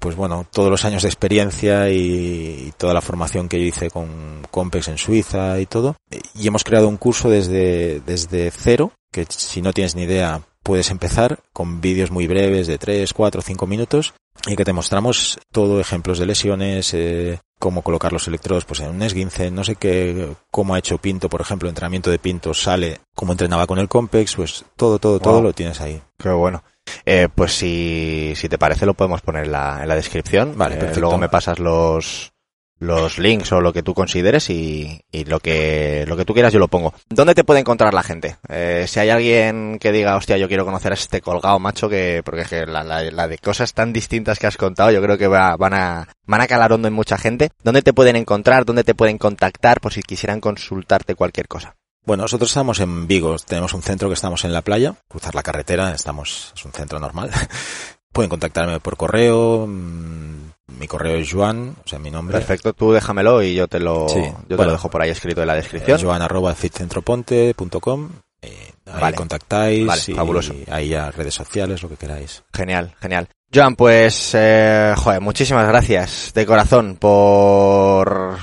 pues 0.00 0.16
bueno, 0.16 0.46
todos 0.50 0.70
los 0.70 0.84
años 0.84 1.02
de 1.02 1.08
experiencia 1.08 1.90
y, 1.90 2.66
y 2.66 2.72
toda 2.76 2.94
la 2.94 3.00
formación 3.00 3.48
que 3.48 3.60
yo 3.60 3.66
hice 3.66 3.90
con 3.90 4.42
Compex 4.50 4.88
en 4.88 4.98
Suiza 4.98 5.60
y 5.60 5.66
todo. 5.66 5.96
Y 6.34 6.48
hemos 6.48 6.64
creado 6.64 6.88
un 6.88 6.96
curso 6.96 7.30
desde, 7.30 8.00
desde 8.00 8.50
cero, 8.50 8.92
que 9.12 9.26
si 9.28 9.62
no 9.62 9.72
tienes 9.72 9.94
ni 9.94 10.02
idea 10.02 10.42
puedes 10.62 10.90
empezar 10.90 11.40
con 11.52 11.80
vídeos 11.80 12.10
muy 12.10 12.26
breves 12.26 12.66
de 12.66 12.78
3, 12.78 13.12
4, 13.12 13.42
5 13.42 13.66
minutos 13.66 14.14
y 14.46 14.56
que 14.56 14.64
te 14.64 14.72
mostramos 14.72 15.38
todo 15.52 15.80
ejemplos 15.80 16.18
de 16.18 16.26
lesiones, 16.26 16.94
eh, 16.94 17.40
cómo 17.58 17.82
colocar 17.82 18.12
los 18.12 18.26
electrodos 18.28 18.64
pues 18.64 18.80
en 18.80 18.90
un 18.90 19.02
esguince, 19.02 19.50
no 19.50 19.64
sé 19.64 19.76
qué, 19.76 20.34
cómo 20.50 20.74
ha 20.74 20.78
hecho 20.78 20.98
Pinto, 20.98 21.28
por 21.28 21.40
ejemplo, 21.40 21.68
entrenamiento 21.68 22.10
de 22.10 22.18
Pinto 22.18 22.54
sale, 22.54 23.00
cómo 23.14 23.32
entrenaba 23.32 23.66
con 23.66 23.78
el 23.78 23.88
Compex, 23.88 24.36
pues 24.36 24.64
todo, 24.76 24.98
todo, 24.98 25.18
todo 25.18 25.42
lo 25.42 25.52
tienes 25.52 25.80
ahí. 25.80 26.00
Qué 26.18 26.30
bueno. 26.30 26.62
Eh, 27.06 27.28
pues 27.34 27.52
si, 27.52 28.32
si 28.36 28.48
te 28.48 28.58
parece 28.58 28.86
lo 28.86 28.94
podemos 28.94 29.20
poner 29.22 29.44
en 29.44 29.52
la, 29.52 29.78
en 29.82 29.88
la 29.88 29.94
descripción. 29.96 30.56
Vale, 30.56 30.76
Eh, 30.76 30.92
luego 30.96 31.18
me 31.18 31.28
pasas 31.28 31.58
los, 31.58 32.32
los 32.78 33.18
links 33.18 33.52
o 33.52 33.60
lo 33.60 33.72
que 33.74 33.82
tú 33.82 33.92
consideres 33.92 34.48
y, 34.48 35.02
y 35.12 35.24
lo 35.26 35.38
que 35.40 36.04
lo 36.08 36.16
que 36.16 36.24
tú 36.24 36.32
quieras 36.32 36.52
yo 36.52 36.58
lo 36.58 36.68
pongo. 36.68 36.94
¿Dónde 37.10 37.34
te 37.34 37.44
puede 37.44 37.60
encontrar 37.60 37.92
la 37.92 38.02
gente? 38.02 38.36
Eh, 38.48 38.86
si 38.88 39.00
hay 39.00 39.10
alguien 39.10 39.78
que 39.78 39.92
diga, 39.92 40.16
hostia, 40.16 40.38
yo 40.38 40.48
quiero 40.48 40.64
conocer 40.64 40.92
a 40.92 40.94
este 40.94 41.20
colgado 41.20 41.58
macho, 41.58 41.88
que 41.90 42.22
porque 42.24 42.42
es 42.42 42.48
que 42.48 42.64
la, 42.66 42.82
la- 42.82 43.02
la 43.10 43.28
de 43.28 43.36
cosas 43.38 43.74
tan 43.74 43.92
distintas 43.92 44.38
que 44.38 44.46
has 44.46 44.56
contado, 44.56 44.90
yo 44.90 45.02
creo 45.02 45.18
que 45.18 45.26
va- 45.28 45.56
van 45.56 45.74
a 45.74 46.08
van 46.26 46.40
a 46.40 46.46
calar 46.46 46.72
hondo 46.72 46.88
en 46.88 46.94
mucha 46.94 47.18
gente. 47.18 47.50
¿Dónde 47.62 47.82
te 47.82 47.92
pueden 47.92 48.16
encontrar? 48.16 48.64
¿Dónde 48.64 48.84
te 48.84 48.94
pueden 48.94 49.18
contactar 49.18 49.80
por 49.80 49.92
si 49.92 50.02
quisieran 50.02 50.40
consultarte 50.40 51.14
cualquier 51.14 51.48
cosa? 51.48 51.74
Bueno, 52.04 52.22
nosotros 52.24 52.50
estamos 52.50 52.80
en 52.80 53.06
Vigo, 53.06 53.36
tenemos 53.46 53.74
un 53.74 53.82
centro 53.82 54.08
que 54.08 54.14
estamos 54.14 54.44
en 54.44 54.52
la 54.52 54.62
playa, 54.62 54.94
cruzar 55.08 55.34
la 55.34 55.42
carretera, 55.42 55.94
estamos, 55.94 56.52
es 56.56 56.64
un 56.64 56.72
centro 56.72 56.98
normal. 56.98 57.30
Pueden 58.12 58.28
contactarme 58.30 58.80
por 58.80 58.96
correo, 58.96 59.66
mm, 59.68 60.50
mi 60.78 60.86
correo 60.88 61.16
es 61.18 61.30
Joan, 61.30 61.76
o 61.84 61.88
sea, 61.88 61.98
mi 61.98 62.10
nombre. 62.10 62.36
Perfecto, 62.36 62.72
tú 62.72 62.90
déjamelo 62.92 63.42
y 63.42 63.54
yo 63.54 63.68
te 63.68 63.78
lo 63.78 64.08
Sí, 64.08 64.20
yo 64.48 64.56
te 64.56 64.64
lo 64.64 64.72
dejo 64.72 64.90
por 64.90 65.02
ahí 65.02 65.10
escrito 65.10 65.42
en 65.42 65.46
la 65.46 65.54
descripción. 65.54 66.00
Eh, 66.00 66.02
Joan 66.02 66.22
arroba 66.22 66.54
fitcentroponte.com. 66.54 68.10
Eh, 68.42 68.72
ahí 68.86 69.00
Vale. 69.00 69.16
contactáis 69.16 69.86
Vale, 69.86 70.02
y 70.08 70.14
fabuloso. 70.14 70.54
ahí 70.70 70.88
ya 70.88 71.10
redes 71.10 71.34
sociales, 71.34 71.82
lo 71.82 71.88
que 71.90 71.96
queráis. 71.96 72.42
Genial, 72.52 72.94
genial. 73.00 73.28
Joan, 73.54 73.76
pues, 73.76 74.30
eh, 74.34 74.94
joder, 74.96 75.20
muchísimas 75.20 75.68
gracias 75.68 76.32
de 76.34 76.46
corazón 76.46 76.96
por, 76.96 78.38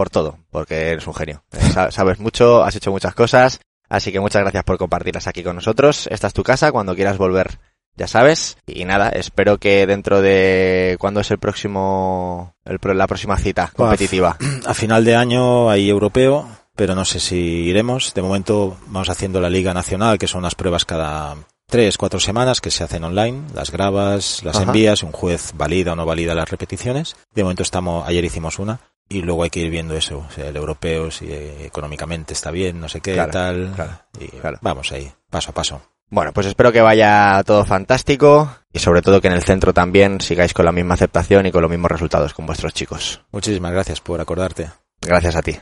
por 0.00 0.08
todo, 0.08 0.38
porque 0.50 0.88
eres 0.92 1.06
un 1.06 1.12
genio. 1.14 1.42
Eh, 1.52 1.60
sa- 1.74 1.90
Sabes 1.90 2.18
mucho, 2.20 2.64
has 2.64 2.74
hecho 2.74 2.90
muchas 2.90 3.14
cosas, 3.14 3.60
así 3.90 4.10
que 4.12 4.18
muchas 4.18 4.40
gracias 4.40 4.64
por 4.64 4.78
compartirlas 4.78 5.26
aquí 5.26 5.42
con 5.42 5.56
nosotros. 5.56 6.06
Esta 6.10 6.28
es 6.28 6.32
tu 6.32 6.42
casa, 6.42 6.72
cuando 6.72 6.94
quieras 6.94 7.18
volver 7.18 7.58
ya 7.96 8.06
sabes. 8.06 8.56
Y 8.66 8.86
nada, 8.86 9.10
espero 9.10 9.58
que 9.58 9.86
dentro 9.86 10.22
de... 10.22 10.96
¿Cuándo 10.98 11.20
es 11.20 11.30
el 11.30 11.38
próximo... 11.38 12.54
El, 12.64 12.78
la 12.96 13.06
próxima 13.06 13.36
cita 13.36 13.70
competitiva? 13.76 14.38
A 14.66 14.72
final 14.72 15.04
de 15.04 15.16
año 15.16 15.68
hay 15.68 15.90
europeo, 15.90 16.48
pero 16.76 16.94
no 16.94 17.04
sé 17.04 17.20
si 17.20 17.36
iremos. 17.36 18.14
De 18.14 18.22
momento 18.22 18.78
vamos 18.86 19.10
haciendo 19.10 19.38
la 19.42 19.50
Liga 19.50 19.74
Nacional, 19.74 20.16
que 20.18 20.28
son 20.28 20.38
unas 20.38 20.54
pruebas 20.54 20.86
cada 20.86 21.36
tres, 21.66 21.98
cuatro 21.98 22.20
semanas 22.20 22.62
que 22.62 22.70
se 22.70 22.84
hacen 22.84 23.04
online, 23.04 23.42
las 23.54 23.70
grabas, 23.70 24.42
las 24.44 24.56
envías, 24.60 25.02
un 25.02 25.12
juez 25.12 25.52
valida 25.54 25.92
o 25.92 25.96
no 25.96 26.06
valida 26.06 26.34
las 26.34 26.48
repeticiones. 26.50 27.16
De 27.34 27.42
momento 27.42 27.62
estamos, 27.62 28.08
ayer 28.08 28.24
hicimos 28.24 28.58
una 28.58 28.80
y 29.10 29.22
luego 29.22 29.42
hay 29.42 29.50
que 29.50 29.60
ir 29.60 29.70
viendo 29.70 29.94
eso, 29.96 30.24
o 30.26 30.32
sea, 30.32 30.46
el 30.46 30.56
europeo 30.56 31.10
si 31.10 31.26
económicamente 31.30 32.32
está 32.32 32.50
bien, 32.52 32.80
no 32.80 32.88
sé 32.88 33.00
qué, 33.00 33.16
tal. 33.30 33.74
y 34.18 34.30
vamos 34.62 34.92
ahí, 34.92 35.12
paso 35.28 35.50
a 35.50 35.54
paso. 35.54 35.82
Bueno, 36.08 36.32
pues 36.32 36.46
espero 36.46 36.72
que 36.72 36.80
vaya 36.80 37.42
todo 37.44 37.64
fantástico 37.64 38.56
y 38.72 38.78
sobre 38.78 39.02
todo 39.02 39.20
que 39.20 39.28
en 39.28 39.34
el 39.34 39.42
centro 39.42 39.74
también 39.74 40.20
sigáis 40.20 40.54
con 40.54 40.64
la 40.64 40.72
misma 40.72 40.94
aceptación 40.94 41.46
y 41.46 41.52
con 41.52 41.62
los 41.62 41.70
mismos 41.70 41.90
resultados 41.90 42.34
con 42.34 42.46
vuestros 42.46 42.72
chicos. 42.72 43.20
Muchísimas 43.32 43.72
gracias 43.72 44.00
por 44.00 44.20
acordarte. 44.20 44.70
Gracias 45.00 45.36
a 45.36 45.42
ti. 45.42 45.58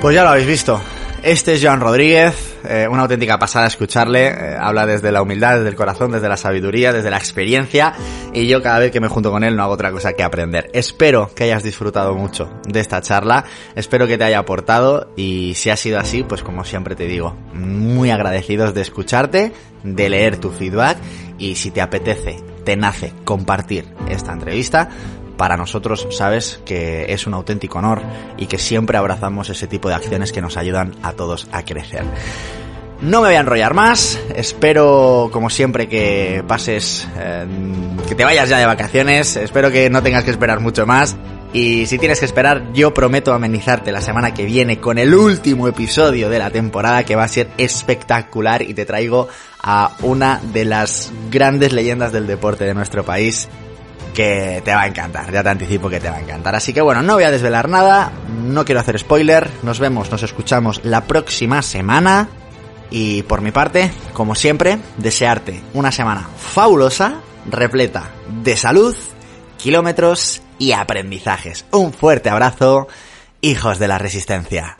Pues 0.00 0.14
ya 0.14 0.22
lo 0.22 0.30
habéis 0.30 0.46
visto. 0.46 0.80
Este 1.28 1.52
es 1.52 1.62
Joan 1.62 1.80
Rodríguez, 1.80 2.56
eh, 2.66 2.88
una 2.90 3.02
auténtica 3.02 3.38
pasada 3.38 3.66
escucharle, 3.66 4.28
eh, 4.28 4.56
habla 4.58 4.86
desde 4.86 5.12
la 5.12 5.20
humildad, 5.20 5.56
desde 5.56 5.68
el 5.68 5.76
corazón, 5.76 6.10
desde 6.10 6.26
la 6.26 6.38
sabiduría, 6.38 6.90
desde 6.90 7.10
la 7.10 7.18
experiencia 7.18 7.92
y 8.32 8.46
yo 8.46 8.62
cada 8.62 8.78
vez 8.78 8.90
que 8.90 8.98
me 8.98 9.08
junto 9.08 9.30
con 9.30 9.44
él 9.44 9.54
no 9.54 9.62
hago 9.62 9.74
otra 9.74 9.92
cosa 9.92 10.14
que 10.14 10.22
aprender. 10.22 10.70
Espero 10.72 11.30
que 11.34 11.44
hayas 11.44 11.62
disfrutado 11.62 12.14
mucho 12.14 12.50
de 12.66 12.80
esta 12.80 13.02
charla, 13.02 13.44
espero 13.76 14.06
que 14.06 14.16
te 14.16 14.24
haya 14.24 14.38
aportado 14.38 15.12
y 15.16 15.52
si 15.54 15.68
ha 15.68 15.76
sido 15.76 15.98
así, 15.98 16.22
pues 16.22 16.42
como 16.42 16.64
siempre 16.64 16.96
te 16.96 17.04
digo, 17.04 17.36
muy 17.52 18.10
agradecidos 18.10 18.72
de 18.72 18.80
escucharte, 18.80 19.52
de 19.82 20.08
leer 20.08 20.38
tu 20.38 20.50
feedback 20.50 20.96
y 21.36 21.56
si 21.56 21.70
te 21.70 21.82
apetece, 21.82 22.42
te 22.64 22.74
nace 22.74 23.12
compartir 23.24 23.84
esta 24.08 24.32
entrevista, 24.32 24.88
para 25.38 25.56
nosotros 25.56 26.06
sabes 26.10 26.60
que 26.66 27.06
es 27.08 27.26
un 27.26 27.32
auténtico 27.32 27.78
honor 27.78 28.02
y 28.36 28.46
que 28.46 28.58
siempre 28.58 28.98
abrazamos 28.98 29.48
ese 29.48 29.66
tipo 29.66 29.88
de 29.88 29.94
acciones 29.94 30.32
que 30.32 30.42
nos 30.42 30.58
ayudan 30.58 30.94
a 31.02 31.12
todos 31.12 31.48
a 31.52 31.64
crecer. 31.64 32.04
No 33.00 33.22
me 33.22 33.28
voy 33.28 33.36
a 33.36 33.40
enrollar 33.40 33.74
más, 33.74 34.18
espero 34.34 35.30
como 35.32 35.48
siempre 35.48 35.88
que 35.88 36.42
pases, 36.46 37.06
eh, 37.16 37.46
que 38.08 38.16
te 38.16 38.24
vayas 38.24 38.48
ya 38.48 38.58
de 38.58 38.66
vacaciones, 38.66 39.36
espero 39.36 39.70
que 39.70 39.88
no 39.88 40.02
tengas 40.02 40.24
que 40.24 40.32
esperar 40.32 40.58
mucho 40.58 40.84
más. 40.84 41.16
Y 41.52 41.86
si 41.86 41.96
tienes 41.96 42.18
que 42.18 42.26
esperar 42.26 42.72
yo 42.74 42.92
prometo 42.92 43.32
amenizarte 43.32 43.92
la 43.92 44.02
semana 44.02 44.34
que 44.34 44.44
viene 44.44 44.80
con 44.80 44.98
el 44.98 45.14
último 45.14 45.66
episodio 45.68 46.28
de 46.28 46.40
la 46.40 46.50
temporada 46.50 47.04
que 47.04 47.16
va 47.16 47.24
a 47.24 47.28
ser 47.28 47.48
espectacular 47.56 48.60
y 48.60 48.74
te 48.74 48.84
traigo 48.84 49.28
a 49.62 49.96
una 50.02 50.40
de 50.52 50.66
las 50.66 51.10
grandes 51.30 51.72
leyendas 51.72 52.12
del 52.12 52.26
deporte 52.26 52.64
de 52.64 52.74
nuestro 52.74 53.02
país 53.04 53.48
que 54.14 54.62
te 54.64 54.74
va 54.74 54.82
a 54.82 54.86
encantar, 54.86 55.30
ya 55.32 55.42
te 55.42 55.48
anticipo 55.48 55.88
que 55.88 56.00
te 56.00 56.10
va 56.10 56.16
a 56.16 56.20
encantar. 56.20 56.54
Así 56.54 56.72
que 56.72 56.80
bueno, 56.80 57.02
no 57.02 57.14
voy 57.14 57.24
a 57.24 57.30
desvelar 57.30 57.68
nada, 57.68 58.10
no 58.42 58.64
quiero 58.64 58.80
hacer 58.80 58.98
spoiler, 58.98 59.48
nos 59.62 59.78
vemos, 59.78 60.10
nos 60.10 60.22
escuchamos 60.22 60.80
la 60.84 61.04
próxima 61.04 61.62
semana 61.62 62.28
y 62.90 63.22
por 63.24 63.40
mi 63.40 63.50
parte, 63.50 63.90
como 64.12 64.34
siempre, 64.34 64.78
desearte 64.96 65.62
una 65.74 65.92
semana 65.92 66.28
fabulosa, 66.36 67.20
repleta 67.50 68.10
de 68.42 68.56
salud, 68.56 68.96
kilómetros 69.56 70.42
y 70.58 70.72
aprendizajes. 70.72 71.64
Un 71.70 71.92
fuerte 71.92 72.30
abrazo, 72.30 72.88
hijos 73.40 73.78
de 73.78 73.88
la 73.88 73.98
resistencia. 73.98 74.76